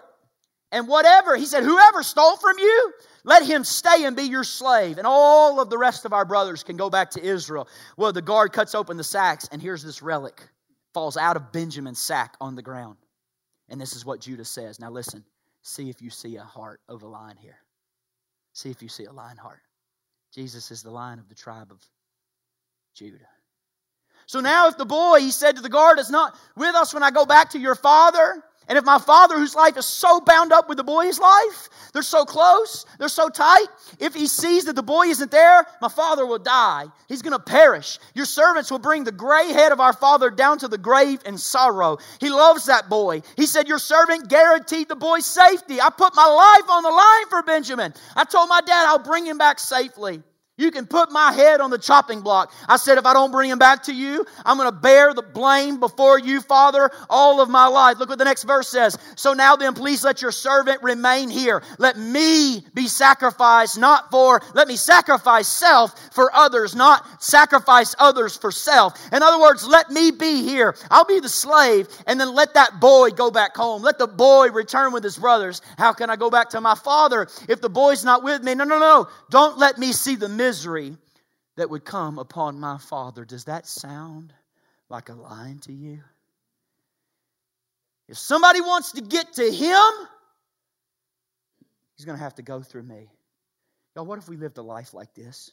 And 0.73 0.87
whatever, 0.87 1.35
he 1.35 1.45
said, 1.45 1.63
whoever 1.63 2.01
stole 2.01 2.35
from 2.35 2.57
you, 2.57 2.93
let 3.23 3.45
him 3.45 3.63
stay 3.63 4.05
and 4.05 4.17
be 4.17 4.23
your 4.23 4.43
slave. 4.43 4.97
And 4.97 5.05
all 5.05 5.61
of 5.61 5.69
the 5.69 5.77
rest 5.77 6.03
of 6.03 6.13
our 6.13 6.25
brothers 6.25 6.63
can 6.63 6.77
go 6.77 6.89
back 6.89 7.11
to 7.11 7.23
Israel. 7.23 7.67
Well, 7.95 8.11
the 8.11 8.23
guard 8.23 8.53
cuts 8.53 8.73
open 8.73 8.97
the 8.97 9.03
sacks, 9.03 9.47
and 9.51 9.61
here's 9.61 9.83
this 9.83 10.01
relic 10.01 10.41
falls 10.93 11.15
out 11.15 11.35
of 11.35 11.51
Benjamin's 11.51 11.99
sack 11.99 12.35
on 12.41 12.55
the 12.55 12.61
ground. 12.61 12.97
And 13.69 13.79
this 13.79 13.95
is 13.95 14.03
what 14.03 14.19
Judah 14.19 14.45
says. 14.45 14.79
Now 14.79 14.89
listen, 14.89 15.23
see 15.61 15.89
if 15.89 16.01
you 16.01 16.09
see 16.09 16.37
a 16.37 16.43
heart 16.43 16.81
of 16.89 17.03
a 17.03 17.07
lion 17.07 17.37
here. 17.37 17.57
See 18.53 18.69
if 18.69 18.81
you 18.81 18.89
see 18.89 19.05
a 19.05 19.11
lion 19.11 19.37
heart. 19.37 19.61
Jesus 20.33 20.71
is 20.71 20.81
the 20.81 20.91
lion 20.91 21.19
of 21.19 21.29
the 21.29 21.35
tribe 21.35 21.71
of 21.71 21.79
Judah. 22.95 23.17
So 24.25 24.39
now, 24.39 24.67
if 24.67 24.77
the 24.77 24.85
boy, 24.85 25.19
he 25.19 25.31
said 25.31 25.55
to 25.57 25.61
the 25.61 25.69
guard, 25.69 25.99
is 25.99 26.09
not 26.09 26.35
with 26.55 26.75
us 26.75 26.93
when 26.93 27.03
I 27.03 27.11
go 27.11 27.25
back 27.25 27.51
to 27.51 27.59
your 27.59 27.75
father, 27.75 28.43
And 28.67 28.77
if 28.77 28.85
my 28.85 28.99
father, 28.99 29.37
whose 29.37 29.55
life 29.55 29.77
is 29.77 29.85
so 29.85 30.21
bound 30.21 30.53
up 30.53 30.69
with 30.69 30.77
the 30.77 30.83
boy's 30.83 31.19
life, 31.19 31.69
they're 31.93 32.01
so 32.01 32.25
close, 32.25 32.85
they're 32.97 33.09
so 33.09 33.29
tight, 33.29 33.67
if 33.99 34.13
he 34.13 34.27
sees 34.27 34.65
that 34.65 34.75
the 34.75 34.83
boy 34.83 35.07
isn't 35.07 35.31
there, 35.31 35.65
my 35.81 35.89
father 35.89 36.25
will 36.25 36.39
die. 36.39 36.85
He's 37.07 37.21
going 37.21 37.37
to 37.37 37.43
perish. 37.43 37.99
Your 38.13 38.25
servants 38.25 38.71
will 38.71 38.79
bring 38.79 39.03
the 39.03 39.11
gray 39.11 39.51
head 39.51 39.71
of 39.71 39.79
our 39.79 39.93
father 39.93 40.29
down 40.29 40.57
to 40.59 40.67
the 40.67 40.77
grave 40.77 41.21
in 41.25 41.37
sorrow. 41.37 41.97
He 42.19 42.29
loves 42.29 42.65
that 42.65 42.89
boy. 42.89 43.21
He 43.35 43.45
said, 43.45 43.67
Your 43.67 43.79
servant 43.79 44.29
guaranteed 44.29 44.87
the 44.87 44.95
boy's 44.95 45.25
safety. 45.25 45.79
I 45.79 45.89
put 45.89 46.15
my 46.15 46.25
life 46.25 46.69
on 46.69 46.83
the 46.83 46.89
line 46.89 47.27
for 47.29 47.43
Benjamin. 47.43 47.93
I 48.15 48.23
told 48.23 48.49
my 48.49 48.61
dad 48.61 48.87
I'll 48.87 48.99
bring 48.99 49.25
him 49.25 49.37
back 49.37 49.59
safely. 49.59 50.23
You 50.55 50.69
can 50.69 50.85
put 50.85 51.11
my 51.11 51.31
head 51.31 51.61
on 51.61 51.71
the 51.71 51.79
chopping 51.79 52.21
block. 52.21 52.53
I 52.69 52.77
said, 52.77 52.99
if 52.99 53.07
I 53.07 53.13
don't 53.13 53.31
bring 53.31 53.49
him 53.49 53.57
back 53.57 53.81
to 53.83 53.93
you, 53.93 54.23
I'm 54.45 54.55
going 54.55 54.69
to 54.69 54.77
bear 54.77 55.11
the 55.11 55.23
blame 55.23 55.79
before 55.79 56.19
you, 56.19 56.41
Father, 56.41 56.91
all 57.09 57.41
of 57.41 57.49
my 57.49 57.65
life. 57.65 57.97
Look 57.97 58.09
what 58.09 58.19
the 58.19 58.25
next 58.25 58.43
verse 58.43 58.69
says. 58.69 58.95
So 59.15 59.33
now 59.33 59.55
then, 59.55 59.73
please 59.73 60.03
let 60.03 60.21
your 60.21 60.31
servant 60.31 60.83
remain 60.83 61.31
here. 61.31 61.63
Let 61.79 61.97
me 61.97 62.63
be 62.75 62.87
sacrificed, 62.87 63.79
not 63.79 64.11
for, 64.11 64.43
let 64.53 64.67
me 64.67 64.75
sacrifice 64.75 65.47
self 65.47 66.13
for 66.13 66.31
others, 66.35 66.75
not 66.75 67.03
sacrifice 67.19 67.95
others 67.97 68.37
for 68.37 68.51
self. 68.51 69.11
In 69.11 69.23
other 69.23 69.41
words, 69.41 69.65
let 69.65 69.89
me 69.89 70.11
be 70.11 70.43
here. 70.43 70.75
I'll 70.91 71.03
be 71.03 71.19
the 71.19 71.29
slave, 71.29 71.87
and 72.05 72.19
then 72.19 72.31
let 72.35 72.53
that 72.53 72.79
boy 72.79 73.09
go 73.09 73.31
back 73.31 73.55
home. 73.55 73.81
Let 73.81 73.97
the 73.97 74.05
boy 74.05 74.51
return 74.51 74.93
with 74.93 75.03
his 75.03 75.17
brothers. 75.17 75.63
How 75.79 75.93
can 75.93 76.11
I 76.11 76.15
go 76.15 76.29
back 76.29 76.51
to 76.51 76.61
my 76.61 76.75
father 76.75 77.27
if 77.49 77.59
the 77.59 77.69
boy's 77.69 78.05
not 78.05 78.23
with 78.23 78.43
me? 78.43 78.53
No, 78.53 78.65
no, 78.65 78.77
no. 78.77 79.07
Don't 79.31 79.57
let 79.57 79.79
me 79.79 79.93
see 79.93 80.15
the 80.15 80.29
misery 80.43 80.97
that 81.55 81.69
would 81.69 81.85
come 81.85 82.19
upon 82.19 82.59
my 82.59 82.77
father. 82.77 83.23
Does 83.23 83.45
that 83.45 83.65
sound 83.65 84.33
like 84.89 85.09
a 85.09 85.13
line 85.13 85.59
to 85.59 85.71
you? 85.71 85.99
If 88.09 88.17
somebody 88.17 88.59
wants 88.59 88.91
to 88.93 89.01
get 89.01 89.33
to 89.33 89.49
him, 89.49 89.91
he's 91.95 92.05
going 92.05 92.17
to 92.17 92.23
have 92.23 92.35
to 92.35 92.41
go 92.41 92.61
through 92.61 92.83
me. 92.83 93.09
Y'all, 93.95 94.05
what 94.05 94.19
if 94.19 94.27
we 94.27 94.35
lived 94.35 94.57
a 94.57 94.61
life 94.61 94.93
like 94.93 95.13
this? 95.13 95.51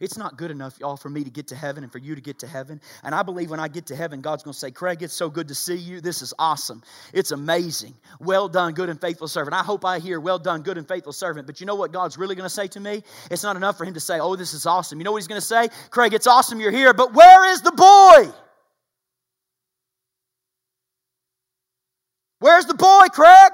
It's 0.00 0.16
not 0.16 0.36
good 0.36 0.50
enough, 0.50 0.78
y'all, 0.80 0.96
for 0.96 1.08
me 1.08 1.24
to 1.24 1.30
get 1.30 1.48
to 1.48 1.56
heaven 1.56 1.82
and 1.82 1.92
for 1.92 1.98
you 1.98 2.14
to 2.14 2.20
get 2.20 2.38
to 2.40 2.46
heaven. 2.46 2.80
And 3.04 3.14
I 3.14 3.22
believe 3.22 3.50
when 3.50 3.60
I 3.60 3.68
get 3.68 3.86
to 3.86 3.96
heaven, 3.96 4.20
God's 4.20 4.42
going 4.42 4.52
to 4.52 4.58
say, 4.58 4.70
Craig, 4.70 5.02
it's 5.02 5.14
so 5.14 5.28
good 5.30 5.48
to 5.48 5.54
see 5.54 5.76
you. 5.76 6.00
This 6.00 6.22
is 6.22 6.34
awesome. 6.38 6.82
It's 7.12 7.30
amazing. 7.30 7.94
Well 8.20 8.48
done, 8.48 8.74
good 8.74 8.88
and 8.88 9.00
faithful 9.00 9.28
servant. 9.28 9.54
I 9.54 9.62
hope 9.62 9.84
I 9.84 9.98
hear, 9.98 10.20
well 10.20 10.38
done, 10.38 10.62
good 10.62 10.78
and 10.78 10.86
faithful 10.86 11.12
servant. 11.12 11.46
But 11.46 11.60
you 11.60 11.66
know 11.66 11.74
what 11.74 11.92
God's 11.92 12.18
really 12.18 12.34
going 12.34 12.46
to 12.46 12.54
say 12.54 12.68
to 12.68 12.80
me? 12.80 13.02
It's 13.30 13.42
not 13.42 13.56
enough 13.56 13.76
for 13.76 13.84
him 13.84 13.94
to 13.94 14.00
say, 14.00 14.18
oh, 14.20 14.36
this 14.36 14.54
is 14.54 14.66
awesome. 14.66 14.98
You 14.98 15.04
know 15.04 15.12
what 15.12 15.18
he's 15.18 15.28
going 15.28 15.40
to 15.40 15.46
say? 15.46 15.68
Craig, 15.90 16.14
it's 16.14 16.26
awesome 16.26 16.60
you're 16.60 16.70
here, 16.70 16.94
but 16.94 17.14
where 17.14 17.52
is 17.52 17.62
the 17.62 17.72
boy? 17.72 18.32
Where's 22.40 22.66
the 22.66 22.74
boy, 22.74 23.06
Craig? 23.12 23.52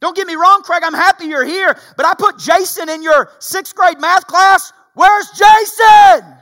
Don't 0.00 0.14
get 0.14 0.26
me 0.26 0.36
wrong, 0.36 0.62
Craig, 0.62 0.82
I'm 0.84 0.94
happy 0.94 1.26
you're 1.26 1.44
here, 1.44 1.76
but 1.96 2.06
I 2.06 2.14
put 2.14 2.38
Jason 2.38 2.88
in 2.88 3.02
your 3.02 3.30
sixth 3.40 3.74
grade 3.74 3.98
math 3.98 4.26
class 4.26 4.72
Where's 4.94 5.30
Jason? 5.30 6.34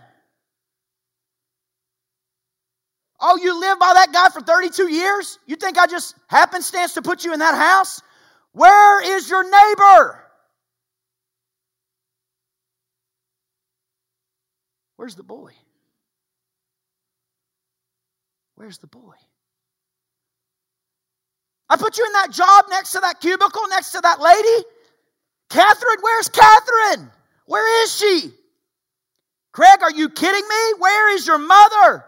Oh, 3.20 3.38
you 3.42 3.58
live 3.58 3.78
by 3.78 3.92
that 3.94 4.12
guy 4.12 4.28
for 4.28 4.40
32 4.40 4.90
years? 4.92 5.38
You 5.46 5.56
think 5.56 5.78
I 5.78 5.86
just 5.86 6.14
happenstance 6.28 6.94
to 6.94 7.02
put 7.02 7.24
you 7.24 7.32
in 7.32 7.38
that 7.40 7.54
house? 7.54 8.02
Where 8.52 9.16
is 9.16 9.28
your 9.28 9.44
neighbor? 9.44 10.22
Where's 14.96 15.14
the 15.14 15.22
boy? 15.22 15.52
Where's 18.54 18.78
the 18.78 18.86
boy? 18.86 19.14
I 21.68 21.76
put 21.76 21.98
you 21.98 22.06
in 22.06 22.12
that 22.12 22.30
job 22.30 22.66
next 22.70 22.92
to 22.92 23.00
that 23.00 23.20
cubicle, 23.20 23.68
next 23.68 23.92
to 23.92 24.00
that 24.00 24.20
lady. 24.20 24.64
Catherine, 25.50 25.98
where's 26.00 26.28
Catherine? 26.28 27.10
Where 27.46 27.84
is 27.84 27.96
she? 27.96 28.30
Craig, 29.52 29.82
are 29.82 29.90
you 29.90 30.10
kidding 30.10 30.46
me? 30.46 30.74
Where 30.78 31.14
is 31.14 31.26
your 31.26 31.38
mother? 31.38 32.04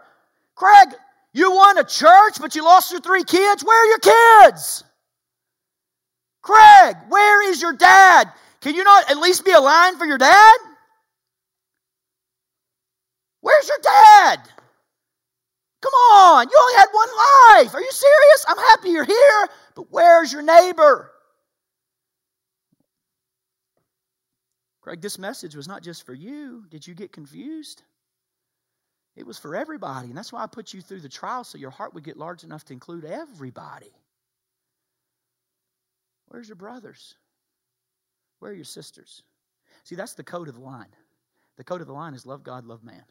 Craig, 0.55 0.89
you 1.33 1.51
won 1.51 1.77
a 1.77 1.83
church, 1.83 2.35
but 2.39 2.55
you 2.55 2.63
lost 2.63 2.91
your 2.91 3.01
three 3.01 3.23
kids. 3.23 3.63
Where 3.63 3.83
are 3.83 3.89
your 3.89 4.49
kids? 4.49 4.83
Craig, 6.41 6.95
where 7.09 7.49
is 7.49 7.61
your 7.61 7.73
dad? 7.73 8.31
Can 8.61 8.75
you 8.75 8.83
not 8.83 9.09
at 9.09 9.17
least 9.17 9.45
be 9.45 9.51
a 9.51 9.59
line 9.59 9.97
for 9.97 10.05
your 10.05 10.17
dad? 10.17 10.57
Where's 13.41 13.67
your 13.67 13.79
dad? 13.81 14.39
Come 15.81 15.93
on, 15.93 16.47
you 16.49 16.57
only 16.59 16.75
had 16.75 16.89
one 16.91 17.09
life. 17.09 17.73
Are 17.73 17.81
you 17.81 17.91
serious? 17.91 18.45
I'm 18.47 18.57
happy 18.57 18.89
you're 18.89 19.05
here, 19.05 19.49
but 19.75 19.85
where's 19.91 20.33
your 20.33 20.41
neighbor? 20.41 21.11
Craig, 24.89 25.01
this 25.01 25.19
message 25.19 25.55
was 25.55 25.67
not 25.67 25.83
just 25.83 26.03
for 26.03 26.15
you. 26.15 26.65
Did 26.71 26.87
you 26.87 26.95
get 26.95 27.11
confused? 27.11 27.83
It 29.15 29.23
was 29.23 29.37
for 29.37 29.55
everybody. 29.55 30.07
And 30.07 30.17
that's 30.17 30.33
why 30.33 30.41
I 30.41 30.47
put 30.47 30.73
you 30.73 30.81
through 30.81 31.01
the 31.01 31.07
trial 31.07 31.43
so 31.43 31.59
your 31.59 31.69
heart 31.69 31.93
would 31.93 32.03
get 32.03 32.17
large 32.17 32.43
enough 32.43 32.65
to 32.65 32.73
include 32.73 33.05
everybody. 33.05 33.93
Where's 36.29 36.49
your 36.49 36.55
brothers? 36.55 37.13
Where 38.39 38.51
are 38.51 38.55
your 38.55 38.65
sisters? 38.65 39.21
See, 39.83 39.93
that's 39.93 40.15
the 40.15 40.23
code 40.23 40.47
of 40.47 40.55
the 40.55 40.61
line. 40.61 40.95
The 41.57 41.63
code 41.63 41.81
of 41.81 41.87
the 41.87 41.93
line 41.93 42.15
is 42.15 42.25
love 42.25 42.41
God, 42.41 42.65
love 42.65 42.83
man. 42.83 43.03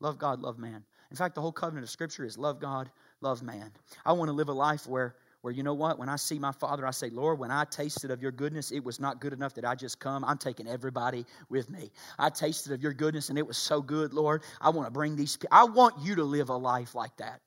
Love 0.00 0.16
God, 0.16 0.40
love 0.40 0.58
man. 0.58 0.86
In 1.10 1.18
fact, 1.18 1.34
the 1.34 1.42
whole 1.42 1.52
covenant 1.52 1.84
of 1.84 1.90
Scripture 1.90 2.24
is 2.24 2.38
love 2.38 2.60
God, 2.60 2.90
love 3.20 3.42
man. 3.42 3.72
I 4.06 4.12
want 4.12 4.30
to 4.30 4.32
live 4.32 4.48
a 4.48 4.54
life 4.54 4.86
where 4.86 5.16
where 5.42 5.52
you 5.52 5.62
know 5.62 5.74
what? 5.74 5.98
When 5.98 6.08
I 6.08 6.16
see 6.16 6.38
my 6.38 6.52
Father, 6.52 6.86
I 6.86 6.92
say, 6.92 7.10
Lord, 7.10 7.38
when 7.38 7.50
I 7.50 7.64
tasted 7.64 8.10
of 8.10 8.22
your 8.22 8.30
goodness, 8.30 8.70
it 8.70 8.82
was 8.82 8.98
not 9.00 9.20
good 9.20 9.32
enough 9.32 9.54
that 9.54 9.64
I 9.64 9.74
just 9.74 9.98
come. 9.98 10.24
I'm 10.24 10.38
taking 10.38 10.68
everybody 10.68 11.26
with 11.50 11.68
me. 11.68 11.90
I 12.18 12.30
tasted 12.30 12.72
of 12.72 12.80
your 12.80 12.94
goodness 12.94 13.28
and 13.28 13.36
it 13.36 13.46
was 13.46 13.58
so 13.58 13.82
good, 13.82 14.14
Lord. 14.14 14.42
I 14.60 14.70
want 14.70 14.86
to 14.86 14.92
bring 14.92 15.16
these 15.16 15.36
people. 15.36 15.56
I 15.56 15.64
want 15.64 15.96
you 16.00 16.14
to 16.14 16.24
live 16.24 16.48
a 16.48 16.56
life 16.56 16.94
like 16.94 17.16
that. 17.16 17.40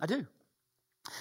I 0.00 0.06
do. 0.06 0.26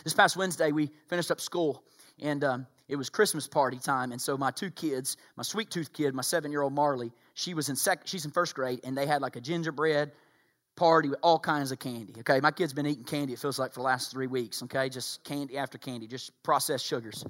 This 0.03 0.13
past 0.13 0.37
Wednesday, 0.37 0.71
we 0.71 0.89
finished 1.07 1.31
up 1.31 1.41
school 1.41 1.83
and 2.21 2.43
um, 2.43 2.67
it 2.87 2.95
was 2.95 3.09
Christmas 3.09 3.47
party 3.47 3.77
time. 3.77 4.11
And 4.11 4.21
so 4.21 4.37
my 4.37 4.51
two 4.51 4.69
kids, 4.69 5.17
my 5.35 5.43
sweet 5.43 5.69
tooth 5.69 5.91
kid, 5.91 6.13
my 6.13 6.21
seven 6.21 6.51
year 6.51 6.61
old 6.61 6.73
Marley, 6.73 7.11
she 7.33 7.53
was 7.53 7.69
in 7.69 7.75
sec- 7.75 8.05
she's 8.05 8.25
in 8.25 8.31
first 8.31 8.53
grade, 8.53 8.81
and 8.83 8.97
they 8.97 9.05
had 9.05 9.21
like 9.21 9.35
a 9.35 9.41
gingerbread 9.41 10.11
party 10.75 11.09
with 11.09 11.19
all 11.21 11.39
kinds 11.39 11.71
of 11.71 11.79
candy. 11.79 12.13
Okay, 12.19 12.39
my 12.39 12.51
kid's 12.51 12.73
been 12.73 12.85
eating 12.85 13.03
candy, 13.03 13.33
it 13.33 13.39
feels 13.39 13.59
like, 13.59 13.73
for 13.73 13.79
the 13.79 13.85
last 13.85 14.11
three 14.11 14.27
weeks. 14.27 14.63
Okay, 14.63 14.89
just 14.89 15.23
candy 15.23 15.57
after 15.57 15.77
candy, 15.77 16.07
just 16.07 16.31
processed 16.43 16.85
sugars. 16.85 17.25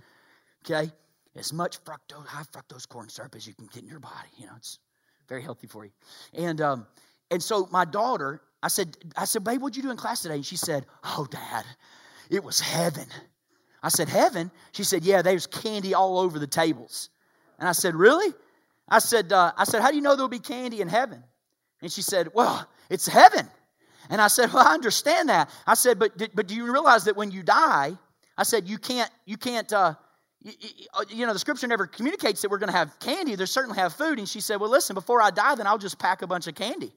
Okay, 0.65 0.91
as 1.35 1.51
much 1.53 1.83
fructose, 1.83 2.25
high 2.25 2.43
fructose 2.43 2.87
corn 2.87 3.09
syrup 3.09 3.35
as 3.35 3.47
you 3.47 3.53
can 3.53 3.67
get 3.67 3.83
in 3.83 3.89
your 3.89 3.99
body. 3.99 4.29
You 4.37 4.45
know, 4.47 4.53
it's 4.57 4.79
very 5.27 5.41
healthy 5.41 5.67
for 5.67 5.85
you. 5.85 5.91
And 6.33 6.61
um, 6.61 6.87
and 7.31 7.41
so 7.41 7.67
my 7.71 7.85
daughter, 7.85 8.41
I 8.61 8.67
said, 8.67 8.97
I 9.15 9.25
said, 9.25 9.43
babe, 9.43 9.61
what'd 9.61 9.77
you 9.77 9.83
do 9.83 9.91
in 9.91 9.97
class 9.97 10.21
today? 10.21 10.35
And 10.35 10.45
she 10.45 10.57
said, 10.57 10.85
Oh, 11.03 11.25
Dad, 11.29 11.65
it 12.29 12.43
was 12.43 12.59
heaven. 12.59 13.07
I 13.83 13.89
said, 13.89 14.09
Heaven? 14.09 14.51
She 14.73 14.83
said, 14.83 15.03
Yeah, 15.03 15.21
there's 15.21 15.47
candy 15.47 15.93
all 15.93 16.19
over 16.19 16.39
the 16.39 16.47
tables. 16.47 17.09
And 17.59 17.67
I 17.67 17.71
said, 17.71 17.95
Really? 17.95 18.33
I 18.87 18.99
said, 18.99 19.31
uh, 19.31 19.53
I 19.57 19.63
said, 19.63 19.81
How 19.81 19.89
do 19.89 19.95
you 19.95 20.01
know 20.01 20.15
there'll 20.15 20.29
be 20.29 20.39
candy 20.39 20.81
in 20.81 20.87
heaven? 20.87 21.23
And 21.81 21.91
she 21.91 22.01
said, 22.01 22.29
Well, 22.33 22.67
it's 22.91 23.07
heaven. 23.07 23.47
And 24.09 24.21
I 24.21 24.27
said, 24.27 24.51
Well, 24.53 24.67
I 24.67 24.73
understand 24.73 25.29
that. 25.29 25.49
I 25.65 25.73
said, 25.73 25.97
But, 25.97 26.11
but 26.35 26.47
do 26.47 26.53
you 26.55 26.71
realize 26.71 27.05
that 27.05 27.15
when 27.15 27.31
you 27.31 27.41
die, 27.41 27.97
I 28.37 28.43
said, 28.43 28.67
You 28.67 28.77
can't, 28.77 29.09
you 29.25 29.37
can't, 29.37 29.71
uh, 29.71 29.93
you, 30.41 30.51
you 31.09 31.25
know, 31.25 31.33
the 31.33 31.39
scripture 31.39 31.67
never 31.67 31.87
communicates 31.87 32.41
that 32.41 32.51
we're 32.51 32.57
going 32.57 32.71
to 32.71 32.77
have 32.77 32.99
candy. 32.99 33.35
They 33.35 33.45
certainly 33.45 33.77
have 33.77 33.93
food. 33.93 34.19
And 34.19 34.27
she 34.27 34.41
said, 34.41 34.59
Well, 34.59 34.69
listen, 34.69 34.93
before 34.93 35.21
I 35.21 35.31
die, 35.31 35.55
then 35.55 35.65
I'll 35.65 35.77
just 35.77 35.97
pack 35.97 36.21
a 36.21 36.27
bunch 36.27 36.47
of 36.47 36.55
candy. 36.55 36.91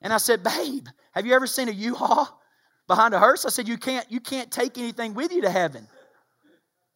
And 0.00 0.12
I 0.12 0.18
said, 0.18 0.42
Babe, 0.42 0.86
have 1.12 1.24
you 1.24 1.34
ever 1.34 1.46
seen 1.46 1.68
a 1.68 1.72
U-Haul 1.72 2.42
behind 2.88 3.14
a 3.14 3.20
hearse? 3.20 3.46
I 3.46 3.50
said, 3.50 3.68
You 3.68 3.78
can't, 3.78 4.10
you 4.10 4.18
can't 4.18 4.50
take 4.50 4.76
anything 4.76 5.14
with 5.14 5.32
you 5.32 5.42
to 5.42 5.50
heaven. 5.50 5.86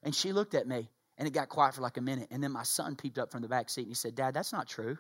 And 0.03 0.13
she 0.15 0.33
looked 0.33 0.55
at 0.55 0.67
me, 0.67 0.89
and 1.17 1.29
it 1.29 1.33
got 1.33 1.49
quiet 1.49 1.77
for 1.77 1.83
like 1.83 1.97
a 1.97 2.01
minute. 2.01 2.27
And 2.33 2.43
then 2.43 2.51
my 2.51 2.65
son 2.65 2.97
peeped 2.97 3.19
up 3.19 3.31
from 3.31 3.43
the 3.43 3.49
back 3.49 3.71
seat 3.71 3.83
and 3.83 3.91
he 3.91 3.95
said, 3.95 4.17
Dad, 4.17 4.35
that's 4.35 4.53
not 4.53 4.67
true. 4.67 4.99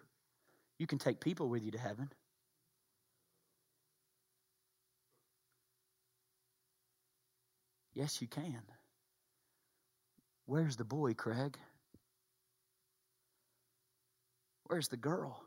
You 0.78 0.86
can 0.86 0.98
take 0.98 1.20
people 1.20 1.48
with 1.48 1.62
you 1.62 1.70
to 1.72 1.78
heaven. 1.78 2.10
Yes, 7.94 8.20
you 8.20 8.28
can. 8.28 8.60
Where's 10.44 10.76
the 10.76 10.84
boy, 10.84 11.14
Craig? 11.14 11.56
Where's 14.64 14.88
the 14.88 14.98
girl? 14.98 15.42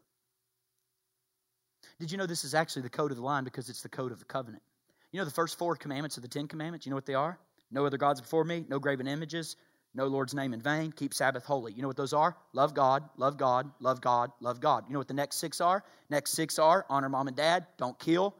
Did 2.00 2.12
you 2.12 2.18
know 2.18 2.26
this 2.26 2.44
is 2.44 2.56
actually 2.56 2.82
the 2.84 2.90
code 2.90 3.12
of 3.12 3.18
the 3.18 3.24
line 3.24 3.44
because 3.44 3.70
it's 3.70 3.84
the 3.84 3.90
code 3.90 4.12
of 4.12 4.20
the 4.20 4.26
covenant? 4.26 4.64
You 5.12 5.20
know 5.20 5.26
the 5.26 5.32
first 5.32 5.58
four 5.58 5.76
commandments 5.76 6.18
of 6.18 6.24
the 6.24 6.30
Ten 6.30 6.48
Commandments? 6.48 6.86
You 6.86 6.90
know 6.90 6.96
what 6.96 7.06
they 7.06 7.14
are? 7.14 7.38
No 7.72 7.86
other 7.86 7.98
gods 7.98 8.20
before 8.20 8.44
me, 8.44 8.66
no 8.68 8.80
graven 8.80 9.08
images, 9.08 9.56
no 9.96 10.06
Lord's 10.06 10.34
name 10.34 10.54
in 10.54 10.62
vain, 10.62 10.92
keep 10.92 11.14
Sabbath 11.14 11.44
holy. 11.44 11.74
You 11.74 11.82
know 11.82 11.88
what 11.88 11.98
those 11.98 12.14
are? 12.14 12.38
Love 12.54 12.74
God, 12.74 13.04
love 13.18 13.38
God, 13.38 13.72
love 13.80 14.02
God, 14.02 14.32
love 14.40 14.60
God. 14.60 14.86
You 14.88 14.94
know 14.94 15.00
what 15.00 15.08
the 15.08 15.14
next 15.14 15.38
six 15.38 15.60
are? 15.60 15.84
Next 16.10 16.32
six 16.32 16.60
are 16.60 16.86
honor 16.90 17.10
mom 17.10 17.28
and 17.28 17.36
dad, 17.36 17.66
don't 17.78 17.98
kill, 17.98 18.36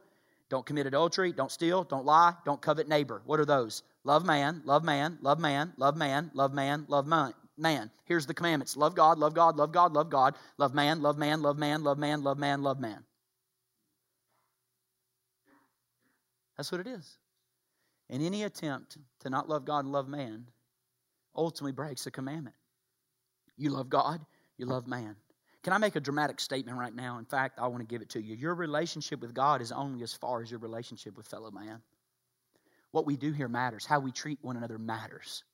Don't 0.50 0.66
commit 0.66 0.86
adultery, 0.86 1.32
don't 1.32 1.50
steal, 1.50 1.84
don't 1.84 2.04
lie, 2.04 2.34
don't 2.44 2.60
covet 2.60 2.88
neighbor. 2.88 3.22
What 3.24 3.38
are 3.38 3.44
those? 3.44 3.84
Love 4.02 4.26
man, 4.26 4.62
love 4.64 4.82
man, 4.82 5.16
love 5.22 5.38
man, 5.38 5.72
love 5.76 5.96
man, 5.96 6.30
love 6.34 6.52
man, 6.52 6.84
love 6.88 7.06
man. 7.06 7.32
Man. 7.56 7.90
Here's 8.04 8.26
the 8.26 8.34
commandments. 8.34 8.76
Love 8.76 8.94
God, 8.94 9.18
love 9.18 9.34
God, 9.34 9.56
love 9.56 9.70
God, 9.70 9.92
love 9.92 10.10
God. 10.10 10.34
Love 10.56 10.74
man, 10.74 11.02
love 11.02 11.18
man, 11.18 11.42
love 11.42 11.58
man, 11.58 11.82
love 11.82 11.98
man, 11.98 12.22
love 12.22 12.38
man, 12.38 12.62
love 12.62 12.80
man. 12.80 13.04
That's 16.56 16.72
what 16.72 16.80
it 16.80 16.86
is. 16.86 17.18
And 18.08 18.22
any 18.22 18.42
attempt 18.42 18.96
to 19.20 19.30
not 19.30 19.48
love 19.48 19.64
God 19.64 19.84
and 19.84 19.92
love 19.92 20.08
man 20.08 20.46
ultimately 21.34 21.72
breaks 21.72 22.04
the 22.04 22.10
commandment. 22.10 22.56
You 23.56 23.70
love 23.70 23.88
God, 23.88 24.20
you 24.56 24.66
love 24.66 24.86
man. 24.86 25.16
Can 25.62 25.72
I 25.74 25.78
make 25.78 25.96
a 25.96 26.00
dramatic 26.00 26.40
statement 26.40 26.78
right 26.78 26.94
now? 26.94 27.18
In 27.18 27.26
fact, 27.26 27.58
I 27.58 27.66
want 27.66 27.80
to 27.82 27.86
give 27.86 28.00
it 28.00 28.10
to 28.10 28.22
you. 28.22 28.34
Your 28.34 28.54
relationship 28.54 29.20
with 29.20 29.34
God 29.34 29.60
is 29.60 29.72
only 29.72 30.02
as 30.02 30.14
far 30.14 30.40
as 30.42 30.50
your 30.50 30.60
relationship 30.60 31.16
with 31.16 31.26
fellow 31.26 31.50
man. 31.50 31.82
What 32.92 33.06
we 33.06 33.16
do 33.16 33.32
here 33.32 33.48
matters. 33.48 33.84
How 33.84 34.00
we 34.00 34.10
treat 34.10 34.38
one 34.40 34.56
another 34.56 34.78
matters. 34.78 35.44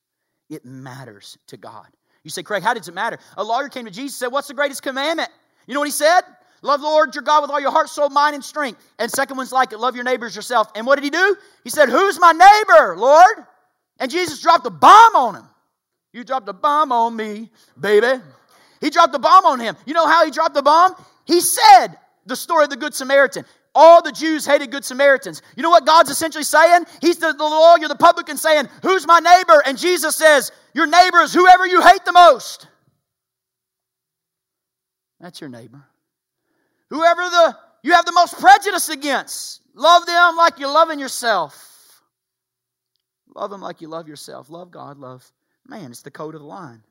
It 0.49 0.65
matters 0.65 1.37
to 1.47 1.57
God. 1.57 1.87
You 2.23 2.29
say, 2.29 2.41
Craig, 2.41 2.63
how 2.63 2.73
does 2.73 2.87
it 2.87 2.93
matter? 2.93 3.19
A 3.35 3.43
lawyer 3.43 3.67
came 3.69 3.85
to 3.85 3.91
Jesus 3.91 4.15
and 4.15 4.27
said, 4.27 4.31
What's 4.31 4.47
the 4.47 4.53
greatest 4.53 4.81
commandment? 4.81 5.29
You 5.67 5.73
know 5.73 5.81
what 5.81 5.87
he 5.87 5.91
said? 5.91 6.21
Love 6.61 6.81
Lord 6.81 7.13
your 7.13 7.21
God 7.21 7.41
with 7.41 7.51
all 7.51 7.59
your 7.59 7.71
heart, 7.71 7.89
soul, 7.89 8.09
mind, 8.09 8.33
and 8.33 8.43
strength. 8.43 8.81
And 8.97 9.11
second 9.11 9.37
one's 9.37 9.51
like 9.51 9.73
it, 9.73 9.79
love 9.79 9.95
your 9.95 10.03
neighbors 10.03 10.35
yourself. 10.35 10.69
And 10.75 10.87
what 10.87 10.95
did 10.95 11.03
he 11.03 11.09
do? 11.09 11.35
He 11.63 11.69
said, 11.69 11.89
Who's 11.89 12.19
my 12.19 12.31
neighbor, 12.31 12.97
Lord? 12.97 13.45
And 13.99 14.09
Jesus 14.09 14.41
dropped 14.41 14.65
a 14.65 14.69
bomb 14.69 15.15
on 15.15 15.35
him. 15.35 15.49
You 16.17 16.23
dropped 16.23 16.49
a 16.49 16.53
bomb 16.53 16.91
on 16.91 17.15
me, 17.15 17.51
baby. 17.79 18.19
He 18.81 18.89
dropped 18.89 19.13
the 19.13 19.19
bomb 19.19 19.45
on 19.45 19.59
him. 19.59 19.77
You 19.85 19.93
know 19.93 20.07
how 20.07 20.25
he 20.25 20.31
dropped 20.31 20.55
the 20.55 20.63
bomb? 20.63 20.95
He 21.25 21.41
said 21.41 21.89
the 22.25 22.35
story 22.35 22.63
of 22.63 22.71
the 22.71 22.75
Good 22.75 22.95
Samaritan. 22.95 23.45
All 23.75 24.01
the 24.01 24.11
Jews 24.11 24.43
hated 24.43 24.71
Good 24.71 24.83
Samaritans. 24.83 25.43
You 25.55 25.61
know 25.61 25.69
what 25.69 25.85
God's 25.85 26.09
essentially 26.09 26.43
saying? 26.43 26.85
He's 27.01 27.17
the, 27.17 27.33
the 27.33 27.43
lawyer, 27.43 27.87
the 27.87 27.95
publican 27.95 28.35
saying, 28.35 28.67
Who's 28.81 29.05
my 29.05 29.19
neighbor? 29.19 29.61
And 29.63 29.77
Jesus 29.77 30.15
says, 30.15 30.51
Your 30.73 30.87
neighbor 30.87 31.19
is 31.19 31.35
whoever 31.35 31.67
you 31.67 31.83
hate 31.83 32.03
the 32.03 32.13
most. 32.13 32.67
That's 35.19 35.39
your 35.39 35.51
neighbor. 35.51 35.85
Whoever 36.89 37.21
the 37.29 37.57
you 37.83 37.93
have 37.93 38.05
the 38.05 38.11
most 38.11 38.39
prejudice 38.39 38.89
against. 38.89 39.61
Love 39.75 40.07
them 40.07 40.35
like 40.35 40.57
you're 40.57 40.73
loving 40.73 40.99
yourself. 40.99 42.01
Love 43.35 43.51
them 43.51 43.61
like 43.61 43.81
you 43.81 43.87
love 43.87 44.07
yourself. 44.07 44.49
Love 44.49 44.71
God, 44.71 44.97
love 44.97 45.31
man. 45.69 45.91
It's 45.91 46.01
the 46.01 46.11
code 46.11 46.35
of 46.35 46.41
the 46.41 46.47
line 46.47 46.83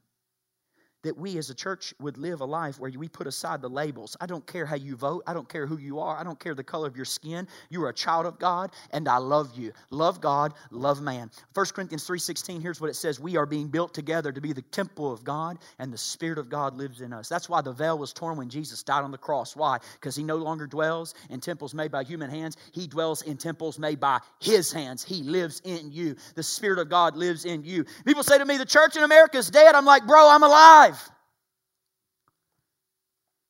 that 1.07 1.17
we 1.17 1.39
as 1.39 1.51
a 1.51 1.55
church 1.55 1.95
would 2.01 2.19
live 2.19 2.41
a 2.41 2.45
life 2.45 2.81
where 2.81 2.91
we 2.91 3.09
put 3.09 3.27
aside 3.27 3.63
the 3.63 3.69
labels. 3.69 4.17
I 4.21 4.27
don't 4.27 4.47
care 4.47 4.67
how 4.67 4.75
you 4.75 4.97
vote. 4.97 5.23
I 5.27 5.35
don't 5.35 5.49
care 5.49 5.67
who 5.67 5.79
you 5.79 6.01
are. 6.01 6.19
I 6.19 6.25
don't 6.25 6.39
care 6.39 6.55
the 6.55 6.65
color 6.65 6.89
of 6.89 6.97
your 6.97 7.05
skin. 7.05 7.47
You 7.71 7.83
are 7.85 7.91
a 7.91 7.95
child 7.95 8.27
of 8.27 8.39
God 8.39 8.73
and 8.91 9.09
I 9.09 9.19
love 9.19 9.57
you. 9.57 9.73
Love 9.91 10.21
God, 10.21 10.55
love 10.71 11.01
man. 11.01 11.31
1 11.55 11.67
Corinthians 11.75 12.07
3:16 12.07 12.61
here's 12.61 12.81
what 12.81 12.91
it 12.91 12.95
says, 12.97 13.21
we 13.21 13.37
are 13.37 13.47
being 13.47 13.69
built 13.69 13.95
together 13.95 14.33
to 14.33 14.41
be 14.41 14.53
the 14.53 14.63
temple 14.63 15.13
of 15.13 15.23
God 15.23 15.59
and 15.79 15.93
the 15.93 15.99
spirit 15.99 16.39
of 16.39 16.49
God 16.49 16.77
lives 16.77 17.01
in 17.01 17.13
us. 17.13 17.29
That's 17.29 17.49
why 17.49 17.61
the 17.61 17.73
veil 17.73 17.99
was 17.99 18.13
torn 18.13 18.37
when 18.37 18.49
Jesus 18.49 18.83
died 18.83 19.05
on 19.05 19.13
the 19.13 19.19
cross. 19.19 19.55
Why? 19.55 19.79
Because 19.95 20.17
he 20.17 20.25
no 20.25 20.37
longer 20.37 20.67
dwells 20.67 21.15
in 21.31 21.41
temples 21.41 21.73
made 21.73 21.93
by 21.93 22.03
human 22.03 22.31
hands. 22.31 22.57
He 22.73 22.87
dwells 22.87 23.23
in 23.23 23.37
temples 23.37 23.79
made 23.79 24.01
by 24.01 24.19
his 24.41 24.73
hands. 24.73 25.05
He 25.05 25.23
lives 25.23 25.61
in 25.65 25.93
you. 25.93 26.17
The 26.35 26.43
spirit 26.43 26.81
of 26.81 26.89
God 26.89 27.17
lives 27.17 27.45
in 27.45 27.65
you. 27.65 27.85
People 28.05 28.25
say 28.25 28.39
to 28.39 28.45
me, 28.45 28.57
the 28.57 28.67
church 28.67 28.97
in 28.97 29.05
America 29.05 29.39
is 29.39 29.51
dead. 29.51 29.75
I'm 29.75 29.85
like, 29.85 30.07
"Bro, 30.07 30.29
I'm 30.29 30.43
alive." 30.43 30.96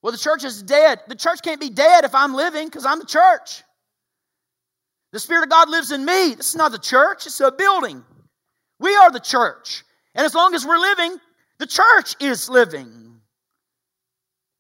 Well, 0.07 0.13
the 0.13 0.19
church 0.19 0.45
is 0.45 0.63
dead. 0.63 1.01
The 1.09 1.17
church 1.17 1.43
can't 1.43 1.61
be 1.61 1.69
dead 1.69 2.05
if 2.05 2.15
I'm 2.15 2.33
living 2.33 2.67
because 2.69 2.87
I'm 2.87 3.01
the 3.01 3.07
church. 3.07 3.65
The 5.11 5.19
Spirit 5.19 5.43
of 5.43 5.51
God 5.51 5.69
lives 5.69 5.91
in 5.91 6.05
me. 6.05 6.37
This 6.37 6.51
is 6.51 6.55
not 6.55 6.71
the 6.71 6.79
church, 6.79 7.27
it's 7.27 7.41
a 7.41 7.51
building. 7.51 8.05
We 8.79 8.95
are 8.95 9.11
the 9.11 9.19
church. 9.19 9.83
And 10.15 10.25
as 10.25 10.33
long 10.33 10.55
as 10.55 10.65
we're 10.65 10.79
living, 10.79 11.17
the 11.59 11.67
church 11.67 12.15
is 12.21 12.49
living. 12.49 13.21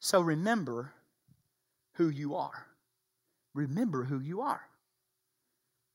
So 0.01 0.21
remember 0.21 0.93
who 1.93 2.09
you 2.09 2.35
are. 2.35 2.67
Remember 3.55 4.03
who 4.03 4.19
you 4.19 4.41
are. 4.41 4.63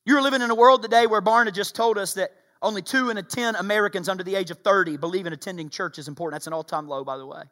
You're 0.06 0.22
living 0.22 0.42
in 0.42 0.50
a 0.50 0.56
world 0.56 0.82
today 0.82 1.08
where 1.08 1.22
Barna 1.22 1.54
just 1.54 1.76
told 1.76 1.98
us 1.98 2.14
that 2.14 2.32
only 2.62 2.84
two 2.84 3.10
in 3.10 3.18
a 3.18 3.24
ten 3.24 3.58
Americans 3.58 4.08
under 4.08 4.24
the 4.24 4.36
age 4.36 4.50
of 4.50 4.60
30 4.60 4.96
believe 4.96 5.28
in 5.28 5.34
attending 5.34 5.68
church 5.70 6.00
is 6.00 6.08
important. 6.08 6.36
That's 6.36 6.48
an 6.48 6.54
all 6.54 6.64
time 6.64 6.88
low, 6.88 7.04
by 7.04 7.18
the 7.18 7.26
way. 7.26 7.44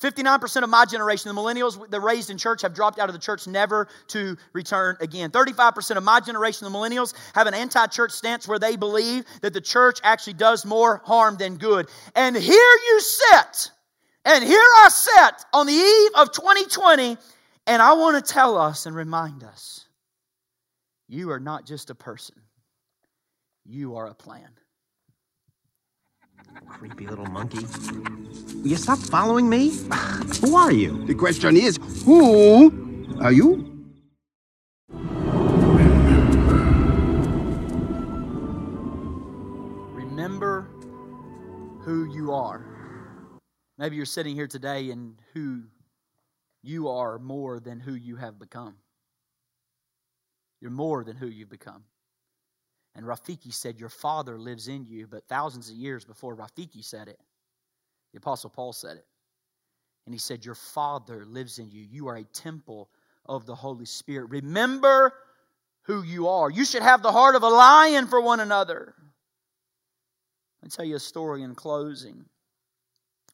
59% 0.00 0.62
of 0.62 0.70
my 0.70 0.84
generation, 0.84 1.34
the 1.34 1.40
millennials 1.40 1.90
that 1.90 2.00
raised 2.00 2.30
in 2.30 2.38
church, 2.38 2.62
have 2.62 2.74
dropped 2.74 2.98
out 2.98 3.08
of 3.08 3.12
the 3.12 3.18
church 3.18 3.46
never 3.46 3.88
to 4.08 4.36
return 4.52 4.96
again. 5.00 5.30
35% 5.30 5.96
of 5.96 6.02
my 6.02 6.20
generation, 6.20 6.70
the 6.70 6.76
millennials, 6.76 7.14
have 7.34 7.46
an 7.46 7.54
anti 7.54 7.86
church 7.86 8.12
stance 8.12 8.46
where 8.48 8.58
they 8.58 8.76
believe 8.76 9.24
that 9.42 9.52
the 9.52 9.60
church 9.60 9.98
actually 10.02 10.34
does 10.34 10.64
more 10.64 11.02
harm 11.04 11.36
than 11.36 11.56
good. 11.56 11.88
And 12.14 12.36
here 12.36 12.52
you 12.52 13.00
sit, 13.00 13.70
and 14.24 14.44
here 14.44 14.58
I 14.58 14.88
sit 14.90 15.44
on 15.52 15.66
the 15.66 15.72
eve 15.72 16.10
of 16.16 16.32
2020, 16.32 17.16
and 17.66 17.82
I 17.82 17.92
want 17.94 18.24
to 18.24 18.32
tell 18.32 18.56
us 18.56 18.86
and 18.86 18.94
remind 18.94 19.44
us 19.44 19.86
you 21.08 21.30
are 21.30 21.40
not 21.40 21.66
just 21.66 21.90
a 21.90 21.94
person, 21.94 22.36
you 23.64 23.96
are 23.96 24.06
a 24.06 24.14
plan. 24.14 24.50
Creepy 26.68 27.06
little 27.06 27.26
monkey. 27.26 27.66
Will 28.54 28.68
you 28.68 28.76
stop 28.76 28.98
following 28.98 29.48
me? 29.48 29.70
who 30.40 30.56
are 30.56 30.72
you? 30.72 31.04
The 31.06 31.14
question 31.14 31.56
is, 31.56 31.78
who 32.04 33.18
are 33.20 33.32
you? 33.32 33.66
Remember 39.94 40.68
who 41.82 42.12
you 42.12 42.32
are. 42.32 42.64
Maybe 43.78 43.96
you're 43.96 44.04
sitting 44.06 44.34
here 44.34 44.46
today 44.46 44.90
and 44.90 45.18
who 45.32 45.62
you 46.62 46.88
are 46.88 47.18
more 47.18 47.60
than 47.60 47.80
who 47.80 47.94
you 47.94 48.16
have 48.16 48.38
become. 48.38 48.76
You're 50.60 50.70
more 50.70 51.04
than 51.04 51.16
who 51.16 51.26
you've 51.26 51.48
become. 51.48 51.84
And 52.94 53.06
Rafiki 53.06 53.52
said, 53.52 53.78
Your 53.78 53.88
Father 53.88 54.38
lives 54.38 54.68
in 54.68 54.84
you. 54.86 55.06
But 55.06 55.28
thousands 55.28 55.70
of 55.70 55.76
years 55.76 56.04
before 56.04 56.36
Rafiki 56.36 56.84
said 56.84 57.08
it, 57.08 57.20
the 58.12 58.18
Apostle 58.18 58.50
Paul 58.50 58.72
said 58.72 58.96
it. 58.96 59.06
And 60.06 60.14
he 60.14 60.18
said, 60.18 60.44
Your 60.44 60.54
Father 60.54 61.24
lives 61.24 61.58
in 61.58 61.70
you. 61.70 61.82
You 61.88 62.08
are 62.08 62.16
a 62.16 62.24
temple 62.24 62.90
of 63.26 63.46
the 63.46 63.54
Holy 63.54 63.84
Spirit. 63.84 64.30
Remember 64.30 65.14
who 65.82 66.02
you 66.02 66.28
are. 66.28 66.50
You 66.50 66.64
should 66.64 66.82
have 66.82 67.02
the 67.02 67.12
heart 67.12 67.36
of 67.36 67.42
a 67.42 67.48
lion 67.48 68.06
for 68.06 68.20
one 68.20 68.40
another. 68.40 68.94
I'll 70.62 70.70
tell 70.70 70.84
you 70.84 70.96
a 70.96 71.00
story 71.00 71.42
in 71.42 71.54
closing. 71.54 72.24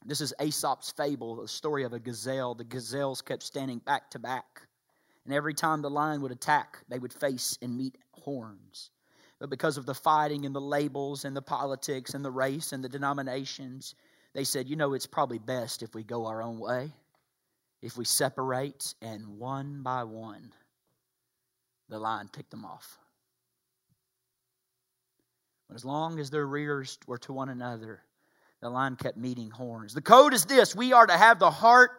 This 0.05 0.21
is 0.21 0.33
Aesop's 0.39 0.91
fable, 0.91 1.35
the 1.35 1.47
story 1.47 1.83
of 1.83 1.93
a 1.93 1.99
gazelle. 1.99 2.55
The 2.55 2.63
gazelles 2.63 3.21
kept 3.21 3.43
standing 3.43 3.79
back 3.79 4.11
to 4.11 4.19
back. 4.19 4.61
And 5.25 5.33
every 5.33 5.53
time 5.53 5.81
the 5.81 5.89
lion 5.89 6.21
would 6.21 6.31
attack, 6.31 6.77
they 6.87 6.99
would 6.99 7.11
face 7.11 7.57
and 7.61 7.75
meet 7.75 7.97
horns. 8.11 8.91
But 9.39 9.49
because 9.49 9.77
of 9.77 9.85
the 9.85 9.93
fighting 9.93 10.45
and 10.45 10.55
the 10.55 10.61
labels 10.61 11.25
and 11.25 11.35
the 11.35 11.41
politics 11.41 12.13
and 12.13 12.25
the 12.25 12.31
race 12.31 12.73
and 12.73 12.83
the 12.83 12.89
denominations, 12.89 13.95
they 14.33 14.43
said, 14.43 14.67
you 14.67 14.75
know, 14.75 14.93
it's 14.93 15.05
probably 15.05 15.37
best 15.37 15.83
if 15.83 15.93
we 15.93 16.03
go 16.03 16.25
our 16.25 16.41
own 16.41 16.59
way, 16.59 16.91
if 17.81 17.97
we 17.97 18.05
separate, 18.05 18.95
and 19.01 19.27
one 19.37 19.83
by 19.83 20.03
one, 20.03 20.51
the 21.89 21.99
line 21.99 22.29
picked 22.29 22.51
them 22.51 22.65
off. 22.65 22.97
But 25.67 25.75
as 25.75 25.85
long 25.85 26.19
as 26.19 26.29
their 26.29 26.47
rears 26.47 26.97
were 27.07 27.17
to 27.19 27.33
one 27.33 27.49
another, 27.49 28.01
the 28.61 28.69
line 28.69 28.95
kept 28.95 29.17
meeting 29.17 29.51
horns. 29.51 29.93
The 29.93 30.01
code 30.01 30.33
is 30.33 30.45
this 30.45 30.75
we 30.75 30.93
are 30.93 31.05
to 31.05 31.17
have 31.17 31.37
the 31.37 31.51
heart 31.51 31.91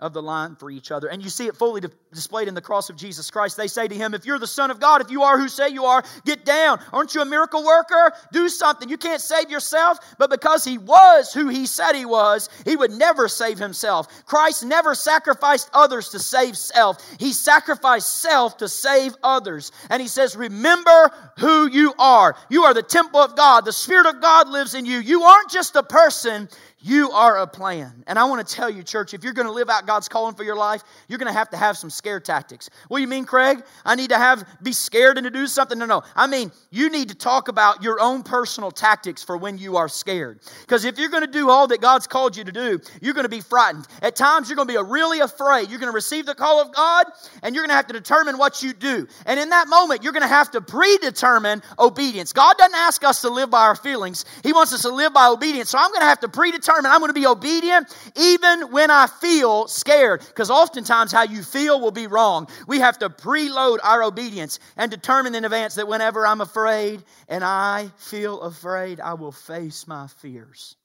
of 0.00 0.12
the 0.12 0.22
line 0.22 0.54
for 0.54 0.70
each 0.70 0.92
other. 0.92 1.08
And 1.08 1.22
you 1.22 1.28
see 1.28 1.46
it 1.46 1.56
fully 1.56 1.82
displayed 2.12 2.46
in 2.46 2.54
the 2.54 2.60
cross 2.60 2.88
of 2.88 2.96
Jesus 2.96 3.30
Christ. 3.30 3.56
They 3.56 3.66
say 3.66 3.88
to 3.88 3.94
him, 3.94 4.14
If 4.14 4.24
you're 4.24 4.38
the 4.38 4.46
Son 4.46 4.70
of 4.70 4.78
God, 4.78 5.00
if 5.00 5.10
you 5.10 5.22
are 5.24 5.36
who 5.36 5.48
say 5.48 5.70
you 5.70 5.86
are, 5.86 6.04
get 6.24 6.44
down. 6.44 6.80
Aren't 6.92 7.16
you 7.16 7.22
a 7.22 7.24
miracle 7.24 7.64
worker? 7.64 8.12
Do 8.32 8.48
something. 8.48 8.88
You 8.88 8.96
can't 8.96 9.20
save 9.20 9.50
yourself, 9.50 9.98
but 10.16 10.30
because 10.30 10.64
he 10.64 10.78
was 10.78 11.32
who 11.34 11.48
he 11.48 11.66
said 11.66 11.94
he 11.94 12.06
was, 12.06 12.48
he 12.64 12.76
would 12.76 12.92
never 12.92 13.26
save 13.26 13.58
himself. 13.58 14.24
Christ 14.24 14.64
never 14.64 14.94
sacrificed 14.94 15.68
others 15.72 16.10
to 16.10 16.20
save 16.20 16.56
self, 16.56 17.04
he 17.18 17.32
sacrificed 17.32 18.20
self 18.20 18.56
to 18.58 18.68
save 18.68 19.16
others. 19.24 19.72
And 19.90 20.00
he 20.00 20.08
says, 20.08 20.36
Remember 20.36 21.10
who 21.38 21.68
you 21.68 21.92
are. 21.98 22.36
You 22.48 22.64
are 22.64 22.74
the 22.74 22.82
temple 22.82 23.20
of 23.20 23.36
God. 23.36 23.64
The 23.64 23.72
Spirit 23.72 24.06
of 24.06 24.20
God 24.20 24.48
lives 24.48 24.74
in 24.74 24.84
you. 24.84 24.98
You 24.98 25.22
aren't 25.22 25.50
just 25.50 25.74
a 25.74 25.82
person, 25.82 26.48
You 26.80 27.10
are 27.10 27.38
a 27.38 27.46
plan. 27.48 28.04
And 28.06 28.20
I 28.20 28.24
want 28.26 28.46
to 28.46 28.54
tell 28.54 28.70
you, 28.70 28.84
church, 28.84 29.12
if 29.12 29.24
you're 29.24 29.32
going 29.32 29.48
to 29.48 29.52
live 29.52 29.68
out 29.68 29.84
God's 29.84 30.08
calling 30.08 30.36
for 30.36 30.44
your 30.44 30.54
life, 30.54 30.84
you're 31.08 31.18
going 31.18 31.32
to 31.32 31.36
have 31.36 31.50
to 31.50 31.56
have 31.56 31.76
some 31.76 31.90
scare 31.90 32.20
tactics. 32.20 32.70
What 32.86 32.98
do 32.98 33.02
you 33.02 33.08
mean, 33.08 33.24
Craig? 33.24 33.64
I 33.84 33.96
need 33.96 34.10
to 34.10 34.16
have 34.16 34.46
be 34.62 34.72
scared 34.72 35.18
and 35.18 35.24
to 35.24 35.30
do 35.30 35.48
something? 35.48 35.76
No, 35.76 35.86
no. 35.86 36.04
I 36.14 36.28
mean, 36.28 36.52
you 36.70 36.88
need 36.88 37.08
to 37.08 37.16
talk 37.16 37.48
about 37.48 37.82
your 37.82 38.00
own 38.00 38.22
personal 38.22 38.70
tactics 38.70 39.24
for 39.24 39.36
when 39.36 39.58
you 39.58 39.76
are 39.76 39.88
scared. 39.88 40.38
Because 40.60 40.84
if 40.84 41.00
you're 41.00 41.08
going 41.08 41.24
to 41.24 41.32
do 41.32 41.50
all 41.50 41.66
that 41.66 41.80
God's 41.80 42.06
called 42.06 42.36
you 42.36 42.44
to 42.44 42.52
do, 42.52 42.80
you're 43.02 43.14
going 43.14 43.24
to 43.24 43.28
be 43.28 43.40
frightened. 43.40 43.88
At 44.00 44.14
times, 44.14 44.48
you're 44.48 44.56
going 44.56 44.68
to 44.68 44.74
be 44.74 44.80
really 44.80 45.18
afraid. 45.18 45.70
You're 45.70 45.80
going 45.80 45.90
to 45.90 45.96
receive 45.96 46.26
the 46.26 46.36
call 46.36 46.60
of 46.62 46.72
God, 46.72 47.06
and 47.42 47.56
you're 47.56 47.62
going 47.62 47.70
to 47.70 47.76
have 47.76 47.88
to 47.88 47.92
determine 47.92 48.38
what 48.38 48.62
you 48.62 48.72
do. 48.72 49.08
And 49.26 49.40
in 49.40 49.50
that 49.50 49.66
moment, 49.66 50.04
you're 50.04 50.12
going 50.12 50.22
to 50.22 50.28
have 50.28 50.52
to 50.52 50.60
predetermine 50.60 51.60
obedience. 51.76 52.32
God 52.32 52.56
doesn't 52.56 52.76
ask 52.76 53.02
us 53.02 53.22
to 53.22 53.30
live 53.30 53.50
by 53.50 53.62
our 53.62 53.76
feelings, 53.76 54.24
He 54.44 54.52
wants 54.52 54.72
us 54.72 54.82
to 54.82 54.90
live 54.90 55.12
by 55.12 55.26
obedience. 55.26 55.70
So 55.70 55.78
I'm 55.78 55.90
going 55.90 56.02
to 56.02 56.06
have 56.06 56.20
to 56.20 56.28
predetermine 56.28 56.67
determined 56.68 56.92
I'm 56.92 57.00
going 57.00 57.08
to 57.08 57.14
be 57.14 57.26
obedient 57.26 57.94
even 58.16 58.70
when 58.72 58.90
I 58.90 59.06
feel 59.06 59.68
scared. 59.68 60.20
Because 60.20 60.50
oftentimes 60.50 61.12
how 61.12 61.22
you 61.22 61.42
feel 61.42 61.80
will 61.80 61.90
be 61.90 62.06
wrong. 62.06 62.48
We 62.66 62.80
have 62.80 62.98
to 62.98 63.08
preload 63.08 63.78
our 63.82 64.02
obedience 64.02 64.58
and 64.76 64.90
determine 64.90 65.34
in 65.34 65.44
advance 65.44 65.76
that 65.76 65.88
whenever 65.88 66.26
I'm 66.26 66.40
afraid 66.40 67.02
and 67.28 67.42
I 67.42 67.90
feel 67.96 68.42
afraid, 68.42 69.00
I 69.00 69.14
will 69.14 69.32
face 69.32 69.86
my 69.86 70.08
fears 70.20 70.76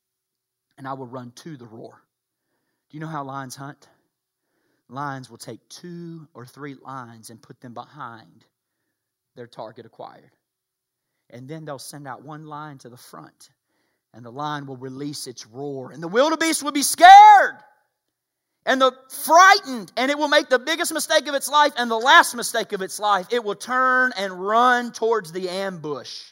and 0.78 0.88
I 0.88 0.94
will 0.94 1.08
run 1.08 1.32
to 1.38 1.58
the 1.58 1.66
roar. 1.66 2.02
Do 2.90 2.98
you 2.98 3.02
know 3.02 3.08
how 3.08 3.24
lions 3.24 3.56
hunt? 3.56 3.88
Lions 4.90 5.30
will 5.30 5.38
take 5.38 5.68
two 5.70 6.28
or 6.34 6.46
three 6.46 6.76
lions 6.76 7.30
and 7.30 7.42
put 7.42 7.60
them 7.60 7.74
behind 7.74 8.46
their 9.36 9.48
target 9.48 9.86
acquired. 9.86 10.32
And 11.30 11.48
then 11.48 11.66
they'll 11.66 11.80
send 11.80 12.08
out 12.08 12.24
one 12.24 12.46
lion 12.46 12.78
to 12.80 12.90
the 12.90 12.98
front 12.98 13.50
and 14.14 14.26
the 14.26 14.32
lion 14.32 14.66
will 14.66 14.78
release 14.78 15.28
its 15.28 15.45
roar, 15.47 15.91
and 15.91 16.01
the 16.01 16.07
wildebeest 16.07 16.64
will 16.64 16.72
be 16.72 16.84
scared 16.84 17.55
and 18.66 18.82
the 18.82 18.93
frightened, 19.09 19.91
and 19.97 20.09
it 20.09 20.18
will 20.18 20.28
make 20.28 20.49
the 20.49 20.59
biggest 20.59 20.93
mistake 20.93 21.28
of 21.28 21.36
its 21.36 21.49
life 21.49 21.74
and 21.78 21.91
the 21.91 21.97
last 21.97 22.36
mistake 22.36 22.72
of 22.72 22.82
its 22.82 22.99
life. 22.99 23.28
It 23.32 23.43
will 23.43 23.55
turn 23.55 24.14
and 24.18 24.34
run 24.34 24.91
towards 24.91 25.32
the 25.32 25.49
ambush 25.49 26.32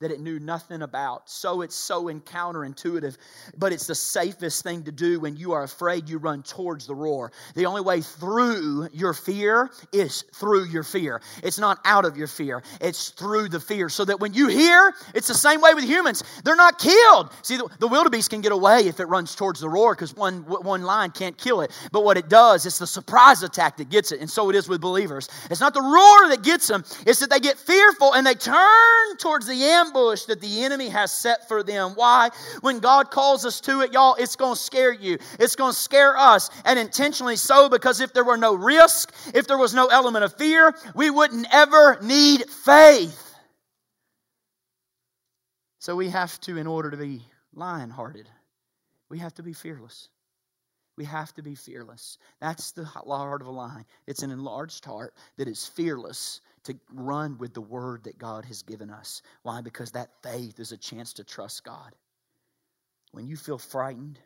that 0.00 0.10
it 0.10 0.20
knew 0.20 0.40
nothing 0.40 0.82
about. 0.82 1.30
So 1.30 1.62
it's 1.62 1.74
so 1.74 2.04
counterintuitive, 2.04 3.16
but 3.56 3.72
it's 3.72 3.86
the 3.86 3.94
safest 3.94 4.62
thing 4.62 4.82
to 4.84 4.92
do 4.92 5.20
when 5.20 5.36
you 5.36 5.52
are 5.52 5.62
afraid 5.62 6.08
you 6.08 6.18
run 6.18 6.42
towards 6.42 6.86
the 6.86 6.94
roar. 6.94 7.32
The 7.54 7.66
only 7.66 7.80
way 7.80 8.00
through 8.00 8.88
your 8.92 9.14
fear 9.14 9.70
is 9.92 10.24
through 10.34 10.66
your 10.66 10.82
fear. 10.82 11.22
It's 11.42 11.58
not 11.58 11.78
out 11.84 12.04
of 12.04 12.16
your 12.16 12.26
fear, 12.26 12.62
it's 12.80 13.10
through 13.10 13.48
the 13.48 13.60
fear. 13.60 13.88
So 13.88 14.04
that 14.04 14.20
when 14.20 14.34
you 14.34 14.48
hear, 14.48 14.92
it's 15.14 15.28
the 15.28 15.34
same 15.34 15.60
way 15.60 15.74
with 15.74 15.84
humans. 15.84 16.24
They're 16.44 16.56
not 16.56 16.78
killed. 16.78 17.30
See, 17.42 17.56
the, 17.56 17.68
the 17.78 17.88
wildebeest 17.88 18.30
can 18.30 18.40
get 18.40 18.52
away 18.52 18.80
if 18.86 19.00
it 19.00 19.06
runs 19.06 19.34
towards 19.34 19.60
the 19.60 19.68
roar 19.68 19.94
because 19.94 20.14
one, 20.14 20.42
one 20.42 20.82
lion 20.82 21.12
can't 21.12 21.38
kill 21.38 21.60
it. 21.60 21.70
But 21.92 22.04
what 22.04 22.16
it 22.16 22.28
does, 22.28 22.66
it's 22.66 22.78
the 22.78 22.86
surprise 22.86 23.42
attack 23.42 23.76
that 23.76 23.90
gets 23.90 24.12
it. 24.12 24.20
And 24.20 24.28
so 24.28 24.50
it 24.50 24.56
is 24.56 24.68
with 24.68 24.80
believers. 24.80 25.28
It's 25.50 25.60
not 25.60 25.72
the 25.72 25.82
roar 25.82 26.28
that 26.30 26.42
gets 26.42 26.66
them, 26.66 26.84
it's 27.06 27.20
that 27.20 27.30
they 27.30 27.40
get 27.40 27.58
fearful 27.58 28.14
and 28.14 28.26
they 28.26 28.34
turn 28.34 29.16
towards 29.18 29.46
the 29.46 29.54
ambush 29.54 29.83
ambush 29.84 30.24
that 30.24 30.40
the 30.40 30.64
enemy 30.64 30.88
has 30.88 31.12
set 31.12 31.48
for 31.48 31.62
them. 31.62 31.92
Why? 31.94 32.30
When 32.60 32.78
God 32.78 33.10
calls 33.10 33.44
us 33.44 33.60
to 33.62 33.80
it, 33.80 33.92
y'all, 33.92 34.14
it's 34.14 34.36
going 34.36 34.54
to 34.54 34.60
scare 34.60 34.92
you. 34.92 35.18
It's 35.38 35.56
going 35.56 35.72
to 35.72 35.78
scare 35.78 36.16
us, 36.16 36.50
and 36.64 36.78
intentionally 36.78 37.36
so, 37.36 37.68
because 37.68 38.00
if 38.00 38.12
there 38.12 38.24
were 38.24 38.36
no 38.36 38.54
risk, 38.54 39.12
if 39.34 39.46
there 39.46 39.58
was 39.58 39.74
no 39.74 39.86
element 39.88 40.24
of 40.24 40.36
fear, 40.36 40.74
we 40.94 41.10
wouldn't 41.10 41.46
ever 41.52 41.98
need 42.02 42.48
faith. 42.48 43.20
So 45.78 45.94
we 45.96 46.08
have 46.08 46.40
to, 46.42 46.56
in 46.56 46.66
order 46.66 46.90
to 46.90 46.96
be 46.96 47.22
lion 47.54 47.90
hearted, 47.90 48.28
we 49.10 49.18
have 49.18 49.34
to 49.34 49.42
be 49.42 49.52
fearless. 49.52 50.08
We 50.96 51.04
have 51.04 51.34
to 51.34 51.42
be 51.42 51.54
fearless. 51.54 52.18
That's 52.40 52.72
the 52.72 52.84
heart 52.84 53.42
of 53.42 53.48
a 53.48 53.50
lion. 53.50 53.84
It's 54.06 54.22
an 54.22 54.30
enlarged 54.30 54.84
heart 54.84 55.12
that 55.36 55.48
is 55.48 55.66
fearless 55.66 56.40
to 56.64 56.74
run 56.92 57.38
with 57.38 57.54
the 57.54 57.60
word 57.60 58.04
that 58.04 58.18
God 58.18 58.44
has 58.46 58.62
given 58.62 58.90
us. 58.90 59.22
Why? 59.42 59.60
Because 59.60 59.92
that 59.92 60.10
faith 60.22 60.58
is 60.58 60.72
a 60.72 60.76
chance 60.76 61.14
to 61.14 61.24
trust 61.24 61.64
God. 61.64 61.94
When 63.12 63.26
you 63.26 63.36
feel 63.36 63.58
frightened, 63.58 64.18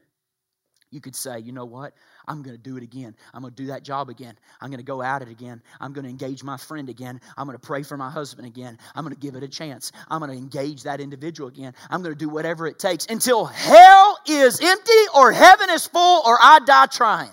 you 0.90 1.00
could 1.00 1.14
say, 1.14 1.40
you 1.40 1.52
know 1.52 1.66
what? 1.66 1.92
I'm 2.26 2.42
going 2.42 2.56
to 2.56 2.62
do 2.62 2.78
it 2.78 2.82
again. 2.82 3.14
I'm 3.34 3.42
going 3.42 3.52
to 3.52 3.62
do 3.62 3.66
that 3.66 3.82
job 3.82 4.08
again. 4.08 4.38
I'm 4.60 4.70
going 4.70 4.78
to 4.78 4.84
go 4.84 5.02
at 5.02 5.20
it 5.20 5.28
again. 5.28 5.60
I'm 5.80 5.92
going 5.92 6.04
to 6.04 6.10
engage 6.10 6.42
my 6.42 6.56
friend 6.56 6.88
again. 6.88 7.20
I'm 7.36 7.46
going 7.46 7.58
to 7.58 7.66
pray 7.66 7.82
for 7.82 7.98
my 7.98 8.10
husband 8.10 8.46
again. 8.46 8.78
I'm 8.94 9.04
going 9.04 9.14
to 9.14 9.20
give 9.20 9.34
it 9.34 9.42
a 9.42 9.48
chance. 9.48 9.92
I'm 10.08 10.20
going 10.20 10.30
to 10.30 10.36
engage 10.36 10.84
that 10.84 11.00
individual 11.00 11.48
again. 11.48 11.74
I'm 11.90 12.02
going 12.02 12.14
to 12.14 12.18
do 12.18 12.30
whatever 12.30 12.66
it 12.66 12.78
takes 12.78 13.04
until 13.06 13.44
hell 13.44 14.18
is 14.26 14.60
empty 14.60 14.92
or 15.14 15.30
heaven 15.32 15.68
is 15.70 15.86
full 15.86 16.22
or 16.24 16.38
I 16.40 16.60
die 16.60 16.86
trying. 16.86 17.32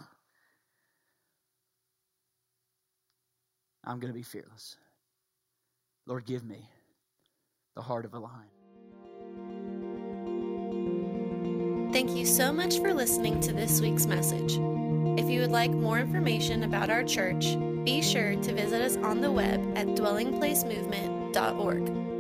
I'm 3.86 4.00
going 4.00 4.12
to 4.12 4.18
be 4.18 4.24
fearless. 4.24 4.76
Lord, 6.08 6.26
give 6.26 6.44
me 6.44 6.70
the 7.76 7.82
heart 7.82 8.06
of 8.06 8.14
a 8.14 8.20
lion. 8.20 8.46
Thank 11.92 12.12
you 12.12 12.26
so 12.26 12.54
much 12.54 12.80
for 12.80 12.94
listening 12.94 13.40
to 13.42 13.54
this 13.54 13.82
week's 13.82 14.06
message. 14.06 14.60
If 15.18 15.30
you 15.30 15.40
would 15.42 15.52
like 15.52 15.72
more 15.72 15.98
information 15.98 16.64
about 16.64 16.90
our 16.90 17.04
church, 17.04 17.58
be 17.86 18.02
sure 18.02 18.36
to 18.36 18.54
visit 18.54 18.82
us 18.82 18.98
on 18.98 19.22
the 19.22 19.32
web 19.32 19.62
at 19.78 19.88
dwellingplacemovement.org. 19.88 22.15